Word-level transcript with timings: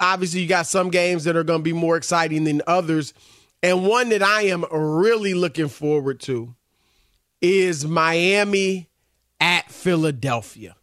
Obviously 0.00 0.40
you 0.40 0.48
got 0.48 0.66
some 0.66 0.90
games 0.90 1.24
that 1.24 1.36
are 1.36 1.44
going 1.44 1.60
to 1.60 1.64
be 1.64 1.72
more 1.72 1.96
exciting 1.96 2.44
than 2.44 2.62
others. 2.66 3.14
And 3.62 3.86
one 3.86 4.08
that 4.08 4.22
i 4.22 4.42
am 4.42 4.64
really 4.70 5.34
looking 5.34 5.68
forward 5.68 6.20
to 6.20 6.54
is 7.40 7.86
miami 7.86 8.88
at 9.38 9.70
philadelphia. 9.70 10.76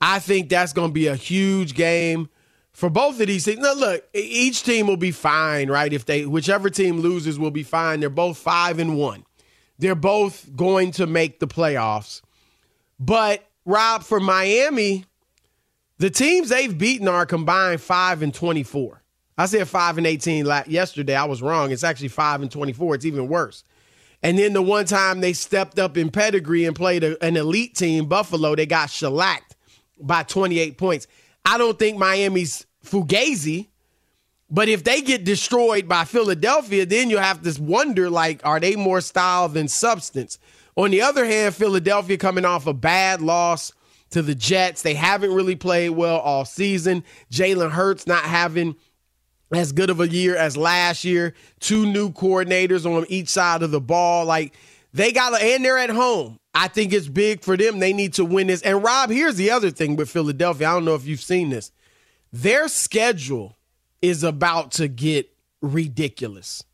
I 0.00 0.18
think 0.18 0.48
that's 0.48 0.72
going 0.72 0.90
to 0.90 0.94
be 0.94 1.08
a 1.08 1.16
huge 1.16 1.74
game 1.74 2.28
for 2.72 2.88
both 2.88 3.20
of 3.20 3.26
these 3.26 3.44
teams. 3.44 3.58
Now 3.58 3.74
look 3.74 4.04
each 4.14 4.62
team 4.62 4.86
will 4.86 4.96
be 4.96 5.10
fine 5.10 5.70
right? 5.70 5.92
If 5.92 6.06
they 6.06 6.24
whichever 6.26 6.70
team 6.70 7.00
loses 7.00 7.38
will 7.38 7.50
be 7.50 7.62
fine. 7.62 8.00
They're 8.00 8.10
both 8.10 8.38
five 8.38 8.78
and 8.78 8.96
one. 8.96 9.24
They're 9.78 9.94
both 9.94 10.56
going 10.56 10.92
to 10.92 11.06
make 11.06 11.40
the 11.40 11.46
playoffs. 11.46 12.22
But 12.98 13.44
rob 13.64 14.02
for 14.02 14.18
miami 14.18 15.04
the 15.98 16.10
teams 16.10 16.48
they've 16.48 16.76
beaten 16.76 17.08
are 17.08 17.26
combined 17.26 17.80
five 17.80 18.22
and 18.22 18.32
twenty-four. 18.32 19.02
I 19.36 19.46
said 19.46 19.68
five 19.68 19.98
and 19.98 20.06
eighteen 20.06 20.46
yesterday. 20.66 21.14
I 21.14 21.24
was 21.24 21.42
wrong. 21.42 21.70
It's 21.70 21.84
actually 21.84 22.08
five 22.08 22.42
and 22.42 22.50
twenty-four. 22.50 22.94
It's 22.94 23.04
even 23.04 23.28
worse. 23.28 23.64
And 24.22 24.36
then 24.36 24.52
the 24.52 24.62
one 24.62 24.84
time 24.84 25.20
they 25.20 25.32
stepped 25.32 25.78
up 25.78 25.96
in 25.96 26.10
pedigree 26.10 26.64
and 26.64 26.74
played 26.74 27.04
a, 27.04 27.22
an 27.24 27.36
elite 27.36 27.76
team, 27.76 28.06
Buffalo, 28.06 28.56
they 28.56 28.66
got 28.66 28.90
shellacked 28.90 29.54
by 30.00 30.24
twenty-eight 30.24 30.76
points. 30.76 31.06
I 31.44 31.56
don't 31.56 31.78
think 31.78 31.98
Miami's 31.98 32.66
fugazi, 32.84 33.68
but 34.50 34.68
if 34.68 34.82
they 34.82 35.02
get 35.02 35.24
destroyed 35.24 35.88
by 35.88 36.04
Philadelphia, 36.04 36.84
then 36.84 37.10
you 37.10 37.18
have 37.18 37.42
to 37.42 37.62
wonder 37.62 38.10
like, 38.10 38.44
are 38.44 38.58
they 38.58 38.76
more 38.76 39.00
style 39.00 39.48
than 39.48 39.68
substance? 39.68 40.38
On 40.76 40.90
the 40.90 41.02
other 41.02 41.24
hand, 41.24 41.54
Philadelphia 41.54 42.16
coming 42.16 42.44
off 42.44 42.66
a 42.66 42.74
bad 42.74 43.20
loss 43.20 43.72
to 44.10 44.22
the 44.22 44.34
Jets. 44.34 44.82
They 44.82 44.94
haven't 44.94 45.32
really 45.32 45.56
played 45.56 45.90
well 45.90 46.18
all 46.18 46.44
season. 46.44 47.04
Jalen 47.30 47.70
Hurts 47.70 48.06
not 48.06 48.24
having 48.24 48.76
as 49.52 49.72
good 49.72 49.90
of 49.90 50.00
a 50.00 50.08
year 50.08 50.36
as 50.36 50.56
last 50.56 51.04
year. 51.04 51.34
Two 51.60 51.86
new 51.86 52.10
coordinators 52.10 52.86
on 52.86 53.06
each 53.08 53.28
side 53.28 53.62
of 53.62 53.70
the 53.70 53.80
ball. 53.80 54.24
Like 54.24 54.54
they 54.92 55.12
got 55.12 55.40
and 55.40 55.64
they're 55.64 55.78
at 55.78 55.90
home. 55.90 56.38
I 56.54 56.68
think 56.68 56.92
it's 56.92 57.08
big 57.08 57.42
for 57.42 57.56
them. 57.56 57.78
They 57.78 57.92
need 57.92 58.14
to 58.14 58.24
win 58.24 58.48
this. 58.48 58.62
And 58.62 58.82
Rob, 58.82 59.10
here's 59.10 59.36
the 59.36 59.50
other 59.50 59.70
thing 59.70 59.96
with 59.96 60.10
Philadelphia. 60.10 60.68
I 60.68 60.74
don't 60.74 60.84
know 60.84 60.94
if 60.94 61.06
you've 61.06 61.20
seen 61.20 61.50
this. 61.50 61.70
Their 62.32 62.68
schedule 62.68 63.56
is 64.02 64.24
about 64.24 64.72
to 64.72 64.88
get 64.88 65.30
ridiculous. 65.62 66.64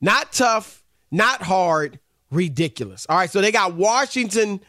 Not 0.00 0.32
tough, 0.32 0.82
not 1.10 1.42
hard, 1.42 1.98
ridiculous. 2.30 3.06
All 3.08 3.16
right, 3.16 3.30
so 3.30 3.40
they 3.40 3.52
got 3.52 3.74
Washington 3.74 4.60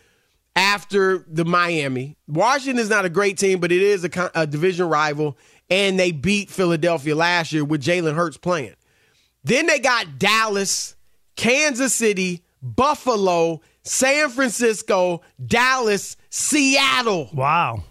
after 0.57 1.23
the 1.27 1.45
Miami. 1.45 2.17
Washington 2.27 2.79
is 2.79 2.89
not 2.89 3.05
a 3.05 3.09
great 3.09 3.37
team, 3.37 3.59
but 3.59 3.71
it 3.71 3.81
is 3.81 4.03
a, 4.03 4.31
a 4.33 4.47
division 4.47 4.89
rival, 4.89 5.37
and 5.69 5.99
they 5.99 6.11
beat 6.11 6.49
Philadelphia 6.49 7.15
last 7.15 7.53
year 7.53 7.63
with 7.63 7.83
Jalen 7.83 8.15
Hurts 8.15 8.37
playing. 8.37 8.73
Then 9.43 9.67
they 9.67 9.77
got 9.77 10.17
Dallas, 10.17 10.95
Kansas 11.35 11.93
City, 11.93 12.43
Buffalo, 12.63 13.61
San 13.83 14.29
Francisco, 14.29 15.21
Dallas, 15.45 16.17
Seattle. 16.31 17.29
Wow. 17.33 17.83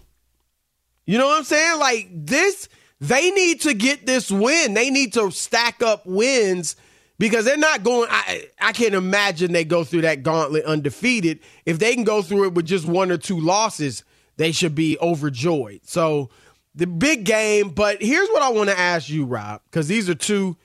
You 1.05 1.17
know 1.17 1.27
what 1.27 1.37
I'm 1.37 1.45
saying? 1.45 1.79
Like 1.79 2.09
this, 2.11 2.67
they 2.99 3.31
need 3.31 3.61
to 3.61 3.73
get 3.73 4.05
this 4.05 4.29
win. 4.29 4.73
They 4.73 4.89
need 4.89 5.13
to 5.13 5.31
stack 5.31 5.81
up 5.81 6.05
wins 6.05 6.75
because 7.19 7.45
they're 7.45 7.57
not 7.57 7.83
going. 7.83 8.07
I, 8.11 8.47
I 8.59 8.71
can't 8.71 8.93
imagine 8.93 9.51
they 9.51 9.65
go 9.65 9.83
through 9.83 10.01
that 10.01 10.23
gauntlet 10.23 10.65
undefeated. 10.65 11.39
If 11.65 11.79
they 11.79 11.93
can 11.95 12.03
go 12.03 12.21
through 12.21 12.45
it 12.45 12.53
with 12.53 12.65
just 12.65 12.87
one 12.87 13.11
or 13.11 13.17
two 13.17 13.39
losses, 13.39 14.03
they 14.37 14.51
should 14.51 14.75
be 14.75 14.97
overjoyed. 14.99 15.81
So 15.83 16.29
the 16.75 16.87
big 16.87 17.25
game. 17.25 17.69
But 17.69 18.01
here's 18.01 18.29
what 18.29 18.41
I 18.41 18.49
want 18.49 18.69
to 18.69 18.79
ask 18.79 19.09
you, 19.09 19.25
Rob, 19.25 19.61
because 19.65 19.87
these 19.87 20.09
are 20.09 20.15
two 20.15 20.55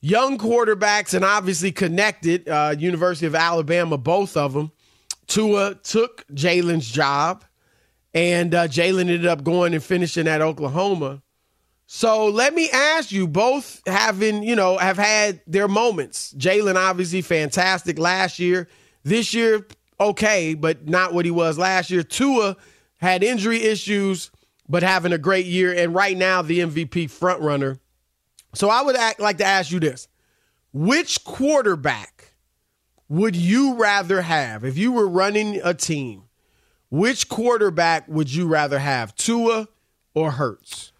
young 0.00 0.36
quarterbacks 0.36 1.14
and 1.14 1.24
obviously 1.24 1.72
connected. 1.72 2.48
Uh, 2.48 2.74
University 2.78 3.26
of 3.26 3.34
Alabama, 3.34 3.96
both 3.96 4.36
of 4.36 4.52
them. 4.52 4.72
Tua 5.28 5.76
took 5.76 6.26
Jalen's 6.34 6.90
job, 6.90 7.44
and 8.12 8.54
uh, 8.54 8.68
Jalen 8.68 9.02
ended 9.02 9.26
up 9.26 9.44
going 9.44 9.72
and 9.72 9.82
finishing 9.82 10.28
at 10.28 10.42
Oklahoma. 10.42 11.22
So 11.94 12.28
let 12.28 12.54
me 12.54 12.70
ask 12.70 13.12
you, 13.12 13.28
both 13.28 13.82
having, 13.86 14.42
you 14.42 14.56
know, 14.56 14.78
have 14.78 14.96
had 14.96 15.42
their 15.46 15.68
moments. 15.68 16.32
Jalen 16.38 16.74
obviously 16.74 17.20
fantastic 17.20 17.98
last 17.98 18.38
year. 18.38 18.66
This 19.04 19.34
year, 19.34 19.66
okay, 20.00 20.54
but 20.54 20.88
not 20.88 21.12
what 21.12 21.26
he 21.26 21.30
was 21.30 21.58
last 21.58 21.90
year. 21.90 22.02
Tua 22.02 22.56
had 22.96 23.22
injury 23.22 23.62
issues, 23.62 24.30
but 24.70 24.82
having 24.82 25.12
a 25.12 25.18
great 25.18 25.44
year. 25.44 25.74
And 25.74 25.94
right 25.94 26.16
now, 26.16 26.40
the 26.40 26.60
MVP 26.60 27.10
frontrunner. 27.10 27.78
So 28.54 28.70
I 28.70 28.80
would 28.80 28.96
act, 28.96 29.20
like 29.20 29.36
to 29.36 29.44
ask 29.44 29.70
you 29.70 29.78
this. 29.78 30.08
Which 30.72 31.22
quarterback 31.24 32.32
would 33.10 33.36
you 33.36 33.74
rather 33.74 34.22
have 34.22 34.64
if 34.64 34.78
you 34.78 34.92
were 34.92 35.08
running 35.08 35.60
a 35.62 35.74
team? 35.74 36.22
Which 36.88 37.28
quarterback 37.28 38.08
would 38.08 38.32
you 38.32 38.48
rather 38.48 38.78
have, 38.78 39.14
Tua 39.14 39.68
or 40.14 40.30
Hurts? 40.30 40.91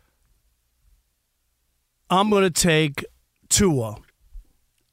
I'm 2.12 2.28
going 2.28 2.44
to 2.44 2.50
take 2.50 3.04
Tua, 3.48 3.96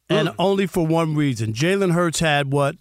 and 0.10 0.31
only 0.39 0.66
for 0.68 0.88
one 0.88 1.16
reason. 1.16 1.54
Jalen 1.54 1.92
Hurts 1.92 2.19
had 2.19 2.54
what, 2.54 2.77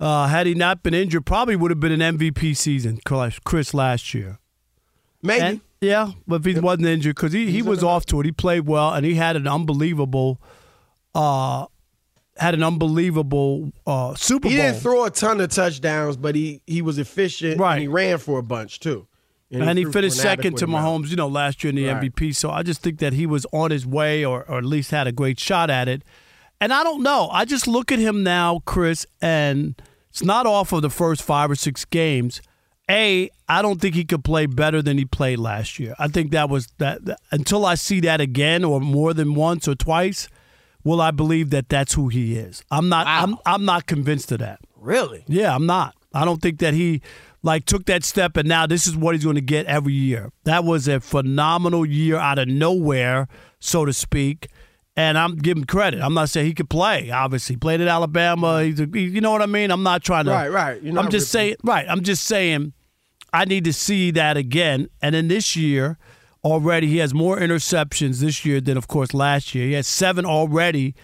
uh, 0.00 0.26
had 0.26 0.46
he 0.46 0.54
not 0.54 0.82
been 0.82 0.92
injured, 0.92 1.24
probably 1.24 1.54
would 1.54 1.70
have 1.70 1.78
been 1.78 2.00
an 2.00 2.18
MVP 2.18 2.56
season, 2.56 2.98
Chris, 3.04 3.72
last 3.72 4.12
year. 4.12 4.38
Maybe. 5.22 5.44
And, 5.44 5.60
yeah, 5.80 6.10
but 6.26 6.44
if 6.44 6.54
he 6.54 6.60
wasn't 6.60 6.86
injured, 6.86 7.14
because 7.14 7.32
he, 7.32 7.50
he 7.50 7.62
was 7.62 7.84
off 7.84 8.04
to 8.06 8.20
it. 8.20 8.26
He 8.26 8.32
played 8.32 8.66
well, 8.66 8.92
and 8.92 9.06
he 9.06 9.14
had 9.14 9.36
an 9.36 9.46
unbelievable, 9.46 10.40
uh, 11.14 11.66
had 12.36 12.54
an 12.54 12.62
unbelievable 12.64 13.70
uh, 13.86 14.14
Super 14.16 14.42
Bowl. 14.42 14.50
he 14.50 14.56
didn't 14.56 14.80
throw 14.80 15.04
a 15.04 15.10
ton 15.10 15.40
of 15.40 15.50
touchdowns, 15.50 16.16
but 16.16 16.34
he 16.34 16.60
he 16.66 16.82
was 16.82 16.98
efficient. 16.98 17.60
Right. 17.60 17.74
And 17.74 17.82
he 17.82 17.88
ran 17.88 18.18
for 18.18 18.38
a 18.38 18.42
bunch 18.42 18.80
too. 18.80 19.06
And, 19.62 19.78
he, 19.78 19.84
threw 19.84 19.92
finished 19.92 20.16
second 20.16 20.56
to 20.58 20.64
adequate 20.64 20.76
amount. 20.78 21.04
Mahomes, 21.04 21.10
you 21.10 21.16
know, 21.16 21.28
last 21.28 21.62
year 21.64 21.70
in 21.70 21.76
the 21.76 21.86
Right. 21.86 22.02
MVP. 22.12 22.34
So 22.34 22.50
I 22.50 22.62
just 22.62 22.82
think 22.82 22.98
that 22.98 23.12
he 23.12 23.26
was 23.26 23.46
on 23.52 23.70
his 23.70 23.86
way 23.86 24.24
or, 24.24 24.44
or 24.48 24.58
at 24.58 24.64
least 24.64 24.90
had 24.90 25.06
a 25.06 25.12
great 25.12 25.38
shot 25.40 25.70
at 25.70 25.88
it. 25.88 26.02
And 26.60 26.72
I 26.72 26.82
don't 26.82 27.02
know. 27.02 27.28
I 27.32 27.44
just 27.44 27.66
look 27.66 27.92
at 27.92 27.98
him 27.98 28.22
now, 28.22 28.60
Chris, 28.64 29.06
and 29.20 29.74
it's 30.10 30.22
not 30.24 30.46
off 30.46 30.72
of 30.72 30.82
the 30.82 30.90
first 30.90 31.22
five 31.22 31.50
or 31.50 31.54
six 31.56 31.84
games. 31.84 32.40
A, 32.90 33.30
I 33.48 33.62
don't 33.62 33.80
think 33.80 33.94
he 33.94 34.04
could 34.04 34.24
play 34.24 34.46
better 34.46 34.82
than 34.82 34.98
he 34.98 35.04
played 35.04 35.38
last 35.38 35.78
year. 35.78 35.94
I 35.98 36.08
think 36.08 36.30
that 36.32 36.48
was 36.50 36.68
that, 36.78 37.04
that- 37.06 37.18
until 37.32 37.64
I 37.66 37.74
see 37.76 38.00
that 38.00 38.20
again 38.20 38.62
or 38.64 38.80
more 38.80 39.14
than 39.14 39.34
once 39.34 39.66
or 39.66 39.74
twice, 39.74 40.28
will 40.84 41.00
I 41.00 41.10
believe 41.10 41.50
that 41.50 41.68
that's 41.70 41.94
who 41.94 42.08
he 42.08 42.36
is? 42.36 42.62
I'm 42.70 42.88
not 42.90 43.06
I'm 43.06 43.36
I'm 43.46 43.64
not 43.64 43.86
convinced 43.86 44.30
of 44.32 44.38
that. 44.40 44.60
Really? 44.76 45.24
Yeah, 45.26 45.54
I'm 45.54 45.64
not. 45.66 45.94
I 46.12 46.24
don't 46.26 46.42
think 46.42 46.58
that 46.60 46.74
he 46.74 47.00
like 47.44 47.66
took 47.66 47.84
that 47.84 48.02
step 48.02 48.36
and 48.36 48.48
now 48.48 48.66
this 48.66 48.86
is 48.86 48.96
what 48.96 49.14
he's 49.14 49.22
going 49.22 49.36
to 49.36 49.42
get 49.42 49.66
every 49.66 49.92
year. 49.92 50.32
That 50.44 50.64
was 50.64 50.88
a 50.88 50.98
phenomenal 50.98 51.84
year 51.86 52.16
out 52.16 52.38
of 52.38 52.48
nowhere, 52.48 53.28
so 53.60 53.84
to 53.84 53.92
speak. 53.92 54.48
And 54.96 55.18
I'm 55.18 55.36
giving 55.36 55.64
credit. 55.64 56.00
I'm 56.00 56.14
not 56.14 56.30
saying 56.30 56.46
he 56.46 56.54
could 56.54 56.70
play. 56.70 57.10
Obviously, 57.10 57.56
played 57.56 57.80
at 57.80 57.88
Alabama. 57.88 58.62
He's 58.62 58.80
a, 58.80 58.86
you 58.86 59.20
know 59.20 59.32
what 59.32 59.42
I 59.42 59.46
mean. 59.46 59.70
I'm 59.70 59.82
not 59.82 60.04
trying 60.04 60.24
to. 60.26 60.30
Right, 60.30 60.50
right. 60.50 60.80
I'm 60.84 61.10
just 61.10 61.12
ripping. 61.12 61.20
saying. 61.20 61.56
Right. 61.64 61.86
I'm 61.88 62.02
just 62.02 62.24
saying. 62.24 62.72
I 63.32 63.44
need 63.44 63.64
to 63.64 63.72
see 63.72 64.12
that 64.12 64.36
again. 64.36 64.88
And 65.02 65.16
then 65.16 65.26
this 65.26 65.56
year, 65.56 65.98
already 66.44 66.86
he 66.86 66.98
has 66.98 67.12
more 67.12 67.36
interceptions 67.36 68.20
this 68.20 68.44
year 68.44 68.60
than, 68.60 68.76
of 68.76 68.86
course, 68.86 69.12
last 69.12 69.52
year. 69.52 69.66
He 69.66 69.72
has 69.72 69.88
seven 69.88 70.24
already. 70.24 70.94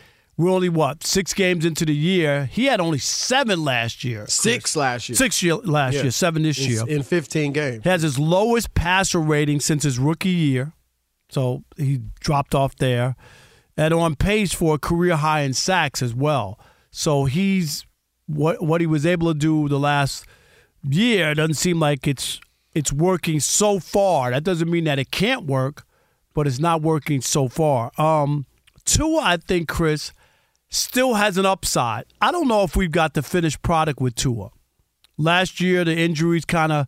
We're 0.40 0.50
only 0.52 0.70
what 0.70 1.04
six 1.04 1.34
games 1.34 1.66
into 1.66 1.84
the 1.84 1.94
year. 1.94 2.46
He 2.46 2.64
had 2.64 2.81
only 2.81 2.96
seven 2.96 3.62
last 3.62 4.04
year. 4.04 4.26
Six 4.26 4.75
last 4.75 5.06
year. 5.10 5.16
Six 5.16 5.42
year 5.42 5.56
last 5.56 5.96
Yeah. 5.96 6.02
year, 6.04 6.10
seven 6.10 6.44
this 6.44 6.58
in, 6.58 6.70
year. 6.70 6.88
in 6.88 7.02
15 7.02 7.52
games. 7.52 7.84
He 7.84 7.90
has 7.90 8.00
his 8.00 8.19
lowest 8.19 8.72
passer 8.72 9.20
rating 9.20 9.60
since 9.60 9.82
his 9.82 9.98
rookie 9.98 10.31
year, 10.31 10.72
so 11.28 11.62
he 11.76 12.00
dropped 12.20 12.54
off 12.54 12.75
there, 12.76 13.16
and 13.76 13.92
on 13.92 14.14
pace 14.16 14.54
for 14.54 14.76
a 14.76 14.78
career 14.78 15.16
high 15.16 15.40
in 15.42 15.52
sacks 15.52 16.00
as 16.00 16.14
well. 16.14 16.58
So 16.90 17.26
he's 17.26 17.84
what 18.26 18.64
what 18.64 18.81
he 18.81 18.87
was 18.87 19.04
able 19.04 19.31
to 19.34 19.38
do 19.38 19.69
the 19.69 19.78
last 19.78 20.25
year 20.82 21.34
doesn't 21.34 21.54
seem 21.56 21.78
like 21.78 22.06
it's 22.08 22.40
it's 22.75 22.90
working 22.90 23.40
so 23.40 23.78
far. 23.78 24.31
That 24.31 24.44
doesn't 24.44 24.70
mean 24.70 24.84
that 24.84 24.98
it 24.98 25.10
can't 25.10 25.44
work, 25.44 25.84
but 26.32 26.46
it's 26.46 26.58
not 26.58 26.81
working 26.81 27.20
so 27.20 27.46
far. 27.48 27.90
Um, 27.98 28.46
Tua, 28.87 29.20
I 29.22 29.37
think 29.37 29.69
Chris 29.69 30.12
still 30.70 31.14
has 31.14 31.37
an 31.37 31.46
upside. 31.46 32.05
I 32.20 32.32
don't 32.32 32.49
know 32.49 32.62
if 32.62 32.76
we've 32.76 32.90
got 32.90 33.14
the 33.14 33.22
finished 33.22 33.62
product 33.62 34.00
with 34.00 34.14
Tua. 34.14 34.50
Last 35.19 35.61
year, 35.61 35.84
the 35.84 35.96
injuries 35.96 36.44
kind 36.44 36.72
of 36.72 36.87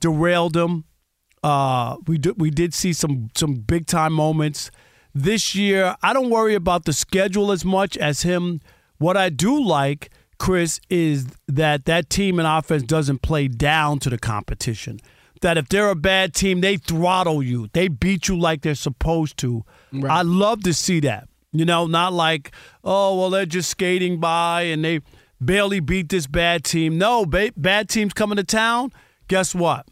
derailed 0.00 0.56
him. 0.56 0.84
Uh, 1.42 1.96
we 2.06 2.16
did 2.16 2.40
we 2.40 2.50
did 2.50 2.72
see 2.72 2.92
some 2.94 3.28
some 3.36 3.56
big 3.56 3.86
time 3.86 4.14
moments 4.14 4.70
this 5.14 5.54
year. 5.54 5.94
I 6.02 6.12
don't 6.14 6.30
worry 6.30 6.54
about 6.54 6.86
the 6.86 6.92
schedule 6.94 7.52
as 7.52 7.64
much 7.64 7.98
as 7.98 8.22
him. 8.22 8.60
What 8.96 9.16
I 9.16 9.28
do 9.28 9.62
like, 9.62 10.10
Chris, 10.38 10.80
is 10.88 11.26
that 11.46 11.84
that 11.84 12.08
team 12.08 12.38
and 12.38 12.48
offense 12.48 12.82
doesn't 12.84 13.20
play 13.20 13.48
down 13.48 13.98
to 14.00 14.10
the 14.10 14.18
competition. 14.18 15.00
That 15.42 15.58
if 15.58 15.68
they're 15.68 15.90
a 15.90 15.94
bad 15.96 16.32
team, 16.32 16.62
they 16.62 16.78
throttle 16.78 17.42
you. 17.42 17.68
They 17.74 17.88
beat 17.88 18.28
you 18.28 18.38
like 18.38 18.62
they're 18.62 18.74
supposed 18.74 19.36
to. 19.38 19.64
I 20.08 20.22
love 20.22 20.62
to 20.62 20.72
see 20.72 21.00
that. 21.00 21.28
You 21.54 21.64
know, 21.64 21.86
not 21.86 22.12
like, 22.12 22.50
oh, 22.82 23.16
well, 23.16 23.30
they're 23.30 23.46
just 23.46 23.70
skating 23.70 24.18
by 24.18 24.62
and 24.62 24.84
they 24.84 25.00
barely 25.40 25.78
beat 25.78 26.08
this 26.08 26.26
bad 26.26 26.64
team. 26.64 26.98
No, 26.98 27.24
ba- 27.24 27.52
bad 27.56 27.88
teams 27.88 28.12
coming 28.12 28.36
to 28.36 28.44
town. 28.44 28.90
Guess 29.28 29.54
what? 29.54 29.86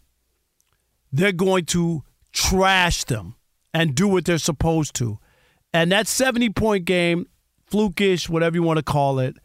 They're 1.13 1.31
going 1.31 1.67
to 1.67 2.03
trash 2.33 3.05
them 3.05 3.37
and 3.73 3.95
do 3.95 4.09
what 4.09 4.25
they're 4.25 4.39
supposed 4.39 4.95
to. 4.97 5.21
And 5.73 5.93
that 5.93 6.09
70 6.09 6.51
point 6.51 6.85
game, 6.85 7.27
flukish, 7.71 8.29
whatever 8.29 8.57
you 8.57 8.65
want 8.65 8.79
to 8.79 8.83
call 8.83 9.21
it, 9.21 9.37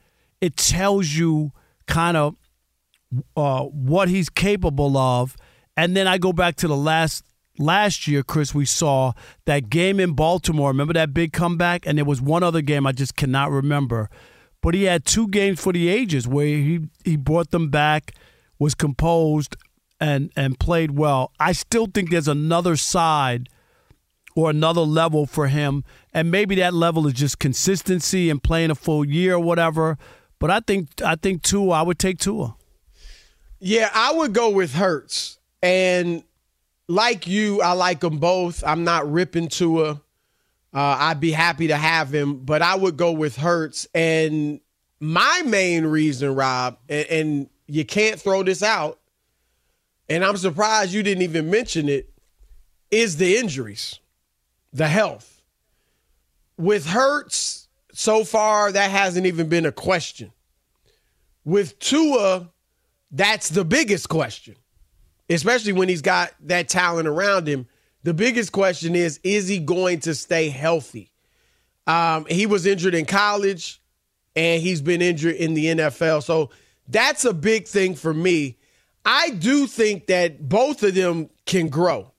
it 0.42 0.58
tells 0.58 1.12
you 1.12 1.52
kind 1.86 2.18
of 2.18 2.36
uh, 3.36 3.64
what 3.64 4.10
he's 4.10 4.30
capable 4.30 4.98
of. 4.98 5.38
And 5.76 5.96
then 5.96 6.08
I 6.08 6.18
go 6.18 6.34
back 6.34 6.56
to 6.58 6.68
the 6.68 6.76
last 6.76 7.24
last 7.60 8.08
year, 8.08 8.24
Chris. 8.24 8.54
We 8.54 8.66
saw 8.66 9.14
that 9.46 9.70
game 9.70 10.00
in 10.00 10.14
Baltimore. 10.14 10.70
Remember 10.70 10.94
that 10.94 11.14
big 11.14 11.34
comeback? 11.34 11.86
And 11.86 11.98
there 11.98 12.06
was 12.06 12.22
one 12.22 12.44
other 12.44 12.62
game 12.62 12.88
I 12.88 12.92
just 12.92 13.16
cannot 13.16 13.52
remember. 13.52 14.10
But 14.62 14.74
he 14.74 14.84
had 14.84 15.06
two 15.06 15.28
games 15.28 15.62
for 15.62 15.72
the 15.74 15.88
ages 15.90 16.28
where 16.28 16.46
he 16.46 16.88
he 17.04 17.16
brought 17.16 17.52
them 17.52 17.70
back, 17.70 18.14
was 18.60 18.76
composed, 18.76 19.56
and 20.00 20.32
and 20.36 20.60
played 20.60 20.92
well. 20.92 21.32
I 21.40 21.52
still 21.54 21.88
think 21.88 22.10
there's 22.10 22.28
another 22.28 22.76
side 22.76 23.50
or 24.36 24.50
another 24.50 24.82
level 24.82 25.26
for 25.26 25.48
him, 25.48 25.84
and 26.14 26.30
maybe 26.30 26.56
that 26.56 26.74
level 26.74 27.08
is 27.08 27.14
just 27.14 27.40
consistency 27.40 28.30
and 28.30 28.42
playing 28.42 28.72
a 28.72 28.76
full 28.76 29.06
year 29.06 29.36
or 29.36 29.40
whatever. 29.40 29.98
But 30.40 30.52
I 30.52 30.60
think 30.60 31.02
I 31.04 31.16
think 31.16 31.44
Tua, 31.44 31.80
I 31.80 31.82
would 31.82 32.00
take 32.00 32.20
Tua. 32.20 32.56
Yeah, 33.60 33.90
I 33.94 34.14
would 34.14 34.34
go 34.34 34.50
with 34.50 34.74
Hurts. 34.76 35.40
And 35.64 36.24
like 36.88 37.28
you, 37.28 37.62
I 37.62 37.74
like 37.74 38.00
them 38.00 38.18
both. 38.18 38.64
I'm 38.66 38.84
not 38.84 39.12
ripping 39.12 39.48
Tua. 39.48 40.02
Uh, 40.74 40.98
I'd 41.00 41.20
be 41.20 41.32
happy 41.32 41.68
to 41.68 41.76
have 41.76 42.14
him, 42.14 42.40
but 42.40 42.62
I 42.62 42.76
would 42.76 42.98
go 42.98 43.12
with 43.12 43.36
Hurts. 43.38 43.88
And 43.94 44.60
my 45.00 45.42
main 45.46 45.86
reason, 45.86 46.36
Rob, 46.36 46.78
and, 46.90 47.08
and 47.08 47.50
you 47.68 47.86
can't 47.86 48.20
throw 48.20 48.44
this 48.44 48.64
out, 48.64 49.00
and 50.10 50.24
I'm 50.24 50.38
surprised 50.38 50.94
you 50.94 51.04
didn't 51.04 51.24
even 51.24 51.50
mention 51.50 51.90
it, 51.90 52.10
is 52.92 53.18
the 53.18 53.38
injuries, 53.38 54.00
the 54.72 54.88
health. 54.88 55.42
With 56.58 56.88
Hurts, 56.88 57.68
so 57.94 58.24
far, 58.24 58.72
that 58.72 58.92
hasn't 58.92 59.26
even 59.26 59.50
been 59.50 59.66
a 59.66 59.72
question. 59.72 60.32
With 61.44 61.80
Tua, 61.80 62.50
that's 63.12 63.50
the 63.50 63.66
biggest 63.66 64.10
question, 64.10 64.56
especially 65.30 65.74
when 65.74 65.90
he's 65.90 66.02
got 66.02 66.32
that 66.42 66.70
talent 66.70 67.08
around 67.08 67.48
him. 67.48 67.68
The 68.04 68.14
biggest 68.14 68.52
question 68.52 68.96
is 68.96 69.20
is 69.24 69.48
he 69.48 69.60
going 69.60 70.02
to 70.02 70.16
stay 70.16 70.50
healthy? 70.50 71.12
Um, 71.86 72.26
he 72.30 72.46
was 72.46 72.66
injured 72.66 72.96
in 72.96 73.06
college 73.06 73.82
and 74.36 74.62
he's 74.62 74.82
been 74.82 75.02
injured 75.02 75.36
in 75.36 75.54
the 75.54 75.66
NFL. 75.66 76.24
So 76.24 76.52
that's 76.88 77.26
a 77.26 77.34
big 77.34 77.68
thing 77.68 77.96
for 77.96 78.14
me. 78.14 78.58
I 79.06 79.30
do 79.32 79.68
think 79.68 80.08
that 80.08 80.48
both 80.48 80.84
of 80.84 80.94
them 80.94 81.30
can 81.46 81.70
grow. 81.70 82.12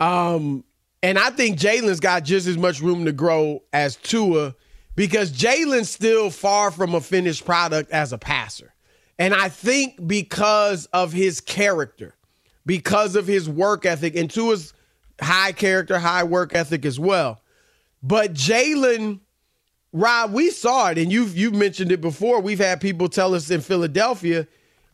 Um, 0.00 0.64
and 1.02 1.18
I 1.18 1.30
think 1.30 1.58
Jalen's 1.58 2.00
got 2.00 2.24
just 2.24 2.46
as 2.46 2.58
much 2.58 2.80
room 2.80 3.04
to 3.04 3.12
grow 3.12 3.62
as 3.72 3.96
Tua 3.96 4.54
because 4.94 5.32
Jalen's 5.32 5.90
still 5.90 6.30
far 6.30 6.70
from 6.70 6.94
a 6.94 7.00
finished 7.00 7.44
product 7.44 7.90
as 7.90 8.12
a 8.12 8.18
passer. 8.18 8.71
And 9.22 9.32
I 9.34 9.50
think 9.50 10.04
because 10.04 10.86
of 10.86 11.12
his 11.12 11.40
character, 11.40 12.16
because 12.66 13.14
of 13.14 13.28
his 13.28 13.48
work 13.48 13.86
ethic, 13.86 14.16
and 14.16 14.28
Tua's 14.28 14.74
high 15.20 15.52
character, 15.52 15.96
high 16.00 16.24
work 16.24 16.56
ethic 16.56 16.84
as 16.84 16.98
well. 16.98 17.40
But 18.02 18.34
Jalen, 18.34 19.20
Rob, 19.92 20.32
we 20.32 20.50
saw 20.50 20.90
it, 20.90 20.98
and 20.98 21.12
you've 21.12 21.36
you've 21.36 21.54
mentioned 21.54 21.92
it 21.92 22.00
before. 22.00 22.40
We've 22.40 22.58
had 22.58 22.80
people 22.80 23.08
tell 23.08 23.32
us 23.36 23.48
in 23.48 23.60
Philadelphia 23.60 24.48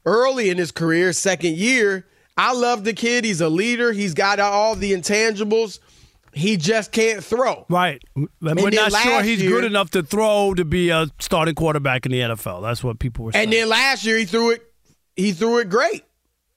early 0.04 0.50
in 0.50 0.58
his 0.58 0.72
career, 0.72 1.14
second 1.14 1.56
year. 1.56 2.04
I 2.36 2.52
love 2.52 2.84
the 2.84 2.92
kid. 2.92 3.24
He's 3.24 3.40
a 3.40 3.48
leader. 3.48 3.92
He's 3.92 4.12
got 4.12 4.40
all 4.40 4.74
the 4.74 4.92
intangibles. 4.92 5.78
He 6.32 6.56
just 6.56 6.92
can't 6.92 7.22
throw. 7.24 7.66
Right. 7.68 8.02
We're 8.14 8.70
not 8.70 8.92
sure 8.92 9.22
he's 9.22 9.42
year- 9.42 9.50
good 9.50 9.64
enough 9.64 9.90
to 9.90 10.02
throw 10.02 10.54
to 10.54 10.64
be 10.64 10.90
a 10.90 11.06
starting 11.20 11.54
quarterback 11.54 12.06
in 12.06 12.12
the 12.12 12.20
NFL. 12.20 12.62
That's 12.62 12.84
what 12.84 12.98
people 12.98 13.24
were 13.24 13.32
saying. 13.32 13.44
And 13.44 13.52
then 13.52 13.68
last 13.68 14.04
year 14.04 14.18
he 14.18 14.24
threw 14.24 14.50
it. 14.50 14.62
He 15.16 15.32
threw 15.32 15.58
it 15.58 15.68
great. 15.68 16.04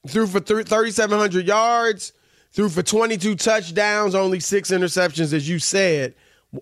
Threw 0.08 0.28
for 0.28 0.40
thirty 0.40 0.92
seven 0.92 1.20
hundred 1.20 1.48
yards. 1.48 2.14
Threw 2.52 2.70
for 2.70 2.84
twenty 2.84 3.18
two 3.18 3.36
touchdowns. 3.36 4.14
Only 4.16 4.40
six 4.40 4.72
interceptions, 4.72 5.34
as 5.34 5.48
you 5.48 5.60
said. 5.60 6.16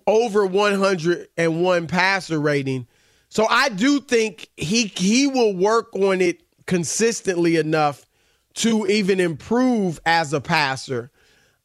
Over 0.06 0.46
one 0.46 0.74
hundred 0.78 1.28
and 1.36 1.62
one 1.62 1.86
passer 1.86 2.38
rating. 2.38 2.86
So 3.28 3.46
I 3.48 3.68
do 3.70 4.00
think 4.00 4.48
he 4.56 4.86
he 4.86 5.26
will 5.26 5.54
work 5.54 5.94
on 5.94 6.20
it 6.20 6.42
consistently 6.66 7.56
enough 7.56 8.04
to 8.54 8.86
even 8.86 9.20
improve 9.20 10.00
as 10.06 10.32
a 10.32 10.40
passer. 10.40 11.10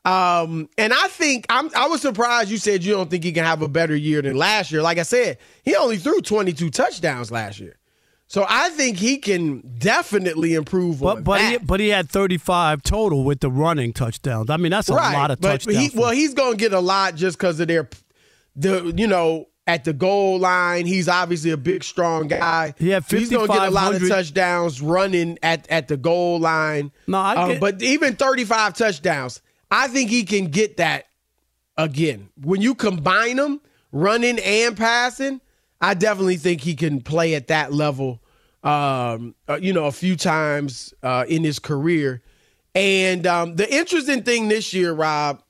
Um, 0.06 0.70
and 0.78 0.94
I 0.94 1.08
think 1.08 1.46
I'm 1.50 1.70
I 1.76 1.88
was 1.88 2.02
surprised 2.02 2.50
you 2.52 2.58
said 2.58 2.84
you 2.84 2.94
don't 2.94 3.10
think 3.10 3.24
he 3.24 3.32
can 3.32 3.44
have 3.44 3.62
a 3.62 3.68
better 3.68 3.96
year 3.96 4.22
than 4.22 4.36
last 4.36 4.72
year. 4.72 4.82
Like 4.82 5.00
I 5.00 5.04
said, 5.04 5.40
he 5.64 5.76
only 5.76 5.98
threw 5.98 6.22
22 6.22 6.70
touchdowns 6.70 7.32
last 7.32 7.60
year. 7.60 7.78
So 8.28 8.46
I 8.48 8.70
think 8.70 8.98
he 8.98 9.18
can 9.18 9.62
definitely 9.78 10.56
improve 10.56 11.00
but 11.00 11.18
on 11.18 11.24
but 11.24 11.38
that. 11.40 11.52
he, 11.52 11.58
but 11.58 11.80
he 11.80 11.90
had 11.90 12.10
35 12.10 12.82
total 12.84 13.24
with 13.24 13.40
the 13.40 13.52
running 13.52 13.94
touchdowns. 13.94 14.50
I 14.50 14.58
mean, 14.58 14.72
that's 14.72 14.90
a 14.90 14.94
right. 14.96 15.14
lot 15.14 15.32
of 15.32 15.42
but 15.42 15.62
touchdowns. 15.62 15.92
he, 15.94 16.00
well, 16.00 16.12
he's 16.12 16.34
going 16.34 16.54
to 16.54 16.58
get 16.58 16.74
a 16.74 16.80
lot 16.80 17.16
just 17.16 17.38
because 17.38 17.60
of 17.60 17.68
their 17.68 17.90
the 18.56 18.94
you 18.96 19.08
know 19.08 19.48
at 19.68 19.84
the 19.84 19.94
goal 19.94 20.40
line. 20.40 20.86
He's 20.86 21.08
obviously 21.08 21.52
a 21.52 21.58
big, 21.58 21.84
strong 21.84 22.28
guy. 22.28 22.74
He 22.78 22.90
had 22.90 23.04
He's 23.06 23.30
going 23.30 23.48
to 23.48 23.54
get 23.54 23.68
a 23.68 23.72
lot 23.72 23.94
of 23.94 24.02
5,500 24.02 24.10
touchdowns 24.10 24.82
running 24.82 25.38
at, 25.42 25.70
at 25.70 25.88
the 25.88 25.98
goal 25.98 26.40
line. 26.40 26.92
No, 27.08 27.18
I 27.18 27.54
Um, 27.54 27.60
but 27.60 27.82
even 27.82 28.16
35 28.16 28.76
touchdowns, 28.76 29.42
I 29.76 29.90
think 29.90 30.10
he 30.10 30.24
can 30.24 30.46
get 30.46 30.78
that 30.78 31.08
again. 31.76 32.30
When 32.42 32.62
you 32.62 32.76
combine 32.76 33.36
them, 33.36 33.60
running 33.92 34.40
and 34.40 34.78
passing, 34.78 35.42
I 35.82 35.96
definitely 35.96 36.38
think 36.38 36.62
he 36.62 36.76
can 36.76 37.02
play 37.02 37.36
at 37.36 37.48
that 37.48 37.74
level. 37.74 38.22
Um, 38.64 39.36
uh, 39.48 39.60
you 39.62 39.74
know, 39.74 39.86
a 39.86 39.92
few 39.92 40.16
times 40.16 40.94
uh, 41.04 41.26
in 41.28 41.44
his 41.44 41.60
career. 41.60 42.24
And 42.74 43.28
um, 43.28 43.56
the 43.58 43.72
interesting 43.72 44.24
thing 44.24 44.48
this 44.48 44.74
year, 44.74 44.94
Rob, 44.94 45.44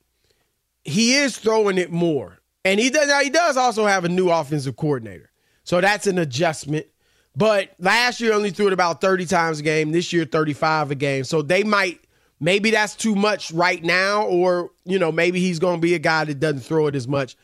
he 0.84 1.16
is 1.16 1.38
throwing 1.38 1.78
it 1.78 1.92
more, 1.92 2.40
and 2.66 2.80
he 2.80 2.90
does. 2.90 3.10
He 3.24 3.30
does 3.30 3.58
also 3.58 3.86
have 3.86 4.06
a 4.06 4.10
new 4.10 4.30
offensive 4.30 4.76
coordinator, 4.76 5.32
so 5.64 5.82
that's 5.82 6.08
an 6.08 6.18
adjustment. 6.18 6.88
But 7.36 7.74
last 7.80 8.22
year 8.22 8.34
only 8.34 8.52
threw 8.52 8.68
it 8.68 8.74
about 8.74 9.02
thirty 9.02 9.26
times 9.26 9.60
a 9.60 9.64
game. 9.64 9.92
This 9.92 10.12
year, 10.12 10.26
thirty-five 10.26 10.92
a 10.92 10.96
game. 10.96 11.24
So 11.24 11.42
they 11.42 11.64
might. 11.64 12.05
Maybe 12.40 12.72
that's 12.72 12.96
too 12.96 13.16
much 13.16 13.52
right 13.52 13.84
now, 13.84 14.26
or 14.26 14.72
you 14.84 15.00
know, 15.00 15.12
maybe 15.12 15.40
he's 15.40 15.60
going 15.60 15.78
to 15.78 15.82
be 15.82 15.94
a 15.94 16.00
guy 16.00 16.26
that 16.26 16.40
doesn't 16.40 16.62
throw 16.62 16.88
it 16.88 16.96
as 16.96 17.08
much. 17.08 17.38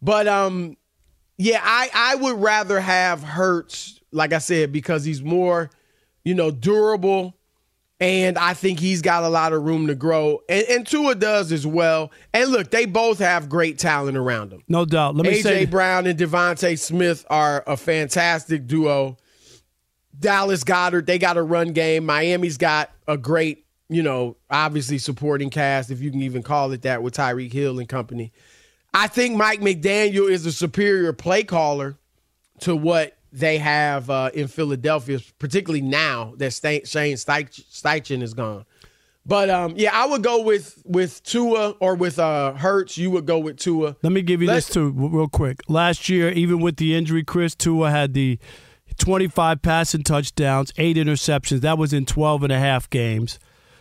But 0.00 0.26
um, 0.26 0.76
yeah, 1.36 1.60
I 1.62 1.90
I 1.94 2.14
would 2.16 2.40
rather 2.40 2.80
have 2.80 3.22
Hurts, 3.22 4.00
like 4.10 4.32
I 4.32 4.38
said, 4.38 4.72
because 4.72 5.04
he's 5.04 5.22
more, 5.22 5.70
you 6.24 6.34
know, 6.34 6.50
durable, 6.50 7.34
and 8.00 8.38
I 8.38 8.54
think 8.54 8.78
he's 8.78 9.02
got 9.02 9.24
a 9.24 9.28
lot 9.28 9.52
of 9.52 9.64
room 9.64 9.88
to 9.88 9.94
grow. 9.94 10.40
And, 10.48 10.64
and 10.68 10.86
Tua 10.86 11.14
does 11.14 11.50
as 11.50 11.66
well. 11.66 12.12
And 12.32 12.50
look, 12.50 12.70
they 12.70 12.86
both 12.86 13.18
have 13.18 13.48
great 13.48 13.78
talent 13.78 14.16
around 14.16 14.50
them. 14.50 14.62
No 14.68 14.84
doubt. 14.84 15.16
Let 15.16 15.26
me 15.26 15.40
AJ 15.40 15.42
say 15.42 15.64
Brown 15.66 16.06
and 16.06 16.18
DeVonta 16.18 16.78
Smith 16.78 17.26
are 17.28 17.64
a 17.66 17.76
fantastic 17.76 18.66
duo. 18.66 19.16
Dallas 20.18 20.64
Goedert, 20.64 21.06
they 21.06 21.18
got 21.18 21.36
a 21.36 21.42
run 21.42 21.72
game. 21.72 22.04
Miami's 22.04 22.56
got 22.56 22.90
a 23.06 23.16
great, 23.16 23.64
you 23.88 24.02
know, 24.02 24.36
obviously 24.50 24.98
supporting 24.98 25.50
cast, 25.50 25.90
if 25.90 26.00
you 26.00 26.10
can 26.10 26.22
even 26.22 26.42
call 26.42 26.72
it 26.72 26.82
that, 26.82 27.02
with 27.02 27.14
Tyreek 27.14 27.52
Hill 27.52 27.78
and 27.78 27.88
company. 27.88 28.32
I 28.92 29.06
think 29.06 29.36
Mike 29.36 29.60
McDaniel 29.60 30.30
is 30.30 30.46
a 30.46 30.52
superior 30.52 31.12
play 31.12 31.44
caller 31.44 31.96
to 32.60 32.74
what 32.74 33.16
they 33.32 33.58
have 33.58 34.08
uh, 34.10 34.30
in 34.32 34.48
Philadelphia, 34.48 35.20
particularly 35.38 35.82
now 35.82 36.34
that 36.38 36.52
Sta- 36.52 36.84
Shane 36.84 37.16
Steich- 37.16 37.62
Steichen 37.70 38.22
is 38.22 38.34
gone. 38.34 38.64
But 39.26 39.50
um, 39.50 39.74
yeah, 39.76 39.90
I 39.92 40.06
would 40.06 40.22
go 40.22 40.42
with 40.42 40.82
with 40.86 41.22
Tua 41.22 41.72
or 41.80 41.94
with 41.94 42.18
uh, 42.18 42.54
Hurts. 42.54 42.96
You 42.96 43.10
would 43.10 43.26
go 43.26 43.38
with 43.38 43.58
Tua. 43.58 43.94
Let 44.02 44.12
me 44.12 44.22
give 44.22 44.40
you 44.40 44.48
Let's- 44.48 44.66
this 44.66 44.74
too, 44.74 44.90
real 44.90 45.28
quick. 45.28 45.60
Last 45.68 46.08
year, 46.08 46.30
even 46.30 46.60
with 46.60 46.76
the 46.76 46.94
injury, 46.96 47.22
Chris 47.24 47.54
Tua 47.54 47.90
had 47.90 48.14
the 48.14 48.38
25 48.96 49.60
passing 49.60 50.02
touchdowns, 50.02 50.72
eight 50.78 50.96
interceptions. 50.96 51.60
That 51.60 51.76
was 51.76 51.92
in 51.92 52.06
12 52.06 52.44
and 52.44 52.52
a 52.52 52.58
half 52.58 52.88
games. 52.88 53.38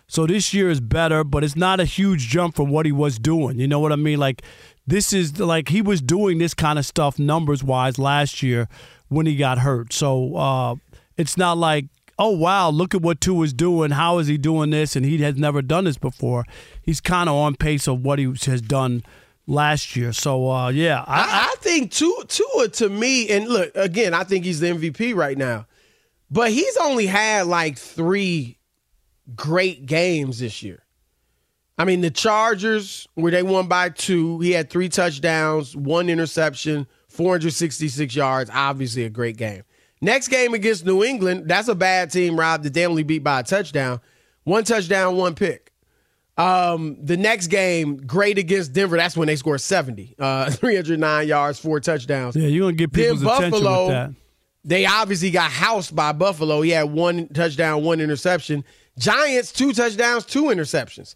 So 0.08 0.26
this 0.26 0.54
year 0.54 0.70
is 0.70 0.80
better, 0.80 1.24
but 1.24 1.44
it's 1.44 1.56
not 1.56 1.80
a 1.80 1.86
huge 1.86 2.28
jump 2.28 2.56
from 2.56 2.70
what 2.70 2.86
he 2.86 2.92
was 2.92 3.20
doing. 3.20 3.60
You 3.60 3.68
know 3.68 3.80
what 3.80 3.92
I 3.92 3.98
mean? 3.98 4.20
Like 4.20 4.42
this 4.86 5.12
is 5.12 5.40
like 5.40 5.70
he 5.70 5.82
was 5.82 6.02
doing 6.02 6.38
this 6.38 6.54
kind 6.54 6.80
of 6.80 6.86
stuff 6.86 7.20
numbers 7.20 7.64
wise 7.64 8.00
last 8.00 8.42
year 8.42 8.70
when 9.10 9.26
he 9.26 9.36
got 9.36 9.60
hurt. 9.60 9.92
So 9.92 10.36
uh, 10.36 10.76
it's 11.18 11.38
not 11.38 11.58
like 11.58 11.86
oh 12.20 12.32
wow, 12.32 12.70
look 12.70 12.96
at 12.96 13.02
what 13.02 13.22
Tua 13.22 13.44
is 13.44 13.54
doing. 13.54 13.92
How 13.92 14.18
is 14.20 14.28
he 14.28 14.38
doing 14.38 14.70
this? 14.70 14.96
And 14.96 15.06
he 15.06 15.18
has 15.20 15.36
never 15.36 15.62
done 15.62 15.84
this 15.84 15.98
before. 15.98 16.46
He's 16.82 17.02
kind 17.02 17.30
of 17.30 17.36
on 17.36 17.56
pace 17.56 17.88
of 17.88 18.04
what 18.04 18.18
he 18.18 18.26
has 18.46 18.62
done 18.62 19.04
last 19.46 19.96
year. 19.96 20.14
So 20.14 20.50
uh, 20.50 20.70
yeah, 20.70 21.04
I, 21.06 21.20
I, 21.22 21.50
I 21.52 21.56
think 21.60 21.92
Tua, 21.92 22.26
Tua 22.28 22.70
to 22.70 22.90
me, 22.90 23.30
and 23.30 23.48
look 23.48 23.72
again, 23.76 24.14
I 24.14 24.24
think 24.24 24.46
he's 24.46 24.60
the 24.60 24.68
MVP 24.68 25.16
right 25.16 25.38
now, 25.38 25.68
but 26.32 26.52
he's 26.52 26.78
only 26.78 27.08
had 27.08 27.48
like 27.48 27.78
three 27.78 28.57
great 29.36 29.86
games 29.86 30.40
this 30.40 30.64
year. 30.64 30.84
I 31.78 31.86
mean, 31.86 32.02
the 32.02 32.10
Chargers, 32.10 33.08
where 33.16 33.32
they 33.32 33.44
won 33.44 33.68
by 33.68 33.90
two, 33.90 34.40
he 34.40 34.52
had 34.52 34.70
three 34.70 34.90
touchdowns, 34.90 35.76
one 35.76 36.10
interception, 36.10 36.88
466 37.08 38.16
yards. 38.16 38.50
Obviously, 38.54 39.04
a 39.04 39.10
great 39.10 39.38
game. 39.38 39.64
Next 40.02 40.28
game 40.30 40.54
against 40.54 40.86
New 40.86 41.04
England, 41.04 41.48
that's 41.48 41.68
a 41.68 41.76
bad 41.76 42.12
team, 42.12 42.40
Rob, 42.40 42.64
that 42.64 42.74
they 42.74 42.86
only 42.86 43.04
beat 43.04 43.24
by 43.24 43.40
a 43.42 43.44
touchdown. 43.44 44.00
One 44.44 44.64
touchdown, 44.64 45.16
one 45.18 45.36
pick. 45.36 45.72
Um, 46.38 46.98
the 47.04 47.18
next 47.18 47.48
game, 47.48 47.98
great 47.98 48.38
against 48.38 48.72
Denver. 48.74 48.96
That's 48.98 49.18
when 49.18 49.28
they 49.28 49.36
scored 49.36 49.60
70, 49.62 50.16
uh, 50.20 50.50
309 50.52 51.28
yards, 51.28 51.58
four 51.60 51.80
touchdowns. 51.80 52.36
yeah, 52.36 52.48
you're 52.48 52.66
gonna 52.68 52.74
get 52.74 52.94
Then 52.94 53.04
people's 53.18 53.24
attention 53.24 53.52
Buffalo, 53.52 53.84
with 53.88 53.94
that. 53.96 54.12
they 54.64 54.86
obviously 54.86 55.32
got 55.32 55.50
housed 55.52 55.96
by 55.96 56.12
Buffalo. 56.12 56.62
He 56.62 56.70
had 56.72 56.92
one 56.92 57.28
touchdown, 57.30 57.84
one 57.84 58.00
interception. 58.00 58.64
Giants, 58.98 59.52
two 59.52 59.74
touchdowns, 59.74 60.26
two 60.26 60.46
interceptions. 60.46 61.16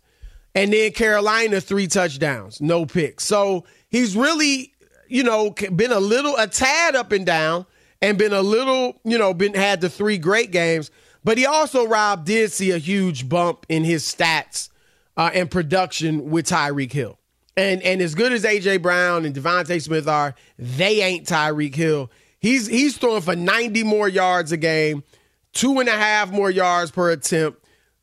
And 0.53 0.73
then 0.73 0.91
Carolina, 0.91 1.61
three 1.61 1.87
touchdowns, 1.87 2.61
no 2.61 2.85
picks. 2.85 3.25
So 3.25 3.65
he's 3.89 4.15
really, 4.15 4.73
you 5.07 5.23
know, 5.23 5.51
been 5.51 5.91
a 5.91 5.99
little, 5.99 6.35
a 6.37 6.47
tad 6.47 6.95
up 6.95 7.11
and 7.11 7.25
down 7.25 7.65
and 8.01 8.17
been 8.17 8.33
a 8.33 8.41
little, 8.41 8.99
you 9.03 9.17
know, 9.17 9.33
been 9.33 9.53
had 9.53 9.81
the 9.81 9.89
three 9.89 10.17
great 10.17 10.51
games. 10.51 10.91
But 11.23 11.37
he 11.37 11.45
also, 11.45 11.85
Rob, 11.85 12.25
did 12.25 12.51
see 12.51 12.71
a 12.71 12.77
huge 12.77 13.29
bump 13.29 13.65
in 13.69 13.83
his 13.83 14.03
stats 14.03 14.69
uh, 15.15 15.29
and 15.33 15.49
production 15.49 16.31
with 16.31 16.47
Tyreek 16.47 16.91
Hill. 16.91 17.17
And 17.57 17.81
and 17.83 18.01
as 18.01 18.15
good 18.15 18.31
as 18.31 18.43
AJ 18.43 18.81
Brown 18.81 19.25
and 19.25 19.35
DeVonta 19.35 19.81
Smith 19.81 20.07
are, 20.07 20.35
they 20.57 21.01
ain't 21.01 21.27
Tyreek 21.27 21.75
Hill. 21.75 22.09
He's 22.39 22.65
he's 22.65 22.97
throwing 22.97 23.21
for 23.21 23.35
90 23.35 23.83
more 23.83 24.07
yards 24.07 24.51
a 24.51 24.57
game, 24.57 25.03
two 25.53 25.79
and 25.79 25.89
a 25.89 25.91
half 25.91 26.31
more 26.31 26.49
yards 26.49 26.91
per 26.91 27.11
attempt, 27.11 27.60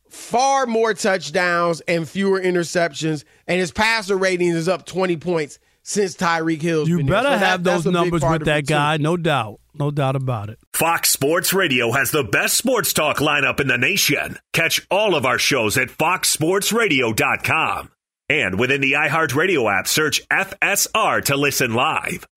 far 0.09 0.65
more 0.65 0.93
touchdowns 0.93 1.79
and 1.81 2.07
fewer 2.07 2.39
interceptions, 2.41 3.23
and 3.47 3.59
his 3.59 3.71
passer 3.71 4.17
rating 4.17 4.49
is 4.49 4.67
up 4.67 4.85
20 4.85 5.17
points 5.17 5.59
since 5.83 6.15
Tyreek 6.15 6.61
Hill's 6.61 6.89
You 6.89 6.97
been 6.97 7.07
better 7.07 7.27
So 7.29 7.31
that- 7.31 7.39
have 7.39 7.63
that's 7.63 7.83
those 7.85 7.93
numbers 7.93 8.21
with 8.21 8.45
that 8.45 8.59
it, 8.59 8.67
too. 8.67 8.73
guy, 8.73 8.97
no 8.97 9.17
doubt, 9.17 9.59
no 9.73 9.89
doubt 9.91 10.15
about 10.15 10.49
it. 10.49 10.59
Fox 10.73 11.09
Sports 11.09 11.53
Radio 11.53 11.91
has 11.93 12.11
the 12.11 12.23
best 12.23 12.55
sports 12.57 12.93
talk 12.93 13.17
lineup 13.17 13.59
in 13.59 13.67
the 13.67 13.77
nation. 13.77 14.37
Catch 14.53 14.85
all 14.91 15.15
of 15.15 15.25
our 15.25 15.39
shows 15.39 15.77
at 15.77 15.89
foxsportsradio.com. 15.89 17.89
And 18.31 18.59
within 18.59 18.79
the 18.81 18.91
iHeartRadio 18.93 19.79
app, 19.79 19.87
search 19.87 20.21
FSR 20.29 21.21
to 21.25 21.35
listen 21.35 21.73
live. 21.73 22.27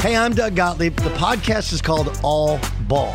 Hey, 0.00 0.16
I'm 0.16 0.32
Doug 0.34 0.54
Gottlieb. 0.54 0.96
The 0.96 1.10
podcast 1.10 1.74
is 1.74 1.82
called 1.82 2.18
All 2.22 2.58
Ball. 2.88 3.14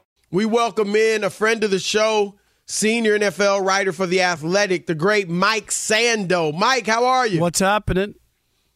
We 0.33 0.45
welcome 0.45 0.95
in 0.95 1.25
a 1.25 1.29
friend 1.29 1.61
of 1.61 1.71
the 1.71 1.79
show, 1.79 2.35
senior 2.65 3.19
NFL 3.19 3.65
writer 3.65 3.91
for 3.91 4.07
The 4.07 4.21
Athletic, 4.21 4.85
the 4.85 4.95
great 4.95 5.27
Mike 5.27 5.71
Sando. 5.71 6.57
Mike, 6.57 6.87
how 6.87 7.03
are 7.03 7.27
you? 7.27 7.41
What's 7.41 7.59
happening? 7.59 8.15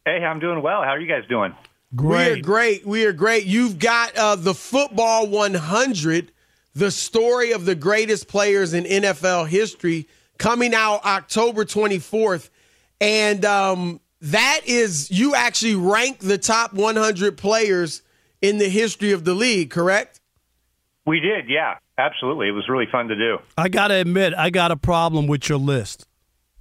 Hey, 0.04 0.18
I'm 0.26 0.42
doing 0.42 0.62
well. 0.62 0.82
How 0.82 0.90
are 0.90 1.00
you 1.00 1.08
guys 1.08 1.24
doing? 1.30 1.56
Great. 1.96 2.34
We 2.34 2.40
are 2.40 2.44
great. 2.44 2.86
We 2.86 3.06
are 3.06 3.14
great. 3.14 3.46
You've 3.46 3.80
got 3.80 4.18
uh, 4.18 4.36
the 4.36 4.54
Football 4.54 5.30
100, 5.30 6.34
the 6.74 6.92
story 6.92 7.54
of 7.54 7.64
the 7.64 7.74
greatest 7.74 8.28
players 8.28 8.74
in 8.74 8.84
NFL 8.84 9.48
history, 9.48 10.10
coming 10.38 10.74
out 10.74 11.06
October 11.06 11.64
24th. 11.64 12.50
And 13.00 13.46
um, 13.46 14.02
that 14.20 14.60
is, 14.66 15.10
you 15.10 15.34
actually 15.36 15.76
rank 15.76 16.20
the 16.20 16.38
top 16.38 16.74
100 16.74 17.38
players 17.38 18.02
in 18.42 18.58
the 18.58 18.68
history 18.68 19.14
of 19.14 19.24
the 19.24 19.34
league, 19.34 19.70
correct? 19.70 20.20
We 21.06 21.20
did, 21.20 21.50
yeah, 21.50 21.76
absolutely. 21.98 22.48
It 22.48 22.52
was 22.52 22.68
really 22.68 22.88
fun 22.92 23.10
to 23.10 23.16
do. 23.16 23.38
I 23.58 23.70
got 23.70 23.90
to 23.90 23.96
admit, 23.96 24.34
I 24.34 24.50
got 24.50 24.72
a 24.72 24.78
problem 24.78 25.28
with 25.28 25.48
your 25.48 25.60
list. 25.60 26.08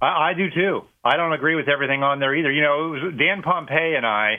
I, 0.01 0.29
I, 0.29 0.33
do 0.35 0.49
too. 0.51 0.81
I 1.03 1.17
don't 1.17 1.33
agree 1.33 1.55
with 1.55 1.67
everything 1.67 2.03
on 2.03 2.19
there 2.19 2.35
either. 2.35 2.51
You 2.51 2.61
know, 2.61 2.93
it 2.93 3.03
was 3.03 3.13
Dan 3.17 3.41
Pompei 3.41 3.97
and 3.97 4.05
I 4.05 4.35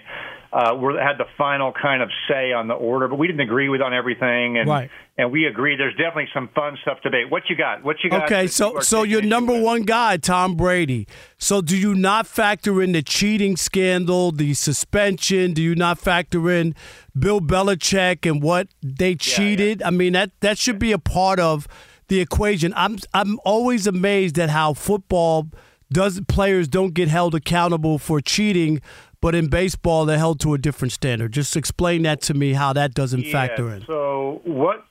uh, 0.53 0.75
were 0.75 1.01
had 1.01 1.19
the 1.19 1.27
final 1.37 1.73
kind 1.73 2.03
of 2.03 2.11
say 2.29 2.53
on 2.53 2.69
the 2.69 2.75
order, 2.75 3.09
but 3.09 3.19
we 3.19 3.27
didn't 3.27 3.41
agree 3.41 3.69
with 3.69 3.81
on 3.81 3.93
everything, 3.93 4.59
and 4.59 4.69
right. 4.69 4.91
and 5.19 5.31
we 5.31 5.47
agreed. 5.47 5.79
There's 5.79 5.95
definitely 5.95 6.29
some 6.33 6.49
fun 6.55 6.77
stuff 6.83 7.01
to 7.03 7.11
debate. 7.11 7.31
What 7.31 7.43
you 7.49 7.57
got? 7.57 7.85
What 7.85 7.97
you 8.03 8.11
got? 8.11 8.25
Okay, 8.25 8.47
so 8.47 8.81
so 8.81 9.03
your 9.03 9.23
number 9.23 9.53
with? 9.53 9.63
one 9.63 9.83
guy, 9.83 10.17
Tom 10.17 10.55
Brady. 10.55 11.07
So 11.39 11.61
do 11.61 11.77
you 11.77 11.95
not 11.95 12.27
factor 12.27 12.83
in 12.83 12.93
the 12.93 13.03
cheating 13.03 13.57
scandal, 13.57 14.33
the 14.33 14.55
suspension? 14.55 15.53
Do 15.53 15.63
you 15.63 15.75
not 15.75 15.99
factor 15.99 16.51
in 16.51 16.75
Bill 17.19 17.41
Belichick 17.41 18.29
and 18.29 18.43
what 18.43 18.69
they 18.83 19.15
cheated? 19.15 19.81
Yeah, 19.81 19.85
yeah. 19.85 19.89
I 19.89 19.91
mean 19.91 20.13
that 20.15 20.33
that 20.41 20.59
should 20.59 20.79
be 20.79 20.93
a 20.93 20.99
part 20.99 21.41
of 21.41 21.67
the 22.09 22.21
equation. 22.21 22.73
I'm 22.77 22.99
I'm 23.13 23.39
always 23.45 23.87
amazed 23.87 24.39
at 24.39 24.51
how 24.51 24.75
football 24.75 25.49
does 25.93 26.21
players 26.29 26.69
don't 26.69 26.95
get 26.95 27.09
held 27.09 27.35
accountable 27.35 27.99
for 27.99 28.21
cheating 28.21 28.81
but 29.21 29.35
in 29.35 29.49
baseball 29.49 30.05
they're 30.05 30.19
held 30.19 30.41
to 30.41 30.55
a 30.55 30.59
different 30.59 30.93
standard. 30.93 31.33
Just 31.33 31.57
explain 31.57 32.03
that 32.03 32.21
to 32.23 32.35
me 32.35 32.53
how 32.53 32.73
that 32.73 32.95
doesn't 32.95 33.25
yeah, 33.25 33.33
factor 33.33 33.73
in. 33.73 33.85
So 33.87 34.41
what? 34.45 34.85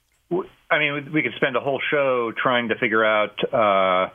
I 0.71 0.79
mean, 0.79 1.11
we 1.13 1.21
could 1.21 1.33
spend 1.35 1.55
a 1.55 1.59
whole 1.59 1.79
show 1.91 2.31
trying 2.41 2.69
to 2.69 2.75
figure 2.75 3.05
out 3.05 3.53
uh, 3.53 4.09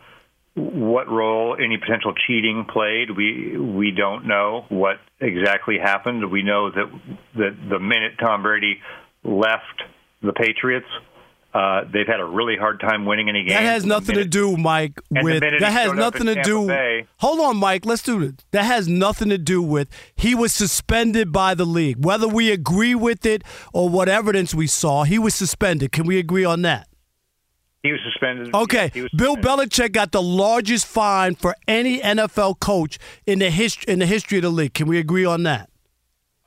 what 0.55 1.09
role 1.09 1.57
any 1.62 1.79
potential 1.79 2.12
cheating 2.26 2.67
played. 2.71 3.17
We 3.17 3.57
we 3.57 3.93
don't 3.93 4.26
know 4.26 4.67
what 4.69 4.97
exactly 5.21 5.79
happened. 5.79 6.31
We 6.31 6.43
know 6.43 6.71
that 6.71 7.00
that 7.37 7.57
the 7.69 7.79
minute 7.79 8.12
Tom 8.19 8.43
Brady 8.43 8.81
left 9.23 9.83
the 10.23 10.33
Patriots, 10.33 10.88
uh, 11.52 11.83
they've 11.92 12.07
had 12.07 12.21
a 12.21 12.25
really 12.25 12.57
hard 12.57 12.78
time 12.80 13.04
winning 13.04 13.28
any 13.28 13.42
games. 13.42 13.54
That 13.54 13.62
has 13.62 13.85
nothing 13.85 14.14
to 14.14 14.25
do, 14.25 14.57
Mike. 14.57 15.00
With 15.11 15.40
that 15.40 15.73
has 15.73 15.92
nothing 15.92 16.26
to 16.26 16.40
do. 16.42 16.66
Bay, 16.66 17.07
hold 17.19 17.40
on, 17.40 17.57
Mike. 17.57 17.85
Let's 17.85 18.02
do 18.02 18.21
this. 18.21 18.45
That 18.52 18.64
has 18.64 18.87
nothing 18.87 19.28
to 19.30 19.38
do 19.38 19.61
with 19.61 19.88
he 20.14 20.35
was 20.35 20.54
suspended 20.54 21.33
by 21.33 21.54
the 21.54 21.64
league. 21.64 22.04
Whether 22.04 22.28
we 22.28 22.52
agree 22.52 22.95
with 22.95 23.26
it 23.26 23.42
or 23.73 23.88
what 23.88 24.09
evidence 24.09 24.54
we 24.54 24.69
saw, 24.69 25.02
he 25.04 25.19
was 25.19 25.35
suspended. 25.35 25.90
Can 25.90 26.07
we 26.07 26.19
agree 26.19 26.45
on 26.45 26.63
that? 26.63 26.86
He 27.82 27.91
was 27.91 28.00
suspended. 28.04 28.54
Okay, 28.54 28.91
was 28.95 29.10
Bill 29.17 29.34
suspended. 29.34 29.71
Belichick 29.71 29.93
got 29.93 30.13
the 30.13 30.23
largest 30.23 30.86
fine 30.86 31.34
for 31.34 31.56
any 31.67 31.99
NFL 32.00 32.60
coach 32.60 32.99
in 33.26 33.41
the 33.41 33.50
history 33.50 33.93
in 33.93 33.99
the 33.99 34.06
history 34.06 34.39
of 34.39 34.43
the 34.43 34.50
league. 34.50 34.75
Can 34.75 34.86
we 34.86 34.99
agree 34.99 35.25
on 35.25 35.43
that? 35.45 35.69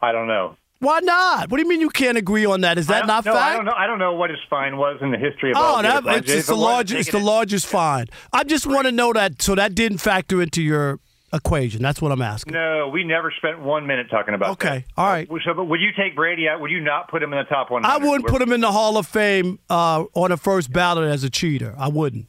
I 0.01 0.11
don't 0.11 0.27
know. 0.27 0.55
Why 0.83 0.99
not? 0.99 1.49
What 1.49 1.57
do 1.57 1.63
you 1.63 1.69
mean 1.69 1.79
you 1.79 1.89
can't 1.89 2.17
agree 2.17 2.45
on 2.45 2.61
that? 2.61 2.77
Is 2.77 2.87
that 2.87 3.07
not 3.07 3.25
no, 3.25 3.33
fact? 3.33 3.53
I 3.53 3.55
don't 3.55 3.65
know. 3.65 3.73
I 3.75 3.87
don't 3.87 3.99
know 3.99 4.13
what 4.15 4.29
his 4.29 4.39
fine 4.49 4.75
was 4.75 4.99
in 5.01 5.11
the 5.11 5.17
history 5.17 5.51
of 5.51 5.57
Oh, 5.57 5.61
all 5.61 5.81
that, 5.81 6.03
the 6.03 6.15
it's, 6.15 6.31
it's 6.31 6.47
the 6.47 6.55
largest. 6.55 6.99
It's 6.99 7.11
the 7.11 7.23
largest 7.23 7.67
fine. 7.67 8.07
I 8.33 8.43
just 8.43 8.67
want 8.67 8.85
to 8.87 8.91
know 8.91 9.13
that, 9.13 9.41
so 9.41 9.55
that 9.55 9.75
didn't 9.75 9.99
factor 9.99 10.41
into 10.41 10.61
your 10.61 10.99
equation. 11.31 11.81
That's 11.81 12.01
what 12.01 12.11
I'm 12.11 12.21
asking. 12.21 12.53
No, 12.53 12.89
we 12.91 13.05
never 13.05 13.31
spent 13.37 13.61
one 13.61 13.87
minute 13.87 14.07
talking 14.09 14.33
about. 14.33 14.51
Okay, 14.51 14.85
that. 14.85 15.01
all 15.01 15.07
right. 15.07 15.27
So, 15.45 15.53
but 15.53 15.65
would 15.65 15.79
you 15.79 15.91
take 15.97 16.17
Brady 16.17 16.49
out? 16.49 16.59
Would 16.59 16.71
you 16.71 16.81
not 16.81 17.09
put 17.09 17.23
him 17.23 17.31
in 17.31 17.39
the 17.39 17.45
top 17.45 17.71
one? 17.71 17.85
I 17.85 17.97
wouldn't 17.97 18.27
put 18.27 18.41
him 18.41 18.51
in 18.51 18.59
the 18.59 18.71
Hall 18.71 18.97
of 18.97 19.07
Fame 19.07 19.59
uh, 19.69 20.03
on 20.13 20.31
the 20.31 20.37
first 20.37 20.73
ballot 20.73 21.09
as 21.09 21.23
a 21.23 21.29
cheater. 21.29 21.75
I 21.77 21.87
wouldn't. 21.87 22.27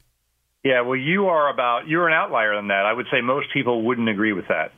Yeah, 0.63 0.81
well, 0.81 0.97
you 0.97 1.27
are 1.27 1.53
about 1.53 1.89
you're 1.89 2.07
an 2.07 2.15
outlier 2.15 2.55
in 2.55 2.69
that. 2.69 2.87
I 2.87 2.93
would 2.93 3.07
say 3.11 3.21
most 3.21 3.49
people 3.53 3.83
wouldn't 3.83 4.09
agree 4.09 4.33
with 4.33 4.47
that. 4.49 4.73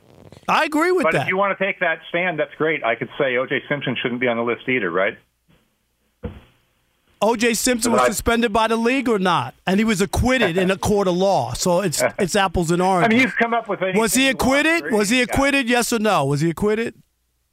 I 0.47 0.65
agree 0.65 0.91
with 0.91 1.03
that. 1.03 1.11
but 1.11 1.17
that. 1.17 1.21
if 1.23 1.27
you 1.29 1.37
want 1.37 1.57
to 1.57 1.63
take 1.65 1.79
that 1.81 1.99
stand, 2.09 2.39
that's 2.39 2.53
great. 2.55 2.83
I 2.83 2.95
could 2.95 3.09
say 3.19 3.37
O.J. 3.37 3.61
Simpson 3.69 3.95
shouldn't 4.01 4.21
be 4.21 4.27
on 4.27 4.37
the 4.37 4.43
list 4.43 4.67
either, 4.67 4.89
right? 4.91 5.17
O.J. 7.19 7.55
Simpson 7.55 7.93
was 7.93 8.05
suspended 8.05 8.53
by 8.53 8.67
the 8.67 8.75
league 8.75 9.09
or 9.09 9.17
not, 9.17 9.55
and 9.65 9.79
he 9.79 9.83
was 9.83 10.01
acquitted 10.01 10.55
in 10.55 10.69
a 10.69 10.77
court 10.89 11.07
of 11.07 11.15
law. 11.15 11.53
So 11.53 11.81
it's 11.81 12.03
it's 12.19 12.35
apples 12.35 12.69
and 12.69 12.79
oranges. 12.81 13.07
I 13.07 13.09
mean, 13.09 13.21
you've 13.21 13.35
come 13.35 13.53
up 13.55 13.67
with 13.67 13.81
anything 13.81 13.99
was 13.99 14.13
he 14.13 14.23
you 14.23 14.27
want, 14.27 14.41
acquitted? 14.41 14.83
right? 14.83 14.93
Was 14.93 15.09
he 15.09 15.17
Yeah. 15.17 15.23
acquitted? 15.23 15.67
Yes 15.69 15.91
or 15.91 15.99
no? 15.99 16.25
Was 16.25 16.41
he 16.41 16.49
acquitted? 16.51 16.93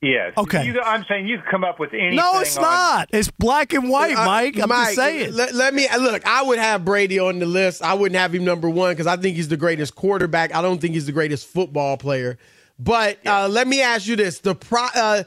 Yes. 0.03 0.35
Okay. 0.37 0.67
You, 0.67 0.79
I'm 0.83 1.03
saying 1.09 1.29
you've 1.29 1.47
come 1.51 1.65
up 1.65 1.81
with 1.81 1.95
anything. 1.95 2.17
No, 2.17 2.41
it's 2.41 2.59
on- 2.59 2.63
not. 2.63 3.09
It's 3.11 3.31
black 3.31 3.73
and 3.73 3.89
white, 3.89 4.15
Uh, 4.15 4.27
Mike. 4.27 4.61
I'm 4.61 4.69
Mike, 4.69 4.89
just 4.89 4.97
saying. 4.97 5.33
Let, 5.33 5.55
let 5.55 5.73
me 5.73 5.89
look. 5.99 6.27
I 6.27 6.43
would 6.43 6.59
have 6.59 6.85
Brady 6.85 7.19
on 7.19 7.39
the 7.39 7.47
list. 7.47 7.83
I 7.83 7.95
wouldn't 7.95 8.19
have 8.21 8.35
him 8.35 8.45
number 8.45 8.69
one 8.69 8.93
because 8.93 9.07
I 9.07 9.17
think 9.17 9.37
he's 9.37 9.49
the 9.49 9.57
greatest 9.57 9.95
quarterback. 9.95 10.55
I 10.55 10.61
don't 10.61 10.79
think 10.79 10.93
he's 10.93 11.07
the 11.07 11.13
greatest 11.13 11.47
football 11.49 11.97
player. 11.97 12.37
But 12.79 13.25
uh, 13.27 13.49
let 13.49 13.67
me 13.67 13.83
ask 13.83 14.07
you 14.07 14.17
this: 14.17 14.41
the 14.41 14.55
pro, 14.55 14.87
uh, 14.95 15.25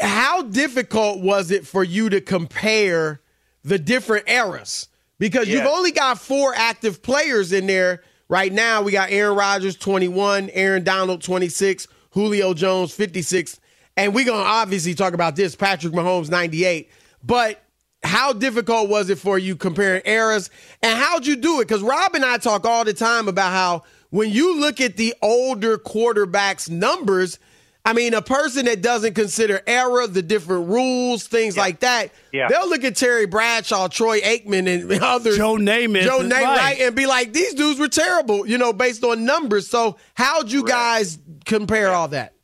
how 0.00 0.42
difficult 0.42 1.20
was 1.20 1.50
it 1.50 1.66
for 1.66 1.84
you 1.84 2.08
to 2.10 2.20
compare 2.20 3.20
the 3.64 3.78
different 3.78 4.28
eras? 4.28 4.88
Because 5.18 5.48
you've 5.48 5.66
only 5.66 5.92
got 5.92 6.18
four 6.18 6.52
active 6.56 7.02
players 7.02 7.52
in 7.52 7.66
there 7.66 8.02
right 8.28 8.52
now. 8.52 8.82
We 8.82 8.90
got 8.90 9.12
Aaron 9.12 9.36
Rodgers, 9.36 9.76
twenty-one, 9.76 10.50
Aaron 10.50 10.82
Donald, 10.82 11.22
twenty-six, 11.22 11.86
Julio 12.10 12.54
Jones, 12.54 12.92
fifty-six, 12.92 13.60
and 13.96 14.14
we're 14.14 14.24
gonna 14.24 14.42
obviously 14.42 14.94
talk 14.94 15.14
about 15.14 15.36
this: 15.36 15.54
Patrick 15.54 15.92
Mahomes, 15.92 16.30
ninety-eight. 16.30 16.90
But 17.22 17.62
how 18.02 18.32
difficult 18.32 18.88
was 18.88 19.10
it 19.10 19.18
for 19.18 19.38
you 19.38 19.54
comparing 19.54 20.02
eras 20.04 20.50
and 20.82 20.98
how'd 20.98 21.24
you 21.24 21.36
do 21.36 21.60
it 21.60 21.68
because 21.68 21.82
rob 21.82 22.14
and 22.14 22.24
i 22.24 22.36
talk 22.36 22.66
all 22.66 22.84
the 22.84 22.92
time 22.92 23.28
about 23.28 23.52
how 23.52 23.82
when 24.12 24.30
you 24.30 24.60
look 24.60 24.80
at 24.80 24.96
the 24.96 25.14
older 25.22 25.76
quarterbacks 25.78 26.68
numbers 26.70 27.38
i 27.84 27.92
mean 27.92 28.14
a 28.14 28.22
person 28.22 28.66
that 28.66 28.80
doesn't 28.82 29.14
consider 29.14 29.60
era 29.66 30.06
the 30.06 30.22
different 30.22 30.68
rules 30.68 31.26
things 31.26 31.56
like 31.56 31.80
that 31.80 32.10
Yeah. 32.30 32.46
they'll 32.48 32.68
look 32.68 32.84
at 32.84 32.94
terry 32.94 33.26
bradshaw 33.26 33.88
troy 33.88 34.20
aikman 34.20 34.68
and 34.72 34.92
others 35.02 35.36
Joe 35.36 35.56
Namath, 35.56 36.02
joe 36.02 36.20
Namath, 36.20 36.30
right. 36.42 36.56
right 36.58 36.80
and 36.80 36.94
be 36.94 37.06
like 37.06 37.32
these 37.32 37.54
dudes 37.54 37.80
were 37.80 37.88
terrible 37.88 38.46
you 38.46 38.58
know 38.58 38.72
based 38.72 39.02
on 39.02 39.24
numbers 39.24 39.66
so 39.68 39.96
how'd 40.14 40.52
you 40.52 40.64
guys 40.64 41.18
compare 41.44 41.90
all 41.92 42.08
that 42.08 42.34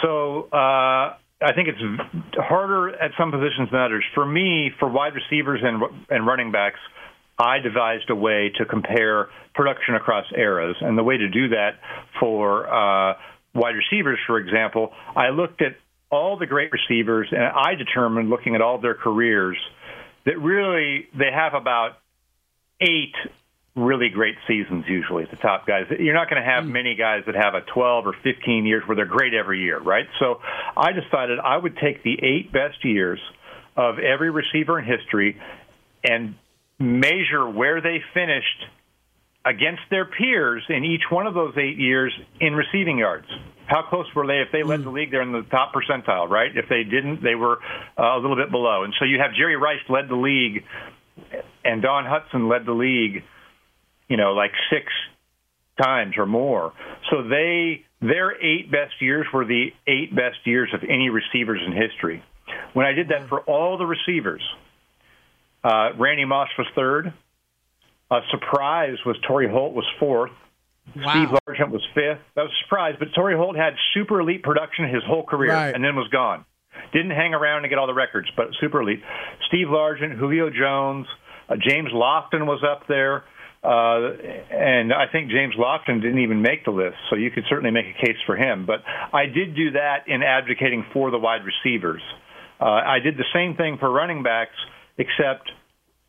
So 0.00 0.48
uh, 0.52 1.14
I 1.44 1.52
think 1.54 1.68
it's 1.68 1.80
harder 2.36 2.90
at 2.90 3.10
some 3.18 3.30
positions 3.32 3.68
than 3.72 3.80
others. 3.80 4.04
For 4.14 4.24
me, 4.24 4.70
for 4.78 4.88
wide 4.88 5.12
receivers 5.14 5.60
and 5.62 5.82
and 6.08 6.24
running 6.26 6.50
backs, 6.52 6.78
I 7.42 7.58
devised 7.58 8.08
a 8.10 8.14
way 8.14 8.52
to 8.58 8.64
compare 8.64 9.28
production 9.54 9.94
across 9.94 10.26
eras, 10.36 10.76
and 10.80 10.96
the 10.96 11.02
way 11.02 11.16
to 11.16 11.28
do 11.28 11.48
that 11.48 11.80
for 12.20 12.66
uh, 12.66 13.14
wide 13.54 13.74
receivers, 13.74 14.18
for 14.26 14.38
example, 14.38 14.92
I 15.16 15.30
looked 15.30 15.60
at 15.60 15.76
all 16.10 16.38
the 16.38 16.46
great 16.46 16.70
receivers, 16.72 17.28
and 17.30 17.42
I 17.42 17.74
determined, 17.74 18.30
looking 18.30 18.54
at 18.54 18.60
all 18.60 18.78
their 18.78 18.94
careers, 18.94 19.56
that 20.24 20.38
really 20.38 21.08
they 21.18 21.30
have 21.32 21.54
about 21.54 21.98
eight 22.80 23.14
really 23.74 24.10
great 24.10 24.36
seasons 24.46 24.84
usually 24.86 25.24
the 25.30 25.36
top 25.36 25.66
guys. 25.66 25.86
You're 25.98 26.14
not 26.14 26.28
going 26.28 26.42
to 26.42 26.48
have 26.48 26.66
many 26.66 26.94
guys 26.94 27.22
that 27.24 27.34
have 27.34 27.54
a 27.54 27.62
12 27.62 28.06
or 28.06 28.12
15 28.22 28.66
years 28.66 28.82
where 28.86 28.96
they're 28.96 29.06
great 29.06 29.32
every 29.32 29.62
year 29.62 29.80
right? 29.80 30.06
So 30.18 30.40
i 30.76 30.92
decided 30.92 31.38
i 31.38 31.56
would 31.56 31.76
take 31.78 32.02
the 32.02 32.18
eight 32.22 32.52
best 32.52 32.84
years 32.84 33.18
of 33.76 33.98
every 33.98 34.30
receiver 34.30 34.78
in 34.78 34.84
history 34.84 35.40
and 36.04 36.34
measure 36.82 37.48
where 37.48 37.80
they 37.80 38.02
finished 38.12 38.66
against 39.44 39.82
their 39.90 40.04
peers 40.04 40.62
in 40.68 40.84
each 40.84 41.02
one 41.10 41.26
of 41.26 41.34
those 41.34 41.54
eight 41.56 41.78
years 41.78 42.12
in 42.40 42.54
receiving 42.54 42.98
yards. 42.98 43.26
How 43.66 43.82
close 43.82 44.06
were 44.14 44.26
they? 44.26 44.40
If 44.40 44.52
they 44.52 44.62
led 44.62 44.84
the 44.84 44.90
league, 44.90 45.10
they're 45.10 45.22
in 45.22 45.32
the 45.32 45.42
top 45.42 45.72
percentile, 45.72 46.28
right? 46.28 46.50
If 46.54 46.68
they 46.68 46.84
didn't, 46.84 47.22
they 47.22 47.34
were 47.34 47.58
uh, 47.98 48.16
a 48.16 48.20
little 48.20 48.36
bit 48.36 48.50
below. 48.50 48.84
And 48.84 48.92
so 48.98 49.04
you 49.04 49.18
have 49.18 49.32
Jerry 49.34 49.56
Rice 49.56 49.80
led 49.88 50.08
the 50.08 50.16
league 50.16 50.64
and 51.64 51.82
Don 51.82 52.04
Hutson 52.04 52.50
led 52.50 52.66
the 52.66 52.72
league, 52.72 53.22
you 54.08 54.16
know, 54.16 54.32
like 54.32 54.52
six 54.70 54.86
times 55.80 56.14
or 56.18 56.26
more. 56.26 56.72
So 57.10 57.22
they 57.28 57.84
their 58.00 58.32
eight 58.42 58.70
best 58.70 59.00
years 59.00 59.26
were 59.32 59.44
the 59.44 59.68
eight 59.86 60.14
best 60.14 60.38
years 60.44 60.70
of 60.74 60.82
any 60.82 61.08
receivers 61.08 61.60
in 61.64 61.72
history. 61.72 62.22
When 62.72 62.84
I 62.84 62.92
did 62.92 63.08
that 63.08 63.28
for 63.28 63.40
all 63.40 63.78
the 63.78 63.86
receivers, 63.86 64.42
uh, 65.64 65.90
Randy 65.98 66.24
Moss 66.24 66.48
was 66.58 66.66
third. 66.74 67.12
A 68.10 68.20
surprise 68.30 68.96
was 69.06 69.16
Torry 69.26 69.48
Holt 69.48 69.72
was 69.74 69.86
fourth. 69.98 70.30
Wow. 70.96 71.10
Steve 71.12 71.28
Largent 71.46 71.70
was 71.70 71.82
fifth. 71.94 72.18
That 72.34 72.42
was 72.42 72.50
a 72.50 72.64
surprise, 72.64 72.96
but 72.98 73.08
Torry 73.14 73.36
Holt 73.36 73.56
had 73.56 73.74
super 73.94 74.20
elite 74.20 74.42
production 74.42 74.88
his 74.92 75.02
whole 75.06 75.22
career 75.24 75.52
Right. 75.52 75.74
and 75.74 75.82
then 75.82 75.94
was 75.96 76.08
gone. 76.08 76.44
Didn't 76.92 77.12
hang 77.12 77.32
around 77.34 77.62
to 77.62 77.68
get 77.68 77.78
all 77.78 77.86
the 77.86 77.94
records, 77.94 78.28
but 78.36 78.48
super 78.60 78.80
elite. 78.82 79.00
Steve 79.48 79.68
Largent, 79.68 80.18
Julio 80.18 80.50
Jones, 80.50 81.06
uh, 81.48 81.54
James 81.56 81.90
Lofton 81.92 82.46
was 82.46 82.62
up 82.68 82.86
there. 82.88 83.24
Uh, 83.64 84.10
and 84.50 84.92
I 84.92 85.06
think 85.06 85.30
James 85.30 85.54
Lofton 85.54 86.02
didn't 86.02 86.18
even 86.18 86.42
make 86.42 86.64
the 86.64 86.72
list, 86.72 86.96
so 87.08 87.14
you 87.16 87.30
could 87.30 87.44
certainly 87.48 87.70
make 87.70 87.86
a 87.86 88.04
case 88.04 88.16
for 88.26 88.34
him. 88.36 88.66
But 88.66 88.82
I 89.12 89.26
did 89.26 89.54
do 89.54 89.70
that 89.72 90.08
in 90.08 90.24
advocating 90.24 90.84
for 90.92 91.12
the 91.12 91.18
wide 91.18 91.42
receivers. 91.44 92.02
Uh, 92.60 92.64
I 92.64 92.98
did 92.98 93.16
the 93.16 93.24
same 93.32 93.54
thing 93.54 93.78
for 93.78 93.88
running 93.88 94.24
backs, 94.24 94.56
except 94.98 95.50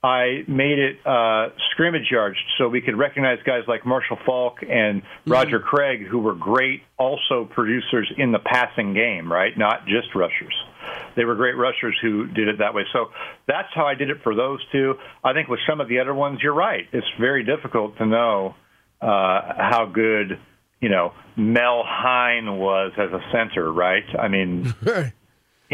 I 0.04 0.43
made 0.50 0.80
it 0.80 0.98
uh, 1.06 1.50
scrimmage 1.72 2.12
yards 2.12 2.36
so 2.58 2.67
we 2.67 2.82
could 2.82 2.98
recognize 2.98 3.38
guys 3.46 3.62
like 3.69 3.86
Marshall 3.86 4.17
Faulk 4.26 4.58
and 4.69 5.02
Roger 5.26 5.60
Craig, 5.60 6.06
who 6.06 6.19
were 6.19 6.36
great 6.36 6.82
also 6.98 7.46
producers 7.46 8.12
in 8.17 8.34
the 8.34 8.39
passing 8.39 8.93
game, 8.93 9.32
right? 9.32 9.58
Not 9.58 9.86
just 9.88 10.13
rushers. 10.13 10.54
They 11.15 11.24
were 11.24 11.36
great 11.36 11.56
rushers 11.56 11.98
who 12.02 12.28
did 12.28 12.50
it 12.50 12.58
that 12.60 12.74
way. 12.74 12.84
So 12.91 13.12
that's 13.48 13.69
how 13.74 13.86
I 13.86 13.96
did 13.96 14.10
it 14.10 14.17
for 14.24 14.36
those 14.36 14.60
two. 14.74 14.96
I 15.24 15.32
think 15.32 15.48
with 15.48 15.62
some 15.69 15.80
of 15.80 15.88
the 15.88 16.00
other 16.00 16.13
ones, 16.13 16.39
you're 16.43 16.54
right. 16.54 16.86
It's 16.91 17.08
very 17.17 17.46
difficult 17.46 17.98
to 18.00 18.06
know 18.06 18.56
uh, 19.02 19.06
how 19.58 19.89
good, 19.93 20.38
you 20.82 20.89
know, 20.89 21.13
Mel 21.38 21.84
Hein 21.86 22.58
was 22.58 22.91
as 22.98 23.12
a 23.12 23.22
center, 23.32 23.72
right? 23.72 24.04
I 24.19 24.28
mean, 24.28 24.74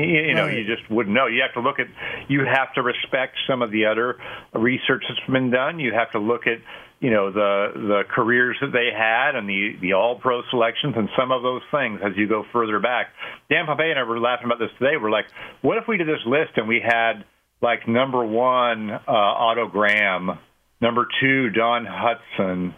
you, 0.04 0.34
know, 0.36 0.48
you 0.48 0.66
just 0.66 0.90
wouldn't 0.90 1.16
know. 1.16 1.28
You 1.28 1.42
have 1.42 1.54
to 1.54 1.62
look 1.62 1.80
at, 1.80 1.88
you 2.28 2.46
have 2.46 2.74
to 2.76 2.82
respect 2.82 3.38
some 3.48 3.62
of 3.62 3.72
the 3.72 3.86
other 3.86 4.18
research 4.54 5.04
that's 5.08 5.32
been 5.32 5.52
done. 5.52 5.80
You 5.80 5.94
have 5.94 6.12
to 6.12 6.20
look 6.20 6.48
at, 6.48 6.60
you 7.00 7.12
know, 7.12 7.32
the 7.32 7.72
the 7.76 8.02
careers 8.14 8.58
that 8.62 8.72
they 8.74 8.90
had 8.96 9.36
and 9.36 9.48
the 9.48 9.78
the 9.82 9.94
All 9.94 10.20
Pro 10.20 10.42
selections 10.50 10.96
and 10.98 11.10
some 11.18 11.32
of 11.32 11.44
those 11.44 11.62
things 11.72 12.02
as 12.04 12.12
you 12.18 12.28
go 12.28 12.44
further 12.52 12.80
back. 12.80 13.08
Dan 13.50 13.66
Pompei 13.66 13.90
and 13.90 14.00
I 14.00 14.04
were 14.04 14.20
laughing 14.20 14.46
about 14.48 14.60
this 14.60 14.72
today. 14.80 14.98
We're 15.02 15.12
like, 15.12 15.26
what 15.62 15.78
if 15.78 15.88
we 15.88 15.98
did 15.98 16.08
this 16.08 16.26
list 16.26 16.52
and 16.58 16.68
we 16.68 16.82
had 16.86 17.24
like 17.62 17.88
number 17.88 18.26
one 18.26 18.92
uh, 18.92 19.02
Otto 19.08 19.68
Graham, 19.68 20.40
number 20.82 21.08
two 21.22 21.50
Don 21.50 21.86
Hutson, 21.86 22.74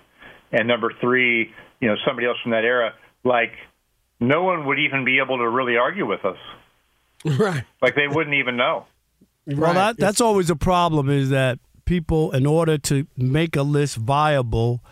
and 0.52 0.68
number 0.68 0.92
three, 1.02 1.52
you 1.80 1.88
know, 1.88 1.96
somebody 2.06 2.28
else 2.28 2.38
from 2.44 2.52
that 2.52 2.64
era. 2.64 2.94
Like, 3.24 3.54
no 4.20 4.44
one 4.44 4.68
would 4.68 4.80
even 4.80 5.06
be 5.06 5.20
able 5.24 5.38
to 5.38 5.50
really 5.50 5.78
argue 5.78 6.08
with 6.08 6.26
us. 6.26 6.38
Right. 7.40 7.64
Like 7.82 7.96
they 7.96 8.08
wouldn't 8.08 8.36
even 8.36 8.58
know. 8.58 8.86
Well, 9.46 9.74
that, 9.74 9.98
that's 9.98 10.22
always 10.22 10.50
a 10.50 10.56
problem 10.56 11.10
is 11.10 11.30
that 11.30 11.60
people, 11.86 12.32
in 12.32 12.46
order 12.46 12.78
to 12.78 13.08
make 13.18 13.56
a 13.56 13.64
list 13.64 13.98
viable, 13.98 14.84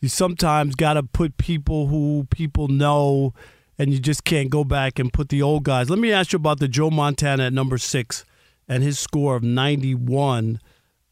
you 0.00 0.08
sometimes 0.08 0.74
got 0.74 0.94
to 0.94 1.02
put 1.02 1.36
people 1.36 1.88
who 1.88 2.26
people 2.30 2.68
know, 2.68 3.34
and 3.78 3.92
you 3.92 3.98
just 3.98 4.24
can't 4.24 4.50
go 4.50 4.64
back 4.64 4.98
and 4.98 5.12
put 5.12 5.28
the 5.28 5.42
old 5.42 5.64
guys. 5.64 5.90
Let 5.90 5.98
me 5.98 6.12
ask 6.12 6.32
you 6.32 6.36
about 6.36 6.58
the 6.58 6.68
Joe 6.68 6.90
Montana 6.90 7.46
at 7.46 7.52
number 7.52 7.78
six 7.78 8.24
and 8.68 8.82
his 8.82 8.98
score 8.98 9.36
of 9.36 9.42
91. 9.42 10.60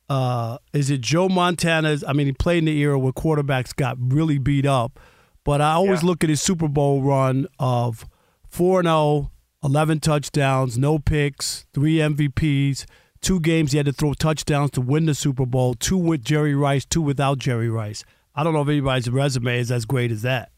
Uh, 0.08 0.58
is 0.72 0.90
it 0.90 1.00
Joe 1.00 1.28
Montana's? 1.28 2.04
I 2.06 2.12
mean, 2.12 2.26
he 2.26 2.32
played 2.32 2.58
in 2.58 2.64
the 2.66 2.78
era 2.78 2.98
where 2.98 3.12
quarterbacks 3.12 3.74
got 3.74 3.96
really 4.00 4.38
beat 4.38 4.66
up, 4.66 5.00
but 5.42 5.60
I 5.60 5.72
always 5.72 6.02
look 6.02 6.22
at 6.22 6.30
his 6.30 6.40
Super 6.40 6.68
Bowl 6.68 7.02
run 7.02 7.46
of 7.58 8.06
4 8.48 8.82
0, 8.84 9.30
11 9.64 10.00
touchdowns, 10.00 10.76
no 10.78 10.98
picks, 10.98 11.66
three 11.72 11.96
MVPs, 11.96 12.84
two 13.20 13.40
games 13.40 13.72
he 13.72 13.78
had 13.78 13.86
to 13.86 13.92
throw 13.92 14.12
touchdowns 14.12 14.70
to 14.72 14.80
win 14.80 15.06
the 15.06 15.14
Super 15.14 15.46
Bowl, 15.46 15.74
two 15.74 15.96
with 15.96 16.24
Jerry 16.24 16.54
Rice, 16.54 16.84
two 16.84 17.02
without 17.02 17.38
Jerry 17.38 17.68
Rice. 17.68 18.04
I 18.34 18.44
don't 18.44 18.52
know 18.52 18.62
if 18.62 18.68
anybody's 18.68 19.10
resume 19.10 19.58
is 19.58 19.72
as 19.72 19.86
great 19.86 20.12
as 20.12 20.22
that. 20.22 20.50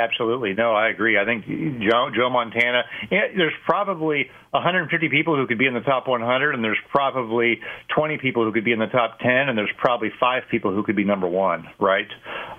Absolutely. 0.00 0.54
No, 0.54 0.72
I 0.72 0.88
agree. 0.88 1.18
I 1.18 1.24
think 1.24 1.46
Joe, 1.46 2.10
Joe 2.14 2.30
Montana, 2.30 2.82
there's 3.10 3.52
probably 3.66 4.30
150 4.52 5.08
people 5.10 5.36
who 5.36 5.46
could 5.46 5.58
be 5.58 5.66
in 5.66 5.74
the 5.74 5.80
top 5.80 6.08
100, 6.08 6.54
and 6.54 6.64
there's 6.64 6.78
probably 6.90 7.60
20 7.94 8.18
people 8.18 8.44
who 8.44 8.52
could 8.52 8.64
be 8.64 8.72
in 8.72 8.78
the 8.78 8.86
top 8.86 9.18
10, 9.20 9.30
and 9.30 9.56
there's 9.56 9.72
probably 9.78 10.10
five 10.18 10.44
people 10.50 10.72
who 10.72 10.82
could 10.82 10.96
be 10.96 11.04
number 11.04 11.28
one, 11.28 11.66
right, 11.78 12.08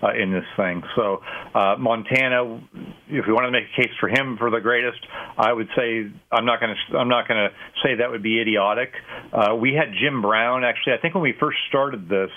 uh, 0.03 0.13
in 0.13 0.31
this 0.31 0.45
thing. 0.55 0.83
So 0.95 1.21
uh, 1.55 1.75
Montana, 1.79 2.61
if 3.07 3.25
we 3.27 3.33
wanted 3.33 3.47
to 3.47 3.51
make 3.51 3.67
a 3.73 3.81
case 3.81 3.91
for 3.99 4.07
him 4.07 4.37
for 4.37 4.49
the 4.49 4.61
greatest, 4.61 4.99
I 5.37 5.51
would 5.51 5.67
say 5.75 6.11
I'm 6.31 6.45
not 6.45 6.59
going 6.59 6.75
to 6.75 6.97
I'm 6.97 7.09
not 7.09 7.27
going 7.27 7.49
to 7.49 7.49
say 7.83 7.95
that 7.95 8.11
would 8.11 8.23
be 8.23 8.39
idiotic. 8.39 8.91
Uh, 9.33 9.55
we 9.55 9.73
had 9.73 9.93
Jim 9.99 10.21
Brown 10.21 10.63
actually. 10.63 10.93
I 10.93 10.97
think 11.01 11.15
when 11.15 11.23
we 11.23 11.33
first 11.39 11.57
started 11.69 12.07
this. 12.07 12.31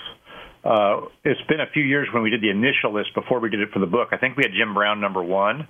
Uh, 0.65 1.01
it's 1.23 1.41
been 1.47 1.61
a 1.61 1.69
few 1.73 1.83
years 1.83 2.07
when 2.11 2.23
we 2.23 2.31
did 2.31 2.41
the 2.41 2.49
initial 2.49 2.91
list 2.91 3.13
before 3.13 3.39
we 3.39 3.49
did 3.51 3.59
it 3.59 3.69
for 3.71 3.79
the 3.79 3.85
book. 3.85 4.09
I 4.11 4.17
think 4.17 4.35
we 4.35 4.43
had 4.43 4.51
Jim 4.57 4.73
Brown 4.73 4.99
number 4.99 5.21
one, 5.21 5.67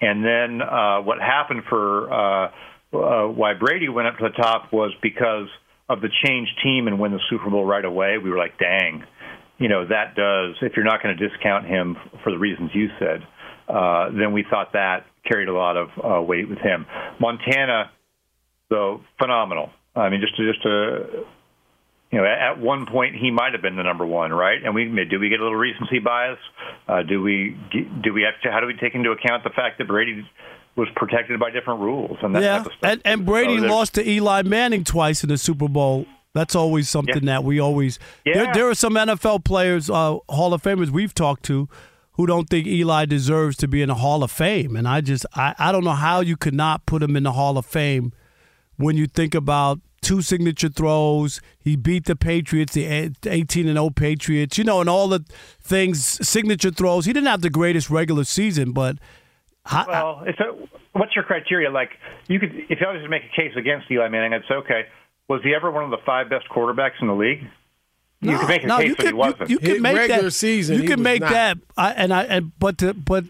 and 0.00 0.24
then 0.24 0.60
uh, 0.60 1.00
what 1.00 1.18
happened 1.20 1.62
for 1.68 2.12
uh, 2.12 2.50
uh, 2.92 3.28
why 3.28 3.54
Brady 3.54 3.88
went 3.88 4.08
up 4.08 4.18
to 4.18 4.24
the 4.24 4.42
top 4.42 4.72
was 4.72 4.92
because 5.00 5.46
of 5.88 6.00
the 6.00 6.08
change 6.24 6.48
team 6.62 6.88
and 6.88 6.98
win 6.98 7.12
the 7.12 7.20
Super 7.30 7.50
Bowl 7.50 7.64
right 7.64 7.84
away. 7.84 8.18
We 8.18 8.30
were 8.30 8.38
like, 8.38 8.58
dang, 8.58 9.04
you 9.58 9.68
know 9.68 9.86
that 9.86 10.16
does. 10.16 10.56
If 10.60 10.72
you're 10.76 10.84
not 10.84 11.02
going 11.02 11.16
to 11.16 11.28
discount 11.28 11.66
him 11.66 11.96
for 12.24 12.32
the 12.32 12.38
reasons 12.38 12.70
you 12.74 12.88
said, 12.98 13.22
uh, 13.68 14.10
then 14.10 14.32
we 14.32 14.44
thought 14.48 14.72
that 14.72 15.06
carried 15.24 15.48
a 15.48 15.54
lot 15.54 15.76
of 15.76 15.88
uh, 16.02 16.20
weight 16.20 16.48
with 16.48 16.58
him. 16.58 16.84
Montana, 17.20 17.92
though, 18.68 19.02
phenomenal. 19.20 19.70
I 19.94 20.08
mean, 20.08 20.20
just 20.20 20.36
to, 20.36 20.52
just 20.52 20.62
to 20.62 21.24
you 22.12 22.18
know, 22.18 22.26
at 22.26 22.60
one 22.60 22.84
point 22.86 23.16
he 23.16 23.30
might 23.30 23.52
have 23.52 23.62
been 23.62 23.76
the 23.76 23.82
number 23.82 24.04
one, 24.04 24.32
right? 24.32 24.62
And 24.62 24.74
we 24.74 24.84
do 25.10 25.18
we 25.18 25.30
get 25.30 25.40
a 25.40 25.42
little 25.42 25.56
recency 25.58 25.98
bias? 25.98 26.38
Uh, 26.86 27.02
do 27.02 27.22
we 27.22 27.56
do 28.02 28.12
we 28.12 28.22
have 28.22 28.40
to? 28.42 28.52
How 28.52 28.60
do 28.60 28.66
we 28.66 28.74
take 28.74 28.94
into 28.94 29.10
account 29.10 29.44
the 29.44 29.50
fact 29.50 29.78
that 29.78 29.88
Brady 29.88 30.28
was 30.76 30.88
protected 30.94 31.40
by 31.40 31.50
different 31.50 31.80
rules 31.80 32.18
and 32.22 32.34
that 32.34 32.42
yeah, 32.42 32.58
type 32.58 32.66
of 32.66 32.72
stuff? 32.78 32.90
and, 32.92 33.02
and 33.04 33.26
Brady 33.26 33.58
So 33.58 33.66
lost 33.66 33.94
to 33.94 34.06
Eli 34.08 34.42
Manning 34.42 34.84
twice 34.84 35.22
in 35.22 35.30
the 35.30 35.38
Super 35.38 35.68
Bowl. 35.68 36.06
That's 36.34 36.54
always 36.54 36.88
something 36.88 37.24
that 37.26 37.44
we 37.44 37.58
always. 37.58 37.98
There, 38.24 38.44
Yeah. 38.44 38.52
there 38.52 38.68
are 38.68 38.74
some 38.74 38.94
NFL 38.94 39.44
players, 39.44 39.90
uh, 39.90 40.18
Hall 40.30 40.54
of 40.54 40.62
Famers 40.62 40.88
we've 40.88 41.12
talked 41.12 41.42
to, 41.44 41.68
who 42.12 42.26
don't 42.26 42.48
think 42.48 42.66
Eli 42.66 43.04
deserves 43.06 43.56
to 43.58 43.68
be 43.68 43.82
in 43.82 43.88
the 43.88 43.96
Hall 43.96 44.22
of 44.22 44.30
Fame, 44.30 44.76
and 44.76 44.86
I 44.86 45.00
just 45.00 45.24
I, 45.34 45.54
I 45.58 45.72
don't 45.72 45.84
know 45.84 45.90
how 45.92 46.20
you 46.20 46.36
could 46.36 46.54
not 46.54 46.84
put 46.86 47.02
him 47.02 47.16
in 47.16 47.22
the 47.22 47.32
Hall 47.32 47.56
of 47.56 47.64
Fame 47.66 48.12
when 48.76 48.96
you 48.96 49.06
think 49.06 49.34
about 49.34 49.80
two 50.02 50.20
signature 50.20 50.68
throws. 50.68 51.40
He 51.58 51.76
beat 51.76 52.04
the 52.04 52.16
Patriots, 52.16 52.74
the 52.74 52.84
18 53.24 53.66
and 53.66 53.76
0 53.76 53.90
Patriots, 53.90 54.58
you 54.58 54.64
know, 54.64 54.80
and 54.80 54.90
all 54.90 55.08
the 55.08 55.24
things, 55.60 56.04
signature 56.26 56.70
throws. 56.70 57.06
He 57.06 57.12
didn't 57.12 57.28
have 57.28 57.40
the 57.40 57.50
greatest 57.50 57.88
regular 57.88 58.24
season, 58.24 58.72
but 58.72 58.98
I, 59.64 59.84
Well, 59.88 60.24
it's 60.26 60.40
a, 60.40 60.52
what's 60.92 61.14
your 61.14 61.24
criteria? 61.24 61.70
Like, 61.70 61.90
you 62.28 62.38
could, 62.38 62.52
if 62.68 62.80
you 62.80 62.86
always 62.86 63.08
make 63.08 63.22
a 63.24 63.36
case 63.36 63.52
against 63.56 63.90
Eli 63.90 64.08
Manning, 64.08 64.34
I'd 64.34 64.42
say, 64.48 64.54
okay, 64.56 64.82
was 65.28 65.40
he 65.42 65.54
ever 65.54 65.70
one 65.70 65.84
of 65.84 65.90
the 65.90 66.04
five 66.04 66.28
best 66.28 66.46
quarterbacks 66.48 67.00
in 67.00 67.06
the 67.06 67.14
league? 67.14 67.46
you 68.22 68.38
could 68.38 68.48
make 68.48 68.62
a 68.62 68.66
no, 68.66 68.78
case 68.78 68.86
you 68.86 68.94
that 68.94 68.98
could, 68.98 69.06
he 69.06 69.12
wasn't. 69.12 69.50
You, 69.50 69.58
you 69.60 69.74
can 69.74 69.82
make 69.82 69.96
regular 69.96 70.22
that. 70.24 70.30
season, 70.30 70.76
you 70.76 70.82
he 70.82 70.88
can 70.88 71.02
make 71.02 71.20
not. 71.20 71.30
that. 71.30 71.58
I, 71.76 71.92
and 71.92 72.14
I 72.14 72.22
and 72.24 72.52
but 72.58 72.78
to, 72.78 72.94
but 72.94 73.24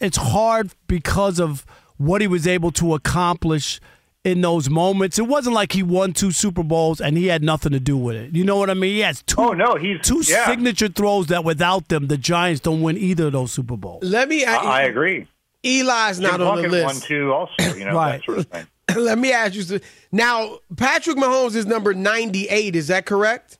it's 0.00 0.16
hard 0.16 0.70
because 0.86 1.40
of 1.40 1.66
what 1.96 2.20
he 2.20 2.28
was 2.28 2.46
able 2.46 2.70
to 2.72 2.94
accomplish 2.94 3.80
in 4.26 4.40
those 4.40 4.68
moments. 4.68 5.18
It 5.18 5.26
wasn't 5.28 5.54
like 5.54 5.72
he 5.72 5.82
won 5.84 6.12
two 6.12 6.32
Super 6.32 6.62
Bowls 6.64 7.00
and 7.00 7.16
he 7.16 7.28
had 7.28 7.42
nothing 7.44 7.70
to 7.72 7.80
do 7.80 7.96
with 7.96 8.16
it. 8.16 8.34
You 8.34 8.42
know 8.44 8.56
what 8.56 8.68
I 8.70 8.74
mean? 8.74 8.94
He 8.94 9.00
has 9.00 9.22
two. 9.22 9.36
Oh, 9.38 9.52
no, 9.52 9.76
he's- 9.76 10.04
two 10.06 10.22
yeah. 10.26 10.46
signature 10.46 10.88
throws 10.88 11.28
that 11.28 11.44
without 11.44 11.88
them, 11.88 12.08
the 12.08 12.16
Giants 12.18 12.60
don't 12.60 12.82
win 12.82 12.98
either 12.98 13.28
of 13.28 13.32
those 13.34 13.52
Super 13.52 13.76
Bowls. 13.76 14.02
Let 14.02 14.28
me. 14.28 14.44
I, 14.44 14.56
I 14.56 14.82
agree. 14.82 15.28
Eli's 15.62 16.18
not 16.20 16.38
Jim 16.38 16.42
on 16.46 16.62
the 16.62 16.68
list. 16.68 16.84
won 16.86 16.96
too, 16.96 17.32
also. 17.32 17.74
You 17.76 17.84
know, 17.86 17.94
Right. 17.94 18.18
that 18.18 18.24
sort 18.24 18.38
of 18.38 18.46
thing. 18.46 18.66
Let 18.96 19.18
me 19.18 19.32
ask 19.32 19.54
you. 19.54 19.80
Now, 20.12 20.58
Patrick 20.76 21.16
Mahomes 21.16 21.54
is 21.56 21.66
number 21.66 21.94
98. 21.94 22.76
Is 22.76 22.88
that 22.88 23.06
correct? 23.06 23.58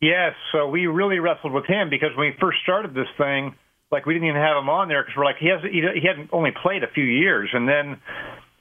Yes, 0.00 0.34
so 0.52 0.68
we 0.68 0.86
really 0.86 1.20
wrestled 1.20 1.52
with 1.52 1.64
him 1.66 1.88
because 1.88 2.10
when 2.16 2.30
we 2.30 2.36
first 2.40 2.58
started 2.62 2.92
this 2.92 3.06
thing, 3.16 3.54
like 3.90 4.04
we 4.04 4.14
didn't 4.14 4.28
even 4.28 4.40
have 4.40 4.56
him 4.56 4.68
on 4.68 4.88
there 4.88 5.02
because 5.02 5.16
we're 5.16 5.24
like 5.24 5.36
he 5.38 5.46
has 5.48 5.60
he, 5.62 5.82
he 6.00 6.06
hadn't 6.06 6.30
only 6.32 6.50
played 6.50 6.82
a 6.82 6.88
few 6.88 7.04
years, 7.04 7.50
and 7.52 7.68
then 7.68 7.98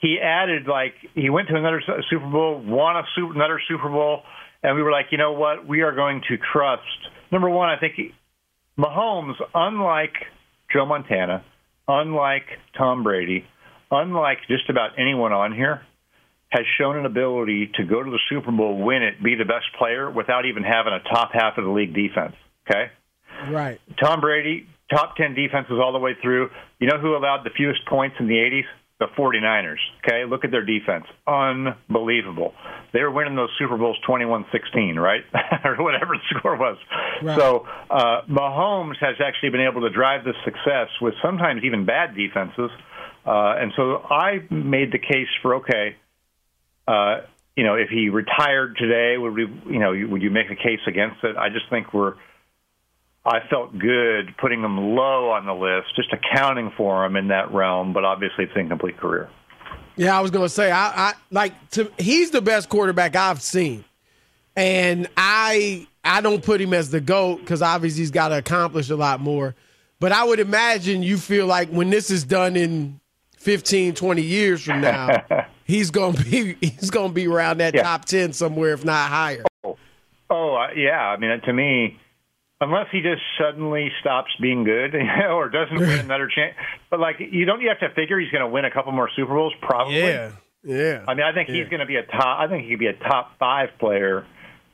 he 0.01 0.17
added 0.21 0.67
like 0.67 0.95
he 1.13 1.29
went 1.29 1.47
to 1.47 1.55
another 1.55 1.81
Super 2.09 2.27
Bowl, 2.27 2.61
won 2.65 2.97
a 2.97 3.03
super, 3.15 3.33
another 3.33 3.61
Super 3.67 3.89
Bowl, 3.89 4.23
and 4.63 4.75
we 4.75 4.81
were 4.81 4.91
like, 4.91 5.07
you 5.11 5.17
know 5.17 5.33
what, 5.33 5.67
we 5.67 5.81
are 5.81 5.93
going 5.93 6.21
to 6.27 6.37
trust. 6.51 6.81
Number 7.31 7.49
one, 7.49 7.69
I 7.69 7.77
think 7.79 7.93
he, 7.95 8.11
Mahomes, 8.77 9.35
unlike 9.53 10.13
Joe 10.73 10.85
Montana, 10.85 11.45
unlike 11.87 12.45
Tom 12.77 13.03
Brady, 13.03 13.45
unlike 13.91 14.39
just 14.49 14.69
about 14.69 14.91
anyone 14.97 15.31
on 15.31 15.53
here, 15.53 15.81
has 16.49 16.65
shown 16.79 16.97
an 16.97 17.05
ability 17.05 17.71
to 17.75 17.83
go 17.83 18.03
to 18.03 18.09
the 18.09 18.19
Super 18.27 18.51
Bowl, 18.51 18.83
win 18.83 19.03
it, 19.03 19.23
be 19.23 19.35
the 19.35 19.45
best 19.45 19.65
player 19.77 20.09
without 20.09 20.45
even 20.45 20.63
having 20.63 20.93
a 20.93 20.99
top 21.13 21.29
half 21.31 21.57
of 21.57 21.63
the 21.63 21.69
league 21.69 21.93
defense. 21.93 22.33
Okay? 22.67 22.91
Right. 23.49 23.79
Tom 24.03 24.19
Brady, 24.19 24.67
top 24.89 25.15
10 25.15 25.35
defenses 25.35 25.79
all 25.81 25.93
the 25.93 25.99
way 25.99 26.15
through. 26.21 26.49
You 26.79 26.87
know 26.87 26.99
who 26.99 27.15
allowed 27.15 27.43
the 27.45 27.51
fewest 27.55 27.85
points 27.87 28.17
in 28.19 28.27
the 28.27 28.33
80s? 28.33 28.65
The 29.01 29.07
49ers. 29.17 29.81
Okay? 30.05 30.29
Look 30.29 30.45
at 30.45 30.51
their 30.51 30.63
defense. 30.63 31.05
Unbelievable. 31.25 32.53
They 32.93 33.01
were 33.01 33.09
winning 33.09 33.35
those 33.35 33.49
Super 33.57 33.75
Bowls 33.75 33.97
21 34.05 34.45
16, 34.51 34.95
right? 34.99 35.21
or 35.65 35.75
whatever 35.83 36.13
the 36.13 36.37
score 36.37 36.55
was. 36.55 36.77
Right. 37.23 37.35
So 37.35 37.65
uh, 37.89 38.21
Mahomes 38.29 38.97
has 39.01 39.15
actually 39.19 39.49
been 39.49 39.65
able 39.67 39.81
to 39.81 39.89
drive 39.89 40.23
this 40.23 40.35
success 40.45 40.89
with 41.01 41.15
sometimes 41.25 41.63
even 41.63 41.83
bad 41.83 42.15
defenses. 42.15 42.69
Uh, 43.25 43.57
and 43.57 43.73
so 43.75 43.97
I 43.97 44.45
made 44.51 44.91
the 44.91 44.99
case 44.99 45.29
for 45.41 45.55
okay, 45.55 45.95
uh, 46.87 47.21
you 47.57 47.63
know, 47.63 47.73
if 47.73 47.89
he 47.89 48.09
retired 48.09 48.77
today, 48.77 49.17
would 49.17 49.33
we, 49.33 49.47
you 49.65 49.79
know, 49.79 49.93
would 50.11 50.21
you 50.21 50.29
make 50.29 50.51
a 50.51 50.55
case 50.55 50.81
against 50.85 51.23
it? 51.23 51.35
I 51.37 51.49
just 51.49 51.65
think 51.71 51.91
we're. 51.91 52.13
I 53.25 53.39
felt 53.49 53.77
good 53.77 54.35
putting 54.39 54.61
him 54.63 54.95
low 54.95 55.29
on 55.29 55.45
the 55.45 55.53
list, 55.53 55.95
just 55.95 56.09
accounting 56.11 56.71
for 56.75 57.05
him 57.05 57.15
in 57.15 57.27
that 57.27 57.51
realm, 57.53 57.93
but 57.93 58.03
obviously 58.03 58.45
it's 58.45 58.53
incomplete 58.55 58.97
career. 58.97 59.29
Yeah, 59.95 60.17
I 60.17 60.21
was 60.21 60.31
gonna 60.31 60.49
say 60.49 60.71
I, 60.71 61.09
I 61.09 61.13
like 61.29 61.69
to, 61.71 61.91
he's 61.99 62.31
the 62.31 62.41
best 62.41 62.69
quarterback 62.69 63.15
I've 63.15 63.41
seen, 63.41 63.83
and 64.55 65.07
I 65.17 65.87
I 66.03 66.21
don't 66.21 66.43
put 66.43 66.59
him 66.61 66.73
as 66.73 66.89
the 66.89 67.01
goat 67.01 67.41
because 67.41 67.61
obviously 67.61 68.01
he's 68.01 68.11
got 68.11 68.29
to 68.29 68.37
accomplish 68.37 68.89
a 68.89 68.95
lot 68.95 69.19
more. 69.19 69.53
But 69.99 70.11
I 70.11 70.23
would 70.23 70.39
imagine 70.39 71.03
you 71.03 71.17
feel 71.17 71.45
like 71.45 71.69
when 71.69 71.91
this 71.91 72.09
is 72.09 72.23
done 72.23 72.55
in 72.55 72.99
15, 73.37 73.93
20 73.93 74.21
years 74.23 74.63
from 74.63 74.81
now, 74.81 75.23
he's 75.65 75.91
gonna 75.91 76.17
be 76.23 76.55
he's 76.59 76.89
gonna 76.89 77.13
be 77.13 77.27
around 77.27 77.59
that 77.59 77.75
Yeah. 77.75 77.83
top 77.83 78.05
ten 78.05 78.33
somewhere, 78.33 78.73
if 78.73 78.83
not 78.83 79.09
higher. 79.09 79.43
Oh 79.63 80.55
uh, 80.55 80.69
yeah, 80.75 80.99
I 81.09 81.17
mean 81.17 81.39
to 81.41 81.53
me, 81.53 81.99
unless 82.61 82.87
he 82.91 83.01
just 83.01 83.21
suddenly 83.39 83.91
stops 83.99 84.29
being 84.39 84.63
good 84.63 84.95
or 85.29 85.49
doesn't 85.49 85.77
win 85.77 85.99
another 86.05 86.29
chance, 86.33 86.55
but 86.89 86.99
like 86.99 87.15
you 87.19 87.45
don't 87.45 87.59
you 87.61 87.69
have 87.69 87.79
to 87.79 87.93
figure 87.95 88.19
he's 88.19 88.31
going 88.31 88.43
to 88.43 88.47
win 88.47 88.63
a 88.65 88.71
couple 88.71 88.91
more 88.93 89.09
Super 89.15 89.33
Bowls 89.33 89.53
probably. 89.61 89.97
Yeah, 89.99 90.31
yeah. 90.63 91.03
I 91.07 91.13
mean, 91.15 91.25
I 91.25 91.33
think 91.33 91.49
Yeah. 91.49 91.55
he's 91.55 91.67
going 91.69 91.79
to 91.81 91.85
be 91.85 91.97
a 91.97 92.03
top. 92.03 92.39
I 92.39 92.47
think 92.47 92.63
he 92.63 92.69
could 92.69 92.79
be 92.79 92.87
a 92.87 92.93
top 92.93 93.37
five 93.39 93.69
player. 93.79 94.25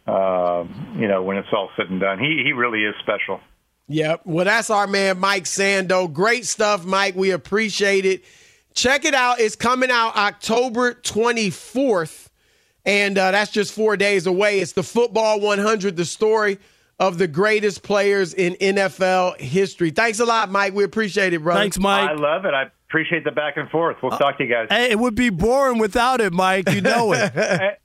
Uh, 0.05 0.65
you 0.95 1.07
know, 1.07 1.23
when 1.23 1.35
it's 1.37 1.49
all 1.51 1.69
said 1.75 1.89
and 1.89 1.99
done, 1.99 2.19
he 2.19 2.41
he 2.45 2.53
really 2.53 2.83
is 2.83 2.93
special. 3.01 3.39
Yep. 3.89 4.21
Well, 4.25 4.45
that's 4.45 4.69
our 4.69 4.85
man, 4.87 5.17
Mike 5.19 5.43
Sando. 5.45 6.11
Great 6.11 6.45
stuff, 6.45 6.85
Mike. 6.85 7.15
We 7.15 7.31
appreciate 7.31 8.05
it. 8.05 8.23
Check 8.73 9.05
it 9.05 9.13
out. 9.13 9.39
It's 9.39 9.55
coming 9.55 9.89
out 9.89 10.15
October 10.15 10.93
24th, 10.93 12.27
and 12.85 13.17
uh, 13.17 13.31
that's 13.31 13.51
just 13.51 13.73
four 13.73 13.97
days 13.97 14.27
away. 14.27 14.59
It's 14.59 14.73
the 14.73 14.83
Football 14.83 15.39
100, 15.39 15.95
the 15.95 16.05
story 16.05 16.57
of 16.99 17.17
the 17.17 17.27
greatest 17.27 17.83
players 17.83 18.33
in 18.33 18.53
NFL 18.55 19.39
history. 19.39 19.91
Thanks 19.91 20.19
a 20.19 20.25
lot, 20.25 20.49
Mike. 20.49 20.73
We 20.73 20.83
appreciate 20.83 21.33
it, 21.33 21.43
brother. 21.43 21.59
Thanks, 21.61 21.77
Mike. 21.79 22.09
I 22.09 22.13
love 22.13 22.45
it. 22.45 22.53
I 22.53 22.71
appreciate 22.89 23.23
the 23.23 23.31
back 23.31 23.57
and 23.57 23.69
forth. 23.69 23.97
We'll 24.01 24.13
uh, 24.13 24.17
talk 24.17 24.37
to 24.39 24.43
you 24.43 24.49
guys. 24.51 24.67
Hey, 24.69 24.89
it 24.91 24.97
would 24.99 25.15
be 25.15 25.29
boring 25.29 25.77
without 25.77 26.21
it, 26.21 26.33
Mike. 26.33 26.69
You 26.69 26.81
know 26.81 27.13
it. 27.13 27.33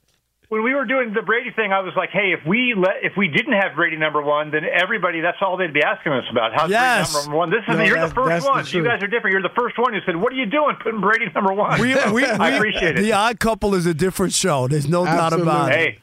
when 0.49 0.63
we 0.63 0.73
were 0.73 0.85
doing 0.85 1.13
the 1.13 1.21
Brady 1.21 1.51
thing, 1.51 1.71
I 1.71 1.81
was 1.81 1.93
like, 1.95 2.09
"Hey, 2.11 2.33
if 2.33 2.39
we 2.47 2.73
let, 2.75 3.03
if 3.03 3.13
we 3.17 3.27
didn't 3.27 3.53
have 3.53 3.75
Brady 3.75 3.97
number 3.97 4.21
one, 4.21 4.49
then 4.51 4.61
everybody 4.65 5.21
that's 5.21 5.37
all 5.41 5.57
they'd 5.57 5.73
be 5.73 5.83
asking 5.83 6.13
us 6.13 6.25
about. 6.31 6.53
How's 6.55 6.69
Yes. 6.71 7.11
Brady 7.13 7.25
number 7.27 7.37
one? 7.37 7.49
This 7.51 7.61
is 7.67 7.75
No, 7.77 7.83
you're 7.83 8.07
the 8.07 8.13
first 8.15 8.29
that's 8.29 8.45
the 8.45 8.49
one. 8.51 8.65
you 8.67 8.83
guys 8.83 9.03
are 9.03 9.07
different. 9.07 9.33
You're 9.33 9.41
the 9.43 9.55
first 9.55 9.77
one 9.77 9.93
who 9.93 9.99
said, 10.07 10.15
"What 10.15 10.33
are 10.33 10.35
you 10.35 10.45
doing, 10.47 10.75
putting 10.81 11.01
Brady 11.01 11.25
number 11.35 11.53
one?" 11.53 11.79
We, 11.79 11.93
So, 11.93 12.13
we, 12.13 12.25
I 12.25 12.49
we- 12.51 12.55
appreciate 12.57 12.97
it. 12.97 13.01
The 13.01 13.13
Odd 13.13 13.39
Couple 13.39 13.75
is 13.75 13.85
a 13.85 13.93
different 13.93 14.33
show. 14.33 14.67
There's 14.67 14.87
no 14.87 15.05
doubt 15.05 15.33
about 15.33 15.71
it. 15.71 15.75
Hey, 15.75 15.99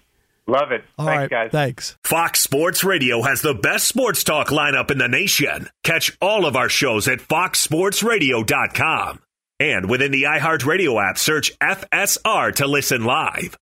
love 0.51 0.73
it. 0.73 0.85
All 0.99 1.07
Thanks, 1.07 1.21
right, 1.23 1.31
guys. 1.31 1.51
thanks. 1.53 1.97
Fox 2.05 2.41
Sports 2.41 2.85
Radio 2.85 3.23
has 3.23 3.41
the 3.43 3.55
best 3.55 3.87
sports 3.89 4.25
talk 4.25 4.49
lineup 4.49 4.91
in 4.91 4.99
the 4.99 5.09
nation. 5.09 5.69
Catch 5.85 6.17
all 6.21 6.45
of 6.47 6.57
our 6.57 6.69
shows 6.69 7.07
at 7.09 7.21
foxsportsradio.com. 7.21 9.21
And 9.59 9.91
within 9.91 10.11
the 10.11 10.23
iHeartRadio 10.25 11.11
app, 11.11 11.19
search 11.19 11.57
FSR 11.59 12.55
to 12.57 12.67
listen 12.67 13.05
live. 13.05 13.57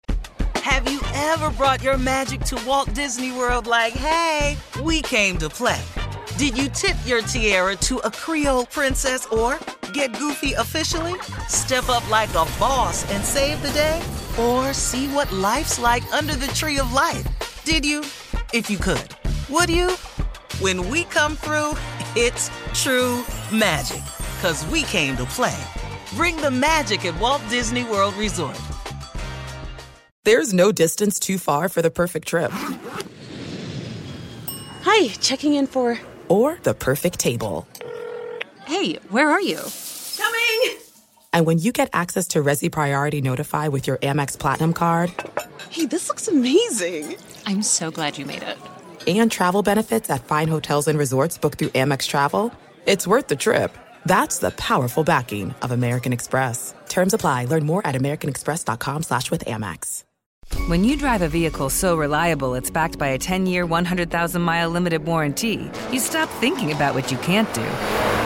Have 0.56 0.90
you 0.90 1.00
ever 1.14 1.50
brought 1.50 1.82
your 1.82 1.96
magic 1.96 2.40
to 2.40 2.62
Walt 2.66 2.92
Disney 2.92 3.32
World 3.32 3.66
like, 3.66 3.94
hey, 3.94 4.58
we 4.82 5.00
came 5.00 5.38
to 5.38 5.48
play? 5.48 5.80
Did 6.36 6.58
you 6.58 6.68
tip 6.68 6.96
your 7.06 7.22
tiara 7.22 7.76
to 7.76 7.96
a 7.98 8.10
Creole 8.10 8.66
princess 8.66 9.24
or 9.26 9.58
get 9.94 10.12
goofy 10.18 10.52
officially? 10.52 11.18
Step 11.48 11.88
up 11.88 12.08
like 12.10 12.28
a 12.30 12.44
boss 12.60 13.10
and 13.10 13.24
save 13.24 13.62
the 13.62 13.70
day? 13.70 14.02
Or 14.38 14.72
see 14.74 15.08
what 15.08 15.32
life's 15.32 15.78
like 15.78 16.04
under 16.12 16.34
the 16.34 16.48
tree 16.48 16.78
of 16.78 16.92
life? 16.92 17.26
Did 17.64 17.86
you? 17.86 18.00
If 18.52 18.68
you 18.70 18.76
could. 18.76 19.08
Would 19.48 19.70
you? 19.70 19.92
When 20.60 20.90
we 20.90 21.04
come 21.04 21.36
through, 21.36 21.72
it's 22.14 22.50
true 22.74 23.24
magic. 23.50 24.02
Cause 24.42 24.66
we 24.66 24.82
came 24.82 25.16
to 25.16 25.24
play. 25.24 25.56
Bring 26.14 26.36
the 26.36 26.50
magic 26.50 27.04
at 27.06 27.18
Walt 27.18 27.42
Disney 27.48 27.84
World 27.84 28.14
Resort. 28.14 28.60
There's 30.24 30.52
no 30.52 30.70
distance 30.72 31.18
too 31.18 31.38
far 31.38 31.68
for 31.68 31.82
the 31.82 31.90
perfect 31.90 32.28
trip. 32.28 32.50
Hi, 34.82 35.08
checking 35.20 35.54
in 35.54 35.66
for. 35.66 35.98
Or 36.28 36.58
the 36.62 36.74
perfect 36.74 37.18
table. 37.18 37.66
Hey, 38.66 38.94
where 39.10 39.30
are 39.30 39.40
you? 39.40 39.60
Coming! 40.16 40.85
And 41.36 41.44
when 41.44 41.58
you 41.58 41.70
get 41.70 41.90
access 41.92 42.28
to 42.28 42.42
Resy 42.42 42.72
Priority 42.72 43.20
Notify 43.20 43.68
with 43.68 43.86
your 43.86 43.98
Amex 43.98 44.38
Platinum 44.38 44.72
card 44.72 45.12
Hey, 45.68 45.84
this 45.84 46.08
looks 46.08 46.28
amazing. 46.28 47.14
I'm 47.44 47.62
so 47.62 47.90
glad 47.90 48.16
you 48.16 48.24
made 48.24 48.42
it. 48.42 48.56
and 49.06 49.30
travel 49.30 49.62
benefits 49.62 50.08
at 50.08 50.24
fine 50.24 50.48
hotels 50.48 50.88
and 50.88 50.98
resorts 50.98 51.36
booked 51.36 51.58
through 51.58 51.68
Amex 51.68 52.08
Travel, 52.08 52.54
it's 52.86 53.06
worth 53.06 53.28
the 53.28 53.36
trip. 53.36 53.76
That's 54.06 54.38
the 54.38 54.50
powerful 54.52 55.04
backing 55.04 55.54
of 55.60 55.72
American 55.72 56.14
Express. 56.14 56.74
Terms 56.88 57.12
apply. 57.12 57.44
Learn 57.44 57.66
more 57.66 57.86
at 57.86 57.94
americanexpress.com 57.94 59.02
slash 59.02 59.30
with 59.30 59.44
Amex. 59.44 60.04
When 60.68 60.84
you 60.84 60.96
drive 60.96 61.20
a 61.20 61.28
vehicle 61.28 61.68
so 61.68 61.98
reliable 61.98 62.54
it's 62.54 62.70
backed 62.70 62.98
by 62.98 63.08
a 63.08 63.18
10 63.18 63.44
year, 63.44 63.66
100,000 63.66 64.40
mile 64.40 64.70
limited 64.70 65.04
warranty, 65.04 65.70
you 65.92 66.00
stop 66.00 66.30
thinking 66.40 66.72
about 66.72 66.94
what 66.94 67.12
you 67.12 67.18
can't 67.18 67.52
do 67.52 67.60
and 67.60 68.25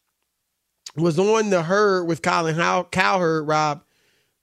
was 0.95 1.17
on 1.19 1.49
the 1.49 1.63
herd 1.63 2.05
with 2.05 2.21
Colin 2.21 2.55
How- 2.55 2.83
Cowherd, 2.83 3.47
Rob, 3.47 3.83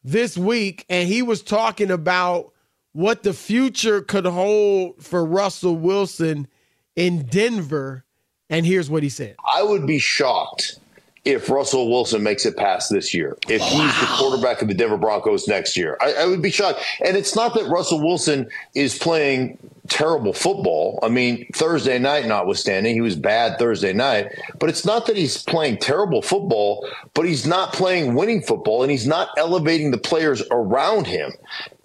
this 0.05 0.39
week, 0.39 0.85
and 0.89 1.09
he 1.09 1.23
was 1.23 1.43
talking 1.43 1.91
about 1.91 2.53
what 2.93 3.23
the 3.23 3.33
future 3.35 4.01
could 4.01 4.27
hold 4.27 5.03
for 5.05 5.25
Russell 5.25 5.77
Wilson 5.77 6.49
in 6.97 7.27
Denver. 7.27 8.05
And 8.51 8.65
here's 8.65 8.89
what 8.89 9.03
he 9.03 9.09
said. 9.09 9.37
I 9.53 9.63
would 9.63 9.87
be 9.87 9.99
shocked 9.99 10.79
if 11.25 11.51
Russell 11.51 11.91
Wilson 11.91 12.23
makes 12.23 12.47
it 12.47 12.57
past 12.57 12.91
this 12.91 13.13
year. 13.13 13.37
If 13.49 13.63
he's 13.63 14.01
the 14.01 14.07
quarterback 14.17 14.63
of 14.63 14.69
the 14.69 14.75
Denver 14.75 14.97
Broncos 14.97 15.49
next 15.49 15.77
year, 15.77 15.97
I, 16.01 16.13
I 16.15 16.27
would 16.27 16.43
be 16.43 16.51
shocked. 16.51 16.81
And 17.05 17.17
it's 17.17 17.37
not 17.37 17.55
that 17.55 17.69
Russell 17.69 18.01
Wilson 18.01 18.49
is 18.75 18.99
playing 18.99 19.59
terrible 19.89 20.33
football. 20.33 20.99
I 21.03 21.09
mean, 21.09 21.47
Thursday 21.55 21.99
night 21.99 22.27
notwithstanding, 22.27 22.95
he 22.95 23.01
was 23.01 23.17
bad 23.17 23.59
Thursday 23.59 23.93
night. 23.93 24.33
But 24.59 24.69
it's 24.69 24.85
not 24.85 25.07
that 25.07 25.17
he's 25.17 25.43
playing 25.43 25.79
terrible 25.79 26.23
football, 26.23 26.87
but 27.15 27.25
he's 27.25 27.47
not 27.47 27.73
playing 27.73 28.15
winning 28.15 28.43
football 28.43 28.83
and 28.83 28.91
he's 28.91 29.07
not 29.07 29.31
elevating 29.37 29.91
the 29.91 29.99
players 29.99 30.43
around 30.51 31.07
him. 31.07 31.33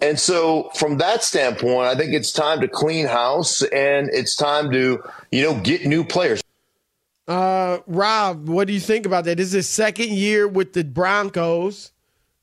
And 0.00 0.18
so, 0.18 0.70
from 0.74 0.98
that 0.98 1.22
standpoint, 1.22 1.86
I 1.86 1.94
think 1.94 2.12
it's 2.12 2.32
time 2.32 2.60
to 2.60 2.68
clean 2.68 3.06
house 3.06 3.62
and 3.62 4.10
it's 4.12 4.36
time 4.36 4.70
to, 4.72 5.02
you 5.32 5.42
know, 5.42 5.58
get 5.60 5.86
new 5.86 6.04
players. 6.04 6.43
Uh, 7.26 7.78
Rob, 7.86 8.48
what 8.48 8.66
do 8.66 8.72
you 8.74 8.80
think 8.80 9.06
about 9.06 9.24
that? 9.24 9.38
This 9.38 9.48
is 9.48 9.52
his 9.52 9.68
second 9.68 10.10
year 10.10 10.46
with 10.46 10.72
the 10.74 10.84
Broncos. 10.84 11.92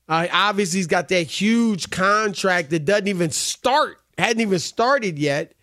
Uh, 0.08 0.26
obviously, 0.32 0.80
he's 0.80 0.88
got 0.88 1.08
that 1.08 1.22
huge 1.22 1.90
contract 1.90 2.70
that 2.70 2.84
doesn't 2.84 3.08
even 3.08 3.30
start, 3.30 3.98
hadn't 4.18 4.40
even 4.40 4.58
started 4.58 5.18
yet. 5.18 5.54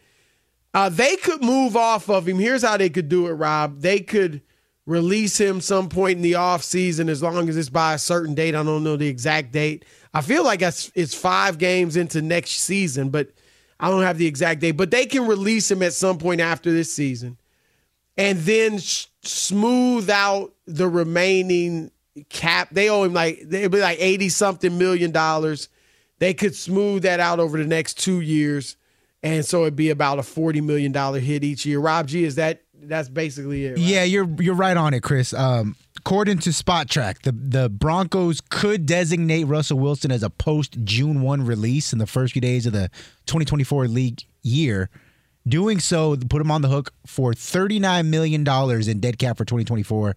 Uh, 0.73 0.87
they 0.87 1.17
could 1.17 1.43
move 1.43 1.75
off 1.75 2.09
of 2.09 2.27
him. 2.27 2.39
Here's 2.39 2.63
how 2.63 2.77
they 2.77 2.89
could 2.89 3.09
do 3.09 3.27
it, 3.27 3.33
Rob. 3.33 3.81
They 3.81 3.99
could 3.99 4.41
release 4.85 5.39
him 5.39 5.61
some 5.61 5.89
point 5.89 6.17
in 6.17 6.21
the 6.21 6.33
offseason 6.33 7.09
as 7.09 7.21
long 7.21 7.49
as 7.49 7.57
it's 7.57 7.69
by 7.69 7.95
a 7.95 7.99
certain 7.99 8.33
date. 8.33 8.55
I 8.55 8.63
don't 8.63 8.83
know 8.83 8.95
the 8.95 9.07
exact 9.07 9.51
date. 9.51 9.83
I 10.13 10.21
feel 10.21 10.43
like 10.43 10.61
it's, 10.61 10.91
it's 10.95 11.13
five 11.13 11.57
games 11.57 11.97
into 11.97 12.21
next 12.21 12.51
season, 12.51 13.09
but 13.09 13.29
I 13.79 13.89
don't 13.89 14.03
have 14.03 14.17
the 14.17 14.27
exact 14.27 14.61
date, 14.61 14.71
but 14.71 14.91
they 14.91 15.05
can 15.05 15.27
release 15.27 15.69
him 15.69 15.83
at 15.83 15.93
some 15.93 16.17
point 16.17 16.41
after 16.41 16.71
this 16.71 16.93
season 16.93 17.37
and 18.19 18.39
then 18.39 18.79
smooth 18.79 20.09
out 20.09 20.53
the 20.67 20.87
remaining 20.89 21.89
cap. 22.27 22.67
They 22.71 22.89
owe 22.89 23.03
him 23.03 23.13
like, 23.13 23.41
they'd 23.45 23.71
be 23.71 23.79
like 23.79 23.97
80 23.99 24.29
something 24.29 24.77
million 24.77 25.11
dollars. 25.11 25.69
They 26.19 26.33
could 26.33 26.53
smooth 26.53 27.03
that 27.03 27.21
out 27.21 27.39
over 27.39 27.57
the 27.57 27.65
next 27.65 27.97
two 27.97 28.19
years. 28.19 28.75
And 29.23 29.45
so 29.45 29.61
it'd 29.61 29.77
be 29.77 29.89
about 29.89 30.19
a 30.19 30.21
$40 30.21 30.61
million 30.61 30.93
hit 31.21 31.45
each 31.45 31.65
year. 31.65 31.79
Rob 31.79 32.07
G, 32.07 32.25
is 32.25 32.35
that, 32.35 32.61
that's 32.73 33.07
basically 33.07 33.65
it. 33.65 33.71
Right? 33.71 33.79
Yeah, 33.79 34.03
you're 34.03 34.27
you're 34.39 34.55
right 34.55 34.77
on 34.77 34.93
it, 34.93 35.03
Chris. 35.03 35.33
Um, 35.33 35.75
according 35.97 36.39
to 36.39 36.51
Spotrac, 36.51 37.23
the 37.23 37.33
the 37.33 37.69
Broncos 37.69 38.39
could 38.39 38.85
designate 38.85 39.43
Russell 39.43 39.79
Wilson 39.79 40.13
as 40.13 40.23
a 40.23 40.29
post 40.29 40.77
June 40.85 41.21
one 41.21 41.45
release 41.45 41.91
in 41.91 41.99
the 41.99 42.07
first 42.07 42.31
few 42.31 42.41
days 42.41 42.65
of 42.65 42.71
the 42.71 42.89
2024 43.25 43.89
league 43.89 44.21
year. 44.43 44.89
Doing 45.47 45.79
so, 45.79 46.15
put 46.15 46.41
him 46.41 46.51
on 46.51 46.61
the 46.61 46.67
hook 46.67 46.93
for 47.05 47.33
39 47.33 48.09
million 48.09 48.43
dollars 48.43 48.87
in 48.87 48.99
dead 48.99 49.17
cap 49.17 49.37
for 49.37 49.45
2024, 49.45 50.15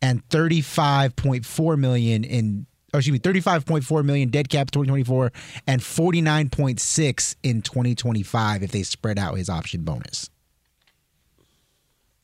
and 0.00 0.26
35.4 0.28 1.78
million 1.78 2.24
in. 2.24 2.66
Or 2.92 2.98
excuse 2.98 3.12
me, 3.12 3.20
35.4 3.20 4.04
million 4.04 4.30
dead 4.30 4.48
cap 4.48 4.72
2024 4.72 5.30
and 5.68 5.80
49.6 5.80 7.36
in 7.44 7.62
2025 7.62 8.62
if 8.64 8.72
they 8.72 8.82
spread 8.82 9.16
out 9.16 9.36
his 9.36 9.48
option 9.48 9.84
bonus. 9.84 10.28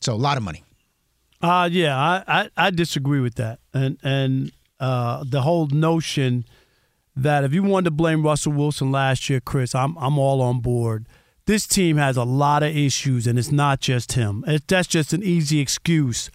So 0.00 0.12
a 0.12 0.16
lot 0.16 0.36
of 0.36 0.42
money. 0.42 0.64
Uh 1.40 1.68
yeah, 1.70 1.96
I, 1.96 2.24
I, 2.26 2.50
I 2.56 2.70
disagree 2.70 3.20
with 3.20 3.36
that. 3.36 3.60
And 3.72 3.98
and 4.02 4.50
uh, 4.80 5.24
the 5.26 5.42
whole 5.42 5.68
notion 5.68 6.44
that 7.14 7.44
if 7.44 7.52
you 7.54 7.62
wanted 7.62 7.84
to 7.84 7.90
blame 7.92 8.22
Russell 8.22 8.52
Wilson 8.52 8.90
last 8.90 9.30
year, 9.30 9.40
Chris, 9.40 9.74
I'm 9.74 9.96
I'm 9.98 10.18
all 10.18 10.42
on 10.42 10.60
board. 10.60 11.06
This 11.46 11.66
team 11.66 11.96
has 11.96 12.16
a 12.16 12.24
lot 12.24 12.64
of 12.64 12.76
issues, 12.76 13.26
and 13.26 13.38
it's 13.38 13.52
not 13.52 13.80
just 13.80 14.12
him. 14.12 14.44
It, 14.48 14.66
that's 14.66 14.88
just 14.88 15.12
an 15.12 15.22
easy 15.22 15.60
excuse 15.60 16.28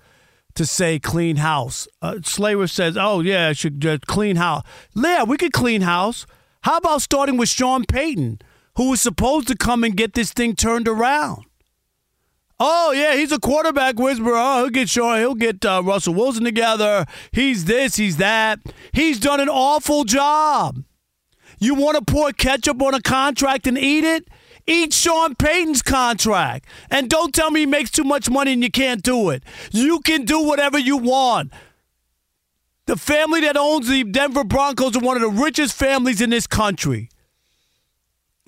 to 0.56 0.66
say 0.66 1.00
clean 1.00 1.38
house. 1.38 1.88
Uh, 2.02 2.20
Slayer 2.24 2.66
says, 2.68 2.96
"Oh 2.98 3.20
yeah, 3.20 3.50
I 3.50 3.54
should 3.54 3.82
just 3.82 4.08
clean 4.08 4.38
house." 4.38 4.64
Yeah, 4.96 5.24
we 5.24 5.36
could 5.38 5.52
clean 5.52 5.82
house. 5.82 6.26
How 6.62 6.78
about 6.78 7.02
starting 7.02 7.38
with 7.38 7.50
Sean 7.50 7.84
Payton, 7.86 8.40
who 8.78 8.90
was 8.90 9.02
supposed 9.02 9.48
to 9.50 9.58
come 9.58 9.84
and 9.84 9.98
get 9.98 10.14
this 10.14 10.32
thing 10.32 10.56
turned 10.56 10.88
around? 10.88 11.44
Oh 12.58 12.92
yeah, 12.92 13.16
he's 13.16 13.34
a 13.34 13.40
quarterback 13.40 14.00
whisperer. 14.00 14.36
Oh, 14.36 14.60
he'll 14.62 14.70
get 14.70 14.88
Sean, 14.88 15.18
he'll 15.18 15.36
get 15.36 15.66
uh, 15.66 15.82
Russell 15.84 16.14
Wilson 16.14 16.46
together. 16.46 17.06
He's 17.34 17.66
this, 17.66 17.96
he's 17.96 18.16
that. 18.18 18.60
He's 18.94 19.20
done 19.20 19.42
an 19.42 19.50
awful 19.50 20.06
job. 20.06 20.84
You 21.60 21.76
want 21.76 21.98
to 21.98 22.06
pour 22.06 22.32
ketchup 22.32 22.82
on 22.82 22.94
a 22.94 23.02
contract 23.02 23.68
and 23.68 23.78
eat 23.78 24.04
it? 24.04 24.28
Eat 24.68 24.94
Sean 24.94 25.36
Payton's 25.36 25.82
contract. 25.82 26.66
And 26.90 27.10
don't 27.10 27.34
tell 27.34 27.52
me 27.52 27.62
he 27.62 27.66
makes 27.66 27.92
too 27.92 28.04
much 28.04 28.30
money 28.30 28.54
and 28.54 28.64
you 28.64 28.70
can't 28.72 29.02
do 29.04 29.30
it. 29.30 29.44
You 29.72 30.00
can 30.00 30.26
do 30.26 30.44
whatever 30.44 30.78
you 30.80 30.98
want. 30.98 31.52
The 32.86 32.96
family 32.98 33.42
that 33.42 33.58
owns 33.58 33.88
the 33.88 34.04
Denver 34.04 34.44
Broncos 34.44 34.96
are 34.96 35.00
one 35.00 35.16
of 35.16 35.22
the 35.22 35.30
richest 35.44 35.74
families 35.76 36.20
in 36.22 36.30
this 36.30 36.48
country. 36.48 37.10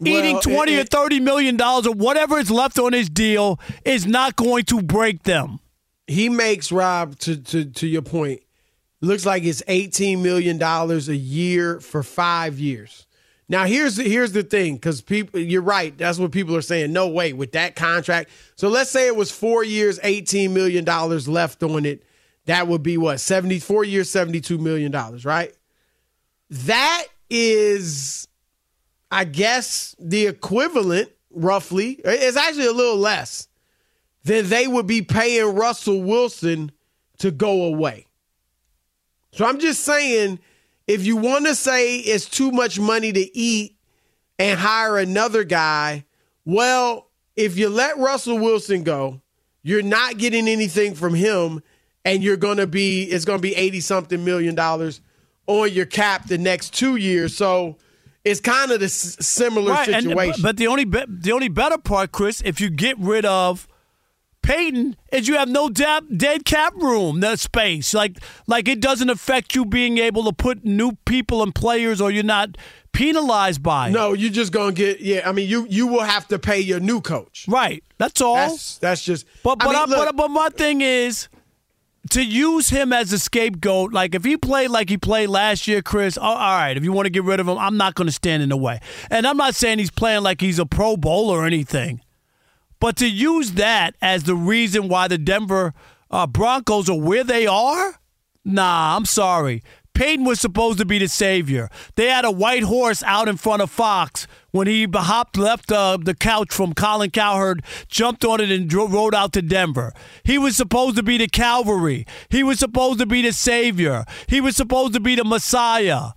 Eating 0.04 0.34
Well, 0.34 0.42
twenty 0.42 0.74
it- 0.74 0.82
or 0.82 0.86
thirty 0.86 1.20
million 1.20 1.56
dollars 1.56 1.88
or 1.88 1.94
whatever 1.94 2.38
is 2.40 2.50
left 2.52 2.78
on 2.80 2.94
his 2.94 3.10
deal 3.10 3.60
is 3.86 4.06
not 4.06 4.36
going 4.36 4.66
to 4.66 4.82
break 4.82 5.24
them. 5.24 5.60
he 6.08 6.28
makes 6.30 6.72
Rob 6.72 7.18
to 7.20 7.38
to 7.38 7.64
to 7.66 7.88
your 7.88 8.02
point. 8.02 8.42
Looks 9.02 9.26
like 9.26 9.44
it's 9.44 9.62
eighteen 9.68 10.22
million 10.24 10.58
dollars 10.58 11.08
a 11.10 11.16
year 11.16 11.80
for 11.80 12.04
five 12.04 12.60
years. 12.60 13.06
Now 13.50 13.66
here's 13.66 13.98
the, 13.98 14.04
here's 14.04 14.32
the 14.32 14.44
thing, 14.44 14.76
because 14.76 15.02
people, 15.02 15.40
you're 15.40 15.62
right. 15.62 15.98
That's 15.98 16.18
what 16.18 16.32
people 16.32 16.56
are 16.56 16.62
saying. 16.62 16.94
No 16.94 17.10
way 17.10 17.34
with 17.34 17.52
that 17.52 17.76
contract. 17.76 18.30
So 18.56 18.70
let's 18.70 18.90
say 18.90 19.08
it 19.08 19.16
was 19.16 19.32
four 19.32 19.64
years, 19.64 20.00
eighteen 20.04 20.54
million 20.54 20.86
dollars 20.86 21.28
left 21.28 21.62
on 21.62 21.86
it. 21.86 22.04
That 22.46 22.68
would 22.68 22.84
be 22.84 22.98
what 22.98 23.20
seventy 23.20 23.60
four 23.60 23.84
years, 23.84 24.10
seventy 24.10 24.42
two 24.42 24.58
million 24.58 24.92
dollars, 24.92 25.26
right? 25.26 25.54
That 26.50 27.06
is, 27.30 28.28
I 29.12 29.26
guess, 29.26 29.96
the 30.00 30.28
equivalent, 30.28 31.10
roughly. 31.32 32.00
It's 32.06 32.38
actually 32.38 32.68
a 32.68 32.74
little 32.74 32.98
less 32.98 33.48
than 34.24 34.48
they 34.48 34.68
would 34.68 34.88
be 34.88 35.02
paying 35.02 35.56
Russell 35.56 36.02
Wilson 36.02 36.72
to 37.18 37.32
go 37.32 37.64
away. 37.64 38.08
So 39.32 39.46
I'm 39.46 39.60
just 39.60 39.84
saying, 39.84 40.40
if 40.88 41.06
you 41.06 41.16
want 41.18 41.46
to 41.46 41.56
say 41.56 41.98
it's 41.98 42.26
too 42.28 42.52
much 42.52 42.80
money 42.80 43.12
to 43.12 43.38
eat 43.38 43.78
and 44.40 44.60
hire 44.60 44.98
another 44.98 45.44
guy, 45.44 46.06
well, 46.46 47.10
if 47.36 47.58
you 47.58 47.70
let 47.70 47.98
Russell 47.98 48.38
Wilson 48.40 48.84
go, 48.84 49.22
you're 49.64 49.82
not 49.82 50.18
getting 50.18 50.48
anything 50.48 50.94
from 50.94 51.14
him, 51.14 51.62
and 52.06 52.22
you're 52.22 52.36
going 52.38 52.58
to 52.58 52.68
be, 52.68 53.04
it's 53.04 53.24
going 53.26 53.38
to 53.40 53.42
be 53.42 53.56
80 53.56 53.80
something 53.80 54.26
million 54.26 54.56
dollars 54.56 55.00
on 55.48 55.72
your 55.72 55.86
cap 55.86 56.28
the 56.28 56.38
next 56.38 56.74
two 56.74 56.98
years. 56.98 57.36
So 57.36 57.78
it's 58.26 58.42
kind 58.42 58.72
of 58.72 58.80
the 58.82 58.88
s- 58.88 59.18
similar 59.26 59.74
and- 59.74 60.04
situation. 60.04 60.42
but 60.44 60.58
the 60.58 60.68
only 60.68 60.84
be- 60.86 61.06
the 61.08 61.32
only 61.32 61.48
better 61.48 61.78
part, 61.78 62.12
Chris, 62.12 62.42
if 62.44 62.60
you 62.60 62.70
get 62.70 63.00
rid 63.00 63.24
of 63.26 63.68
Payton, 64.44 64.96
is 65.12 65.28
you 65.28 65.36
have 65.38 65.50
no 65.50 65.70
da- 65.70 66.02
dead 66.02 66.46
cap 66.46 66.76
room, 66.76 67.20
the 67.22 67.36
space. 67.38 67.94
Like 67.94 68.18
like 68.46 68.68
it 68.68 68.80
doesn't 68.80 69.10
affect 69.10 69.56
you 69.56 69.66
being 69.66 69.98
able 69.98 70.24
to 70.26 70.34
put 70.34 70.64
new 70.64 70.92
people 71.06 71.42
and 71.42 71.56
players, 71.56 72.00
or 72.00 72.12
you're 72.12 72.24
not 72.24 72.58
penalized 72.92 73.64
by. 73.64 73.88
it. 73.88 73.92
No, 73.92 74.14
you're 74.14 74.30
just 74.32 74.52
gonna 74.52 74.72
get 74.74 75.00
yeah. 75.02 75.28
I 75.28 75.32
mean, 75.32 75.50
you 75.50 75.66
you 75.70 75.88
will 75.88 76.04
have 76.04 76.28
to 76.28 76.38
pay 76.38 76.60
your 76.60 76.80
new 76.80 77.02
coach. 77.02 77.46
Right. 77.48 77.84
That's 77.98 78.22
all. 78.22 78.36
That's 78.36 78.78
that's 78.78 79.04
just. 79.04 79.26
But 79.44 79.60
but, 79.60 79.70
I 79.70 79.72
mean, 79.72 79.76
I, 79.78 79.86
look, 79.86 80.06
but 80.08 80.16
but 80.18 80.28
my 80.30 80.50
thing 80.50 80.82
is 80.82 81.28
to 82.10 82.22
use 82.22 82.70
him 82.70 82.92
as 82.92 83.14
a 83.14 83.18
scapegoat. 83.20 83.94
Like 83.94 84.14
if 84.14 84.26
he 84.26 84.36
played 84.36 84.70
like 84.70 84.90
he 84.90 84.98
played 84.98 85.30
last 85.30 85.68
year, 85.70 85.82
Chris. 85.82 86.18
all- 86.18 86.36
all 86.36 86.58
right, 86.58 86.76
if 86.76 86.84
you 86.84 86.92
want 86.92 87.06
to 87.06 87.10
get 87.10 87.24
rid 87.24 87.40
of 87.40 87.48
him, 87.48 87.58
I'm 87.58 87.78
not 87.78 87.96
going 87.96 88.08
to 88.08 88.12
stand 88.14 88.44
in 88.44 88.50
the 88.50 88.58
way. 88.58 88.80
And 89.10 89.26
I'm 89.26 89.38
not 89.38 89.56
saying 89.56 89.80
he's 89.80 89.90
playing 89.92 90.22
like 90.24 90.42
he's 90.42 90.60
a 90.60 90.66
Pro 90.66 90.98
Bowler 90.98 91.40
or 91.40 91.46
anything. 91.46 92.02
But 92.84 92.98
to 92.98 93.10
use 93.10 93.54
that 93.54 93.96
as 94.02 94.24
the 94.24 94.36
reason 94.36 94.90
why 94.90 95.08
the 95.08 95.18
Denver 95.18 95.74
uh, 96.12 96.28
Broncos 96.28 96.90
are 96.90 97.00
where 97.00 97.24
they 97.24 97.48
are, 97.48 97.96
nah, 98.44 98.98
I'm 98.98 99.06
sorry. 99.06 99.64
Payton 99.94 100.26
was 100.26 100.42
supposed 100.42 100.80
to 100.80 100.86
be 100.86 101.00
the 101.00 101.08
savior. 101.08 101.70
They 101.96 102.08
had 102.10 102.26
a 102.26 102.32
white 102.32 102.64
horse 102.64 103.02
out 103.04 103.30
in 103.30 103.38
front 103.38 103.62
of 103.62 103.72
Fox 103.72 104.28
when 104.52 104.68
he 104.68 104.86
hopped, 104.94 105.38
left 105.38 105.72
uh, 105.72 105.96
the 105.96 106.14
couch 106.14 106.52
from 106.52 106.74
Colin 106.74 107.12
Cowherd, 107.12 107.64
jumped 107.88 108.26
on 108.26 108.42
it, 108.42 108.52
and 108.52 108.70
dro- 108.70 108.90
rode 108.90 109.16
out 109.16 109.32
to 109.32 109.42
Denver. 109.42 109.94
He 110.26 110.38
was 110.38 110.58
supposed 110.58 110.98
to 110.98 111.04
be 111.04 111.18
the 111.18 111.30
Calvary. 111.30 112.06
He 112.28 112.44
was 112.44 112.60
supposed 112.60 113.00
to 113.00 113.06
be 113.06 113.22
the 113.22 113.32
savior. 113.32 114.04
He 114.28 114.42
was 114.42 114.58
supposed 114.58 114.94
to 114.96 115.00
be 115.00 115.16
the 115.16 115.24
Messiah. 115.24 116.10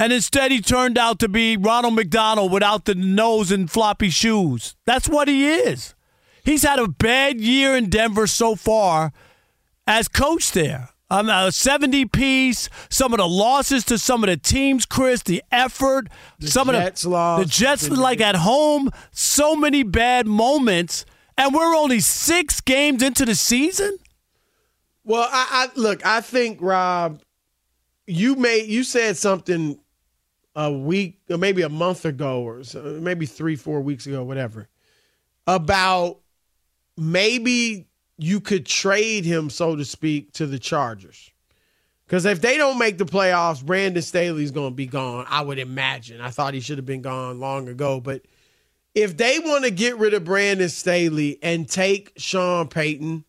And 0.00 0.14
instead, 0.14 0.50
he 0.50 0.62
turned 0.62 0.96
out 0.96 1.18
to 1.18 1.28
be 1.28 1.58
Ronald 1.58 1.94
McDonald 1.94 2.50
without 2.50 2.86
the 2.86 2.94
nose 2.94 3.52
and 3.52 3.70
floppy 3.70 4.08
shoes. 4.08 4.74
That's 4.86 5.06
what 5.06 5.28
he 5.28 5.46
is. 5.46 5.94
He's 6.42 6.62
had 6.62 6.78
a 6.78 6.88
bad 6.88 7.38
year 7.38 7.76
in 7.76 7.90
Denver 7.90 8.26
so 8.26 8.56
far 8.56 9.12
as 9.86 10.08
coach 10.08 10.52
there. 10.52 10.88
I'm 11.10 11.28
a 11.28 11.52
70 11.52 12.06
piece, 12.06 12.70
some 12.88 13.12
of 13.12 13.18
the 13.18 13.28
losses 13.28 13.84
to 13.86 13.98
some 13.98 14.24
of 14.24 14.30
the 14.30 14.38
teams, 14.38 14.86
Chris, 14.86 15.22
the 15.22 15.42
effort, 15.52 16.08
some 16.40 16.68
Jets 16.68 17.04
of 17.04 17.10
the, 17.10 17.16
lost. 17.16 17.42
the 17.42 17.50
Jets, 17.50 17.90
like 17.90 18.22
at 18.22 18.36
home, 18.36 18.90
so 19.10 19.54
many 19.54 19.82
bad 19.82 20.26
moments, 20.26 21.04
and 21.36 21.52
we're 21.52 21.76
only 21.76 22.00
six 22.00 22.62
games 22.62 23.02
into 23.02 23.26
the 23.26 23.34
season. 23.34 23.98
Well, 25.04 25.28
I, 25.30 25.68
I 25.74 25.78
look. 25.78 26.06
I 26.06 26.22
think 26.22 26.58
Rob, 26.62 27.20
you 28.06 28.36
made 28.36 28.66
you 28.66 28.82
said 28.84 29.18
something 29.18 29.78
a 30.60 30.70
week 30.70 31.18
or 31.30 31.38
maybe 31.38 31.62
a 31.62 31.70
month 31.70 32.04
ago 32.04 32.42
or 32.42 32.62
so, 32.62 32.82
maybe 33.00 33.24
three, 33.24 33.56
four 33.56 33.80
weeks 33.80 34.06
ago, 34.06 34.22
whatever, 34.22 34.68
about 35.46 36.18
maybe 36.98 37.88
you 38.18 38.40
could 38.40 38.66
trade 38.66 39.24
him, 39.24 39.48
so 39.48 39.74
to 39.74 39.86
speak, 39.86 40.32
to 40.34 40.46
the 40.46 40.58
Chargers. 40.58 41.30
Because 42.04 42.26
if 42.26 42.42
they 42.42 42.58
don't 42.58 42.76
make 42.76 42.98
the 42.98 43.06
playoffs, 43.06 43.64
Brandon 43.64 44.02
Staley's 44.02 44.50
going 44.50 44.72
to 44.72 44.76
be 44.76 44.84
gone. 44.84 45.24
I 45.30 45.40
would 45.40 45.58
imagine. 45.58 46.20
I 46.20 46.28
thought 46.28 46.52
he 46.52 46.60
should 46.60 46.76
have 46.76 46.84
been 46.84 47.00
gone 47.00 47.40
long 47.40 47.66
ago, 47.66 47.98
but 47.98 48.22
if 48.94 49.16
they 49.16 49.38
want 49.38 49.64
to 49.64 49.70
get 49.70 49.96
rid 49.96 50.12
of 50.12 50.24
Brandon 50.24 50.68
Staley 50.68 51.38
and 51.42 51.66
take 51.66 52.12
Sean 52.16 52.68
Payton, 52.68 53.24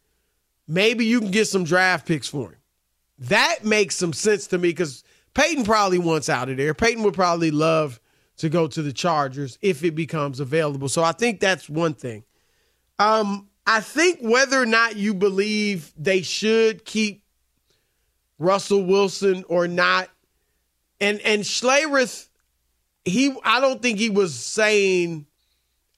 maybe 0.68 1.06
you 1.06 1.22
can 1.22 1.32
get 1.32 1.48
some 1.48 1.64
draft 1.64 2.06
picks 2.06 2.28
for 2.28 2.50
him. 2.50 2.58
That 3.20 3.64
makes 3.64 3.96
some 3.96 4.12
sense 4.12 4.48
to 4.48 4.58
me 4.58 4.70
because 4.70 5.06
Payton 5.34 5.64
probably 5.64 6.00
wants 6.00 6.30
out 6.30 6.50
of 6.50 6.58
there. 6.58 6.74
Payton 6.74 7.04
would 7.04 7.14
probably 7.14 7.52
love 7.52 8.00
to 8.38 8.50
go 8.50 8.68
to 8.68 8.82
the 8.82 8.94
Chargers 8.94 9.58
if 9.62 9.84
it 9.84 9.96
becomes 9.96 10.40
available. 10.40 10.90
So 10.90 11.04
I 11.04 11.12
think 11.12 11.40
that's 11.40 11.70
one 11.70 11.94
thing. 11.94 12.24
Um, 13.00 13.50
I 13.66 13.80
think 13.80 14.20
whether 14.22 14.62
or 14.62 14.66
not 14.66 14.96
you 14.96 15.14
believe 15.14 15.94
they 15.98 16.22
should 16.22 16.86
keep 16.86 17.24
Russell 18.40 18.84
Wilson 18.84 19.46
or 19.48 19.68
not, 19.68 20.10
and 21.00 21.20
and 21.22 21.44
Schlereth, 21.44 22.28
he 23.06 23.36
I 23.44 23.60
don't 23.60 23.82
think 23.82 24.00
he 24.00 24.10
was 24.10 24.34
saying 24.34 25.28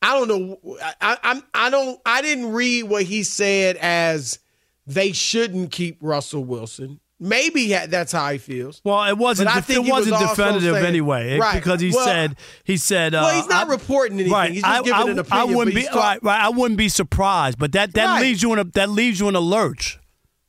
I 0.01 0.13
don't 0.13 0.27
know 0.27 0.77
I, 1.01 1.17
I'm 1.23 1.43
I 1.53 1.69
don't 1.69 1.99
I 2.05 2.21
didn't 2.21 2.51
read 2.51 2.83
what 2.83 3.03
he 3.03 3.23
said 3.23 3.77
as 3.77 4.39
they 4.85 5.13
shouldn't 5.13 5.71
keep 5.71 5.97
Russell 6.01 6.43
Wilson. 6.43 6.99
Maybe 7.25 7.67
that's 7.69 8.11
how 8.11 8.29
he 8.33 8.37
feels. 8.37 8.81
Well, 8.83 9.03
it 9.05 9.17
wasn't. 9.17 9.47
I 9.49 9.55
Def- 9.55 9.65
think 9.65 9.77
it 9.87 9.91
was 9.91 10.01
wasn't 10.09 10.15
also 10.15 10.35
definitive 10.35 10.73
saying- 10.75 10.85
anyway, 10.85 11.37
Right. 11.37 11.55
because 11.55 11.79
he 11.79 11.91
Well, 11.91 12.05
said 12.05 12.35
he 12.65 12.75
said. 12.75 13.15
Uh, 13.15 13.21
well, 13.23 13.35
he's 13.41 13.47
not 13.49 13.67
I- 13.67 13.71
reporting 13.71 14.15
anything. 14.19 14.33
Right. 14.33 14.51
He's 14.51 14.61
just 14.61 14.71
I, 14.73 14.77
giving 14.81 14.93
I, 14.93 15.01
an 15.11 15.17
I 15.19 15.21
opinion. 15.21 15.57
wouldn't 15.57 15.75
be 15.75 15.87
right, 15.95 16.21
right. 16.21 16.41
I 16.41 16.49
wouldn't 16.49 16.77
be 16.77 16.89
surprised, 16.89 17.57
but 17.57 17.71
that 17.71 17.93
that 17.93 18.05
Right. 18.05 18.21
leaves 18.21 18.43
you 18.43 18.51
in 18.53 18.59
a 18.59 18.65
that 18.65 18.89
leaves 18.89 19.19
you 19.21 19.29
in 19.29 19.35
a 19.35 19.39
lurch. 19.39 19.99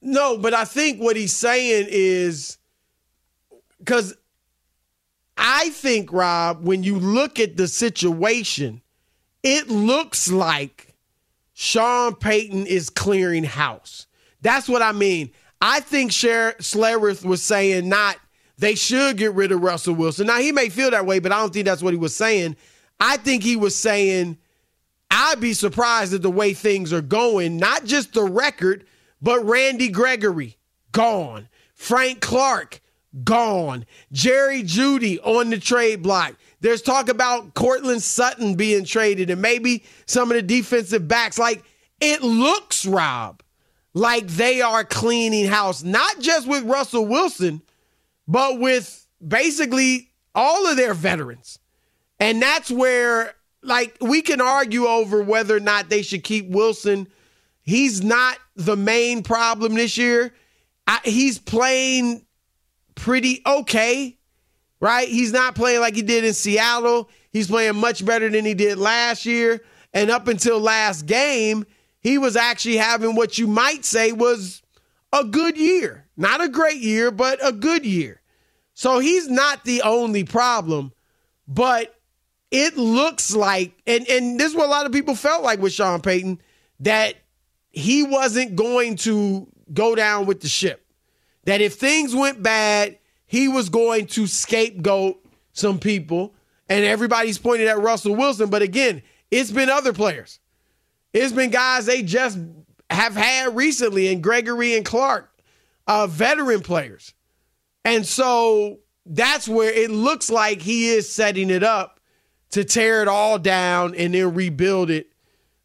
No, 0.03 0.37
but 0.37 0.53
I 0.53 0.65
think 0.65 1.01
what 1.01 1.15
he's 1.17 1.35
saying 1.37 1.87
is 1.89 2.59
because 3.79 4.15
I 5.37 5.71
think, 5.71 6.13
Rob, 6.13 6.65
when 6.65 6.83
you 6.83 6.99
look 6.99 7.39
at 7.41 7.57
the 7.57 7.69
situation, 7.69 8.83
it 9.43 9.69
looks 9.69 10.31
like 10.31 10.95
Sean 11.53 12.15
Payton 12.15 12.67
is 12.67 12.91
clearing 12.91 13.45
house. 13.45 14.07
That's 14.43 14.69
what 14.69 14.83
I 14.83 14.93
mean. 14.93 15.31
I 15.67 15.81
think 15.81 16.13
Sher- 16.13 16.57
Schlereth 16.61 17.25
was 17.25 17.43
saying 17.43 17.89
not 17.89 18.19
they 18.59 18.75
should 18.75 19.17
get 19.17 19.33
rid 19.33 19.51
of 19.51 19.63
Russell 19.63 19.95
Wilson. 19.95 20.27
Now, 20.27 20.39
he 20.39 20.53
may 20.53 20.69
feel 20.69 20.91
that 20.91 21.07
way, 21.07 21.21
but 21.21 21.33
I 21.33 21.41
don't 21.41 21.55
think 21.55 21.65
that's 21.65 21.83
what 21.83 21.95
he 21.95 21.99
was 21.99 22.15
saying. 22.15 22.57
I 23.01 23.17
think 23.17 23.43
he 23.43 23.57
was 23.57 23.75
saying, 23.75 24.37
I'd 25.11 25.41
be 25.41 25.55
surprised 25.55 26.13
at 26.13 26.21
the 26.21 26.31
way 26.31 26.53
things 26.53 26.93
are 26.93 27.01
going, 27.01 27.57
not 27.57 27.87
just 27.87 28.13
the 28.13 28.25
record, 28.25 28.85
but 29.23 29.43
Randy 29.43 29.89
Gregory, 29.89 30.59
gone. 30.93 31.49
Frank 31.75 32.21
Clark, 32.21 32.83
gone. 33.25 33.87
Jerry 34.13 34.65
Jeudy 34.65 35.19
on 35.25 35.49
the 35.49 35.59
trade 35.59 36.03
block. 36.03 36.35
There's 36.61 36.83
talk 36.83 37.09
about 37.09 37.55
Courtland 37.55 38.03
Sutton 38.03 38.55
being 38.55 38.85
traded 38.85 39.31
and 39.31 39.41
maybe 39.41 39.83
some 40.05 40.31
of 40.31 40.37
the 40.37 40.43
defensive 40.43 41.09
backs. 41.09 41.39
Like, 41.39 41.65
it 42.03 42.23
looks, 42.23 42.85
Rob, 42.85 43.43
like 43.95 44.27
they 44.27 44.61
are 44.61 44.85
cleaning 44.85 45.47
house, 45.47 45.83
not 45.83 46.19
just 46.19 46.49
with 46.49 46.65
Russell 46.65 47.07
Wilson, 47.07 47.63
but 48.27 48.59
with 48.59 49.07
basically 49.27 50.11
all 50.35 50.67
of 50.67 50.77
their 50.77 50.95
veterans. 50.95 51.61
And 52.19 52.43
that's 52.43 52.71
where, 52.71 53.35
like, 53.63 53.97
we 54.01 54.21
can 54.21 54.41
argue 54.41 54.87
over 54.87 55.23
whether 55.23 55.57
or 55.57 55.61
not 55.61 55.89
they 55.89 56.03
should 56.03 56.25
keep 56.25 56.49
Wilson. 56.49 57.09
He's 57.63 58.03
not 58.03 58.39
the 58.57 58.77
main 58.77 59.23
problem 59.23 59.75
this 59.75 59.97
year. 59.97 60.35
I, 60.87 61.01
he's 61.05 61.39
playing 61.39 62.27
pretty 62.95 63.43
okay, 63.47 64.19
right? 64.81 65.09
He's 65.09 65.33
not 65.33 65.55
playing 65.55 65.81
like 65.81 65.95
he 65.95 66.03
did 66.03 66.25
in 66.25 66.35
Seattle. 66.35 67.09
He's 67.31 67.49
playing 67.49 67.77
much 67.77 68.05
better 68.05 68.29
than 68.29 68.45
he 68.45 68.55
did 68.55 68.79
last 68.79 69.25
year. 69.25 69.63
And 69.93 70.11
up 70.11 70.29
until 70.29 70.59
last 70.61 71.07
game, 71.07 71.65
he 72.05 72.19
was 72.19 72.37
actually 72.37 72.77
having 72.77 73.17
what 73.17 73.39
you 73.39 73.47
might 73.47 73.85
say 73.85 74.13
was 74.13 74.63
a 75.11 75.25
good 75.25 75.57
year. 75.57 76.07
Not 76.19 76.43
a 76.43 76.49
great 76.51 76.77
year, 76.77 77.11
but 77.11 77.45
a 77.45 77.51
good 77.51 77.87
year. 77.87 78.21
So 78.75 78.99
he's 78.99 79.29
not 79.29 79.65
the 79.65 79.81
only 79.81 80.23
problem, 80.23 80.93
but 81.49 81.99
it 82.51 82.77
looks 82.77 83.35
like, 83.35 83.73
and, 83.87 84.07
and 84.09 84.39
this 84.39 84.51
is 84.51 84.57
what 84.57 84.67
a 84.67 84.71
lot 84.71 84.85
of 84.85 84.93
people 84.93 85.15
felt 85.15 85.43
like 85.43 85.61
with 85.61 85.73
Sean 85.73 86.03
Payton, 86.03 86.41
that 86.81 87.15
he 87.71 88.03
wasn't 88.03 88.55
going 88.55 88.97
to 88.97 89.49
go 89.73 89.95
down 89.95 90.27
with 90.27 90.41
the 90.41 90.49
ship. 90.49 90.85
That 91.45 91.63
if 91.63 91.75
things 91.75 92.15
went 92.15 92.43
bad, 92.43 92.99
he 93.27 93.49
was 93.49 93.71
going 93.71 94.07
to 94.09 94.27
scapegoat 94.27 95.25
some 95.53 95.79
people, 95.79 96.35
and 96.69 96.85
everybody's 96.85 97.39
pointed 97.39 97.69
at 97.69 97.79
Russell 97.79 98.15
Wilson. 98.15 98.51
But 98.51 98.63
again, 98.63 99.03
it's 99.31 99.51
been 99.51 99.71
other 99.71 99.93
players. 99.93 100.39
It's 101.15 101.33
been 101.33 101.51
guys 101.51 101.87
they 101.87 102.03
just 102.03 102.39
have 102.91 103.15
had 103.15 103.57
recently, 103.57 104.09
and 104.13 104.23
Gregory 104.23 104.77
and 104.77 104.85
Clark, 104.85 105.31
uh, 105.87 106.07
veteran 106.07 106.61
players. 106.61 107.15
And 107.85 108.05
so 108.05 108.81
that's 109.07 109.49
where 109.49 109.73
it 109.73 109.91
looks 109.91 110.31
like 110.31 110.61
he 110.61 110.89
is 110.89 111.11
setting 111.11 111.51
it 111.51 111.63
up 111.63 112.01
to 112.51 112.65
tear 112.65 113.03
it 113.03 113.09
all 113.09 113.39
down 113.39 113.95
and 113.95 114.15
then 114.15 114.35
rebuild 114.35 114.91
it, 114.91 115.13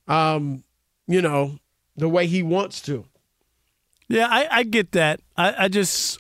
um, 0.08 0.64
you 1.08 1.22
know, 1.22 1.60
the 1.98 2.10
way 2.10 2.28
he 2.28 2.44
wants 2.44 2.82
to. 2.84 3.06
Yeah, 4.08 4.28
I, 4.30 4.48
I 4.50 4.64
get 4.64 4.92
that. 4.94 5.20
I, 5.38 5.66
I 5.66 5.68
just 5.68 6.20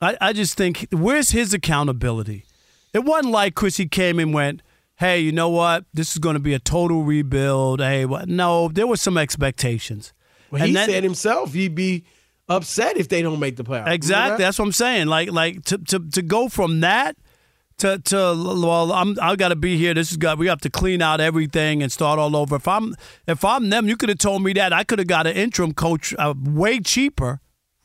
I, 0.00 0.16
I 0.20 0.32
just 0.32 0.56
think 0.56 0.88
where's 0.90 1.30
his 1.30 1.54
accountability? 1.54 2.44
It 2.92 3.04
wasn't 3.04 3.32
like 3.32 3.54
Chris 3.54 3.76
he 3.76 3.86
came 3.86 4.18
and 4.18 4.34
went, 4.34 4.62
Hey, 5.02 5.18
you 5.18 5.32
know 5.32 5.48
what? 5.48 5.84
This 5.92 6.12
is 6.12 6.18
gonna 6.18 6.38
be 6.38 6.54
a 6.54 6.60
total 6.60 7.02
rebuild. 7.02 7.80
Hey, 7.80 8.04
what 8.04 8.28
no, 8.28 8.68
there 8.68 8.86
were 8.86 8.96
some 8.96 9.18
expectations. 9.18 10.12
Well, 10.52 10.64
he 10.64 10.72
that- 10.74 10.88
said 10.88 11.02
himself 11.02 11.54
he'd 11.54 11.74
be 11.74 12.04
upset 12.48 12.96
if 12.96 13.08
they 13.08 13.20
don't 13.20 13.40
make 13.40 13.56
the 13.56 13.64
playoffs. 13.64 13.88
Exactly. 13.90 14.38
That? 14.38 14.38
That's 14.38 14.60
what 14.60 14.66
I'm 14.66 14.72
saying. 14.72 15.08
Like 15.08 15.32
like 15.32 15.64
to 15.64 15.78
to, 15.78 15.98
to 15.98 16.22
go 16.22 16.48
from 16.48 16.80
that 16.80 17.16
to 17.78 17.98
to 17.98 18.16
well, 18.16 18.92
I'm 18.92 19.16
I 19.20 19.34
got 19.34 19.48
to 19.48 19.56
be 19.56 19.76
here. 19.76 19.92
This 19.92 20.12
is 20.12 20.18
got 20.18 20.38
we 20.38 20.46
have 20.46 20.60
to 20.60 20.70
clean 20.70 21.02
out 21.02 21.20
everything 21.20 21.82
and 21.82 21.90
start 21.90 22.20
all 22.20 22.36
over. 22.36 22.54
If 22.54 22.68
I'm 22.68 22.94
if 23.26 23.44
I'm 23.44 23.70
them, 23.70 23.88
you 23.88 23.96
could 23.96 24.08
have 24.08 24.18
told 24.18 24.44
me 24.44 24.52
that 24.52 24.72
I 24.72 24.84
could 24.84 25.00
have 25.00 25.08
got 25.08 25.26
an 25.26 25.34
interim 25.34 25.74
coach 25.74 26.14
uh, 26.16 26.32
way 26.40 26.78
cheaper, 26.78 27.40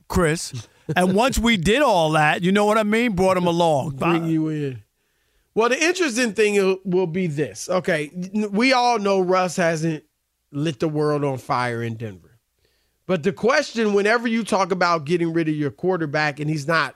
Chris. 0.07 0.67
and 0.95 1.15
once 1.15 1.39
we 1.39 1.57
did 1.57 1.81
all 1.81 2.11
that, 2.11 2.43
you 2.43 2.51
know 2.51 2.65
what 2.65 2.77
I 2.77 2.83
mean, 2.83 3.13
brought 3.13 3.37
him 3.37 3.47
along. 3.47 3.95
Bring 3.95 4.25
you 4.27 4.49
in. 4.49 4.83
Well, 5.57 5.69
the 5.69 5.83
interesting 5.83 6.33
thing 6.33 6.77
will- 6.85 7.07
be 7.07 7.25
this. 7.25 7.67
Okay, 7.67 8.11
we 8.51 8.73
all 8.73 8.99
know 8.99 9.19
Russ 9.19 9.55
hasn't 9.55 10.03
lit 10.51 10.79
the 10.79 10.87
world 10.87 11.23
on 11.23 11.39
fire 11.39 11.81
in 11.81 11.95
Denver. 11.95 12.37
But 13.07 13.23
the 13.23 13.33
question, 13.33 13.95
whenever 13.95 14.27
you 14.27 14.43
talk 14.43 14.71
about 14.71 15.05
getting 15.05 15.33
rid 15.33 15.49
of 15.49 15.55
your 15.55 15.71
quarterback 15.71 16.39
and 16.39 16.47
he's 16.47 16.67
not 16.67 16.95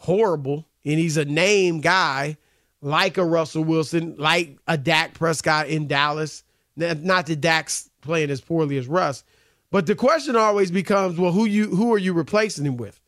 horrible 0.00 0.66
and 0.84 0.98
he's 0.98 1.16
a 1.16 1.24
name 1.24 1.80
guy 1.80 2.38
like 2.80 3.18
a 3.18 3.24
Russell 3.24 3.62
Wilson, 3.62 4.16
like 4.18 4.58
a 4.66 4.76
Dak 4.76 5.14
Prescott 5.14 5.68
in 5.68 5.86
Dallas, 5.86 6.42
not 6.74 7.26
that 7.26 7.40
Dak's 7.40 7.88
playing 8.00 8.30
as 8.30 8.40
poorly 8.40 8.78
as 8.78 8.88
Russ, 8.88 9.22
but 9.70 9.86
the 9.86 9.94
question 9.94 10.34
always 10.34 10.72
becomes, 10.72 11.20
well, 11.20 11.30
who 11.30 11.44
you 11.44 11.68
who 11.68 11.94
are 11.94 11.98
you 11.98 12.14
replacing 12.14 12.66
him 12.66 12.78
with? 12.78 13.00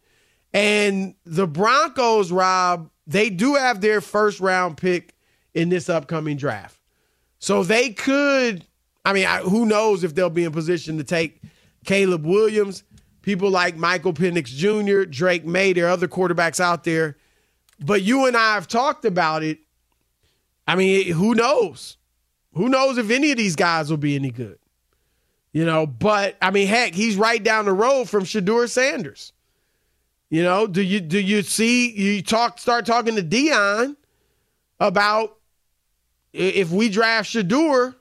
And 0.55 1.17
the 1.27 1.49
Broncos, 1.49 2.31
Rob, 2.31 2.91
they 3.09 3.31
do 3.31 3.55
have 3.55 3.81
their 3.81 4.01
first 4.01 4.39
round 4.39 4.77
pick 4.77 5.15
in 5.55 5.71
this 5.71 5.89
upcoming 5.89 6.37
draft. 6.37 6.79
So 7.41 7.65
they 7.65 7.91
could, 7.91 8.65
I 9.05 9.13
mean, 9.13 9.27
I- 9.27 9.41
who 9.41 9.67
knows 9.67 10.05
if 10.05 10.15
they'll 10.15 10.31
be 10.31 10.45
in 10.45 10.53
position 10.53 10.99
to 10.99 11.05
take 11.05 11.41
Caleb 11.85 12.25
Williams, 12.27 12.85
people 13.23 13.51
like 13.51 13.77
Michael 13.77 14.13
Penix 14.13 14.47
Jr., 14.47 15.05
Drake 15.09 15.45
Maye, 15.47 15.73
there 15.73 15.87
are 15.87 15.91
other 15.91 16.07
quarterbacks 16.09 16.61
out 16.61 16.85
there. 16.85 17.17
But 17.81 18.03
you 18.03 18.27
and 18.27 18.37
I 18.37 18.55
have 18.55 18.69
talked 18.69 19.05
about 19.05 19.43
it. 19.43 19.59
I 20.67 20.75
mean, 20.75 21.13
who 21.13 21.35
knows? 21.35 21.97
Who 22.53 22.69
knows 22.69 22.99
if 22.99 23.11
any 23.11 23.31
of 23.31 23.39
these 23.39 23.57
guys 23.57 23.89
will 23.89 23.97
be 23.97 24.17
any 24.17 24.31
good? 24.31 24.59
You 25.53 25.65
know, 25.65 25.87
but 25.87 26.37
I 26.43 26.51
mean, 26.51 26.67
heck, 26.67 26.95
he's 26.95 27.17
right 27.17 27.43
down 27.43 27.65
the 27.65 27.73
road 27.73 28.09
from 28.09 28.25
Shedeur 28.25 28.69
Sanders. 28.69 29.33
You 30.31 30.43
know, 30.43 30.67
do 30.67 30.83
you 30.83 31.01
do 31.01 31.19
you 31.19 31.43
see 31.43 31.91
you 31.91 32.23
talk 32.23 32.59
start 32.59 32.85
talking 32.85 33.17
to 33.17 33.23
Deion 33.23 33.97
about 34.79 35.39
if 36.33 36.71
we 36.71 36.91
draft 36.91 37.31
Shedeur, 37.35 37.95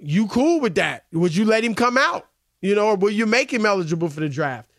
you 0.00 0.26
cool 0.26 0.60
with 0.60 0.74
that? 0.74 1.04
Would 1.12 1.36
you 1.36 1.44
let 1.44 1.62
him 1.62 1.74
come 1.74 1.96
out? 1.96 2.26
You 2.60 2.74
know, 2.74 2.88
or 2.88 2.96
will 2.96 3.10
you 3.10 3.26
make 3.26 3.52
him 3.52 3.64
eligible 3.64 4.08
for 4.08 4.20
the 4.20 4.28
draft? 4.28 4.70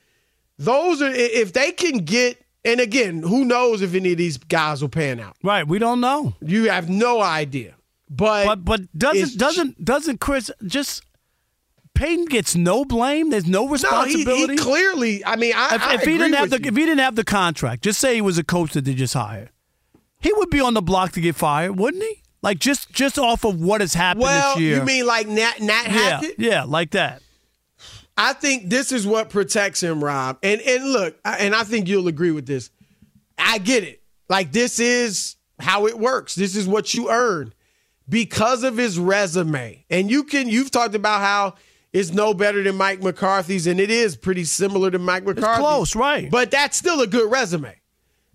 Those 0.58 1.02
are 1.02 1.10
if 1.10 1.54
they 1.54 1.72
can 1.72 2.00
get 2.00 2.44
and 2.64 2.80
again, 2.80 3.24
who 3.24 3.46
knows 3.46 3.82
if 3.82 3.96
any 3.96 4.12
of 4.12 4.18
these 4.18 4.38
guys 4.38 4.82
will 4.82 4.90
pan 4.90 5.20
out? 5.20 5.36
Right, 5.44 5.68
we 5.68 5.80
don't 5.80 6.02
know. 6.02 6.36
You 6.42 6.70
have 6.70 6.90
no 6.90 7.22
idea. 7.22 7.76
But 8.10 8.46
but 8.46 8.66
but 8.66 8.98
doesn't 8.98 9.38
doesn't 9.38 9.84
doesn't 9.84 10.20
Chris 10.20 10.52
just 10.66 11.04
Payton 11.94 12.26
gets 12.26 12.56
no 12.56 12.84
blame. 12.86 13.30
There's 13.30 13.46
no 13.46 13.62
No, 13.64 13.68
he, 13.68 13.74
responsibility. 13.74 14.54
he 14.54 14.58
clearly. 14.58 15.26
I 15.26 15.36
mean, 15.36 15.54
I, 15.56 15.76
if, 15.76 15.82
I 15.84 15.94
if 15.96 16.02
he 16.02 16.18
didn't 16.18 16.34
have 16.34 16.50
the 16.50 16.60
you. 16.62 16.68
if 16.70 16.76
he 16.76 16.86
didn't 16.86 17.00
have 17.00 17.16
the 17.16 17.24
contract, 17.24 17.84
just 17.84 18.00
say 18.00 18.16
he 18.16 18.22
was 18.22 18.38
a 18.38 18.44
coach 18.44 18.74
that 18.74 18.86
they 18.86 18.94
just 18.94 19.14
hired, 19.14 19.50
he 20.20 20.32
would 20.34 20.50
be 20.50 20.60
on 20.60 20.74
the 20.74 20.82
block 20.82 21.12
to 21.14 21.22
get 21.22 21.36
fired, 21.36 21.78
wouldn't 21.78 22.04
he? 22.04 22.22
Like 22.42 22.58
just 22.60 22.92
just 22.92 23.20
off 23.20 23.44
of 23.46 23.62
what 23.62 23.82
has 23.82 23.94
happened 23.94 24.24
well, 24.24 24.56
this 24.56 24.62
year. 24.62 24.78
you 24.78 24.84
mean 24.84 25.06
like 25.06 25.28
Nat 25.28 25.60
Nat 25.60 25.84
yeah, 25.86 25.92
Hackett? 25.92 26.36
yeah, 26.40 26.64
like 26.64 26.92
that. 26.92 27.22
I 28.18 28.34
think 28.34 28.70
this 28.70 28.92
is 28.92 29.06
what 29.06 29.30
protects 29.30 29.82
him, 29.82 30.04
Rob. 30.04 30.38
And 30.42 30.60
and 30.62 30.92
look, 30.92 31.18
and 31.24 31.54
I 31.56 31.64
think 31.64 31.88
you'll 31.88 32.08
agree 32.08 32.32
with 32.32 32.46
this. 32.48 32.72
I 33.38 33.58
get 33.60 33.84
it. 33.84 34.02
Like 34.28 34.52
this 34.52 34.80
is 34.80 35.36
how 35.60 35.86
it 35.88 35.98
works. 36.00 36.36
This 36.36 36.56
is 36.56 36.68
what 36.68 36.94
you 36.94 37.12
earn 37.12 37.54
because 38.10 38.64
of 38.64 38.78
his 38.78 38.98
resume. 38.98 39.86
And 39.90 40.10
you 40.10 40.24
can 40.24 40.50
you've 40.50 40.72
talked 40.72 40.96
about 40.96 41.22
how 41.22 41.56
it's 41.94 42.12
no 42.12 42.34
better 42.34 42.64
than 42.64 42.76
Mike 42.76 43.02
McCarthy's, 43.02 43.68
and 43.68 43.80
it 43.80 43.92
is 43.92 44.16
pretty 44.16 44.46
similar 44.46 44.92
to 44.92 45.00
Mike 45.00 45.24
McCarthy. 45.24 45.62
close, 45.62 45.96
right? 45.96 46.32
But 46.32 46.52
that's 46.52 46.78
still 46.78 47.02
a 47.02 47.08
good 47.08 47.30
resume. 47.30 47.76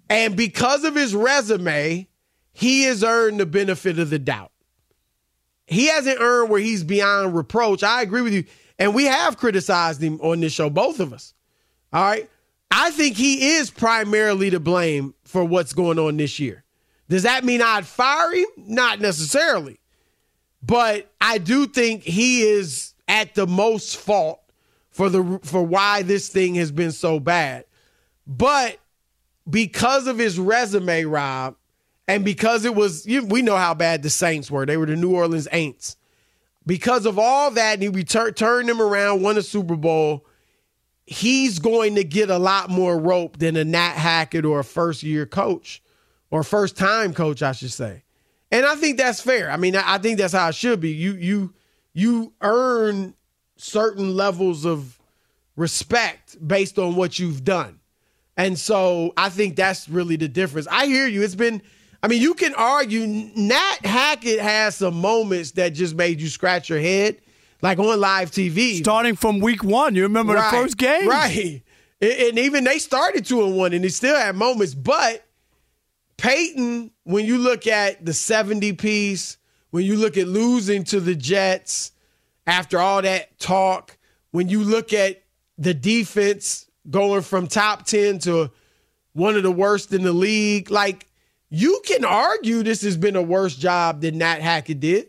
And 0.08 0.36
because 0.36 0.84
of 0.84 0.94
his 0.94 1.14
resume, 1.14 2.08
he 2.52 2.82
has 2.82 3.02
earned 3.02 3.40
the 3.40 3.46
benefit 3.46 3.98
of 3.98 4.10
the 4.10 4.18
doubt. 4.18 4.52
He 5.66 5.88
hasn't 5.88 6.20
earned 6.20 6.50
where 6.50 6.60
he's 6.60 6.84
beyond 6.84 7.34
reproach. 7.34 7.82
I 7.82 8.02
agree 8.02 8.22
with 8.22 8.32
you. 8.32 8.44
And 8.78 8.94
we 8.94 9.04
have 9.04 9.36
criticized 9.36 10.02
him 10.02 10.20
on 10.20 10.40
this 10.40 10.52
show, 10.52 10.70
both 10.70 11.00
of 11.00 11.12
us. 11.12 11.34
All 11.92 12.02
right. 12.02 12.30
I 12.70 12.90
think 12.90 13.16
he 13.16 13.56
is 13.56 13.70
primarily 13.70 14.50
to 14.50 14.60
blame 14.60 15.14
for 15.24 15.44
what's 15.44 15.72
going 15.72 15.98
on 15.98 16.18
this 16.18 16.38
year. 16.38 16.64
Does 17.08 17.22
that 17.22 17.44
mean 17.44 17.62
I'd 17.62 17.86
fire 17.86 18.32
him? 18.32 18.46
Not 18.56 19.00
necessarily. 19.00 19.80
But 20.62 21.10
I 21.20 21.38
do 21.38 21.66
think 21.66 22.02
he 22.02 22.42
is 22.42 22.94
at 23.08 23.34
the 23.34 23.46
most 23.46 23.96
fault 23.96 24.40
for 24.90 25.08
the 25.08 25.40
for 25.42 25.62
why 25.62 26.02
this 26.02 26.28
thing 26.28 26.54
has 26.56 26.72
been 26.72 26.92
so 26.92 27.20
bad. 27.20 27.64
But 28.26 28.78
because 29.48 30.06
of 30.06 30.18
his 30.18 30.38
resume, 30.38 31.04
Rob, 31.04 31.56
and 32.08 32.24
because 32.24 32.64
it 32.64 32.74
was, 32.74 33.06
you, 33.06 33.24
we 33.24 33.42
know 33.42 33.56
how 33.56 33.74
bad 33.74 34.02
the 34.02 34.10
Saints 34.10 34.50
were. 34.50 34.66
They 34.66 34.76
were 34.76 34.86
the 34.86 34.96
New 34.96 35.14
Orleans 35.14 35.48
Aints. 35.52 35.96
Because 36.66 37.06
of 37.06 37.18
all 37.18 37.52
that, 37.52 37.74
and 37.74 37.82
he 37.82 37.88
returned, 37.88 38.36
turned 38.36 38.68
them 38.68 38.82
around, 38.82 39.22
won 39.22 39.38
a 39.38 39.42
Super 39.42 39.76
Bowl. 39.76 40.26
He's 41.06 41.60
going 41.60 41.94
to 41.94 42.02
get 42.02 42.28
a 42.28 42.38
lot 42.38 42.70
more 42.70 42.98
rope 42.98 43.38
than 43.38 43.56
a 43.56 43.64
Nat 43.64 43.92
Hackett 43.92 44.44
or 44.44 44.60
a 44.60 44.64
first 44.64 45.04
year 45.04 45.26
coach 45.26 45.80
or 46.30 46.42
first 46.42 46.76
time 46.76 47.14
coach, 47.14 47.42
I 47.42 47.52
should 47.52 47.72
say. 47.72 48.02
And 48.50 48.66
I 48.66 48.74
think 48.74 48.98
that's 48.98 49.20
fair. 49.20 49.50
I 49.50 49.56
mean, 49.56 49.76
I 49.76 49.98
think 49.98 50.18
that's 50.18 50.32
how 50.32 50.48
it 50.48 50.56
should 50.56 50.80
be. 50.80 50.90
You 50.90 51.12
you 51.14 51.54
you 51.96 52.34
earn 52.42 53.14
certain 53.56 54.14
levels 54.14 54.66
of 54.66 55.00
respect 55.56 56.36
based 56.46 56.78
on 56.78 56.94
what 56.94 57.18
you've 57.18 57.42
done. 57.42 57.80
And 58.36 58.58
so 58.58 59.14
I 59.16 59.30
think 59.30 59.56
that's 59.56 59.88
really 59.88 60.16
the 60.16 60.28
difference. 60.28 60.68
I 60.70 60.84
hear 60.86 61.06
you. 61.06 61.22
It's 61.22 61.34
been, 61.34 61.62
I 62.02 62.08
mean, 62.08 62.20
you 62.20 62.34
can 62.34 62.54
argue 62.54 63.06
Nat 63.06 63.78
Hackett 63.82 64.40
has 64.40 64.76
some 64.76 65.00
moments 65.00 65.52
that 65.52 65.70
just 65.70 65.94
made 65.94 66.20
you 66.20 66.28
scratch 66.28 66.68
your 66.68 66.80
head, 66.80 67.18
like 67.62 67.78
on 67.78 67.98
live 67.98 68.30
TV. 68.30 68.76
Starting 68.76 69.16
from 69.16 69.40
week 69.40 69.64
one. 69.64 69.94
You 69.94 70.02
remember 70.02 70.34
right, 70.34 70.50
the 70.50 70.56
first 70.58 70.76
game? 70.76 71.08
Right. 71.08 71.62
And 72.02 72.38
even 72.38 72.64
they 72.64 72.78
started 72.78 73.24
two 73.24 73.42
and 73.42 73.56
one 73.56 73.72
and 73.72 73.82
he 73.82 73.88
still 73.88 74.18
had 74.18 74.36
moments. 74.36 74.74
But 74.74 75.26
Payton, 76.18 76.90
when 77.04 77.24
you 77.24 77.38
look 77.38 77.66
at 77.66 78.04
the 78.04 78.12
70 78.12 78.74
piece, 78.74 79.38
when 79.76 79.84
you 79.84 79.96
look 79.96 80.16
at 80.16 80.26
losing 80.26 80.84
to 80.84 81.00
the 81.00 81.14
Jets 81.14 81.92
after 82.46 82.78
all 82.78 83.02
that 83.02 83.38
talk, 83.38 83.98
when 84.30 84.48
you 84.48 84.64
look 84.64 84.94
at 84.94 85.22
the 85.58 85.74
defense 85.74 86.66
going 86.88 87.20
from 87.20 87.46
top 87.46 87.84
10 87.84 88.20
to 88.20 88.50
one 89.12 89.36
of 89.36 89.42
the 89.42 89.52
worst 89.52 89.92
in 89.92 90.02
the 90.02 90.14
league. 90.14 90.70
Like, 90.70 91.06
you 91.50 91.82
can 91.84 92.06
argue 92.06 92.62
this 92.62 92.80
has 92.80 92.96
been 92.96 93.16
a 93.16 93.22
worse 93.22 93.54
job 93.54 94.00
than 94.00 94.16
Nat 94.16 94.40
Hackett 94.40 94.80
did, 94.80 95.08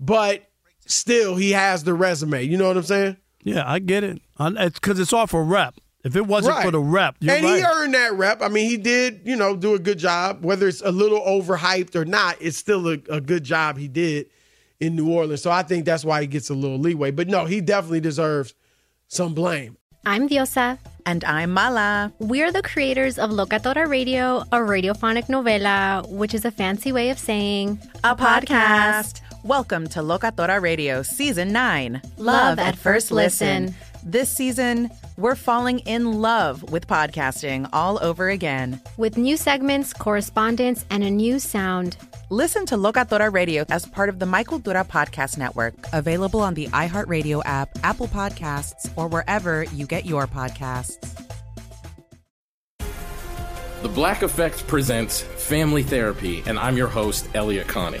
but 0.00 0.48
still, 0.86 1.36
he 1.36 1.52
has 1.52 1.84
the 1.84 1.94
resume. 1.94 2.42
You 2.42 2.58
know 2.58 2.66
what 2.66 2.78
I'm 2.78 2.82
saying? 2.82 3.16
Yeah, 3.44 3.62
I 3.64 3.78
get 3.78 4.02
it. 4.02 4.20
It's 4.40 4.80
because 4.80 4.98
it's 4.98 5.12
all 5.12 5.28
for 5.28 5.44
rep. 5.44 5.76
If 6.02 6.16
it 6.16 6.26
wasn't 6.26 6.54
Right. 6.56 6.64
for 6.64 6.70
the 6.70 6.80
rep, 6.80 7.16
you're 7.20 7.34
and 7.34 7.44
right. 7.44 7.58
he 7.58 7.62
earned 7.64 7.94
that 7.94 8.14
rep. 8.14 8.40
I 8.42 8.48
mean, 8.48 8.70
he 8.70 8.76
did, 8.78 9.20
you 9.24 9.36
know, 9.36 9.54
do 9.54 9.74
a 9.74 9.78
good 9.78 9.98
job. 9.98 10.42
Whether 10.44 10.66
it's 10.68 10.80
a 10.80 10.90
little 10.90 11.20
overhyped 11.20 11.94
or 11.94 12.04
not, 12.06 12.36
it's 12.40 12.56
still 12.56 12.88
a, 12.88 12.98
a 13.10 13.20
good 13.20 13.44
job 13.44 13.76
he 13.76 13.86
did 13.86 14.26
in 14.80 14.96
New 14.96 15.10
Orleans. 15.12 15.42
So 15.42 15.50
I 15.50 15.62
think 15.62 15.84
that's 15.84 16.04
why 16.04 16.22
he 16.22 16.26
gets 16.26 16.48
a 16.48 16.54
little 16.54 16.78
leeway. 16.78 17.10
But 17.10 17.28
no, 17.28 17.44
he 17.44 17.60
definitely 17.60 18.00
deserves 18.00 18.54
some 19.08 19.34
blame. 19.34 19.76
I'm 20.06 20.26
Diosa. 20.26 20.78
And 21.04 21.22
I'm 21.24 21.50
Mala. 21.50 22.12
We're 22.18 22.50
the 22.52 22.62
creators 22.62 23.18
of 23.18 23.28
Locatora 23.30 23.86
Radio, 23.86 24.38
a 24.52 24.58
radiophonic 24.58 25.26
novela, 25.26 26.08
which 26.08 26.32
is 26.32 26.46
a 26.46 26.50
fancy 26.50 26.92
way 26.92 27.10
of 27.10 27.18
saying 27.18 27.78
A 28.04 28.16
podcast. 28.16 29.20
Welcome 29.44 29.86
to 29.88 30.00
Locatora 30.00 30.60
Radio 30.62 31.02
Season 31.02 31.52
9 31.52 32.00
Love 32.16 32.58
at 32.58 32.76
First 32.76 33.10
Listen. 33.10 33.74
This 34.02 34.30
season, 34.30 34.90
we're 35.18 35.34
falling 35.34 35.80
in 35.80 36.22
love 36.22 36.72
with 36.72 36.86
podcasting 36.86 37.68
all 37.72 38.02
over 38.02 38.30
again. 38.30 38.80
with 38.96 39.18
new 39.18 39.36
segments, 39.36 39.92
correspondence, 39.92 40.86
and 40.90 41.04
a 41.04 41.10
new 41.10 41.38
sound. 41.38 41.98
Listen 42.30 42.64
to 42.66 42.76
Locatora 42.76 43.32
Radio 43.32 43.64
as 43.68 43.84
part 43.84 44.08
of 44.08 44.18
the 44.18 44.24
My 44.26 44.42
Cultura 44.42 44.86
Podcast 44.86 45.36
Network, 45.36 45.74
available 45.92 46.40
on 46.40 46.54
the 46.54 46.68
iHeartRadio 46.68 47.42
app, 47.44 47.68
Apple 47.82 48.08
Podcasts, 48.08 48.90
or 48.96 49.06
wherever 49.06 49.64
you 49.64 49.86
get 49.86 50.06
your 50.06 50.26
podcasts. 50.26 50.96
The 53.82 53.88
Black 53.88 54.22
Effect 54.22 54.66
presents 54.66 55.20
Family 55.20 55.82
Therapy, 55.82 56.42
and 56.46 56.58
I'm 56.58 56.76
your 56.76 56.88
host, 56.88 57.28
Elliott 57.34 57.68
Connie. 57.68 58.00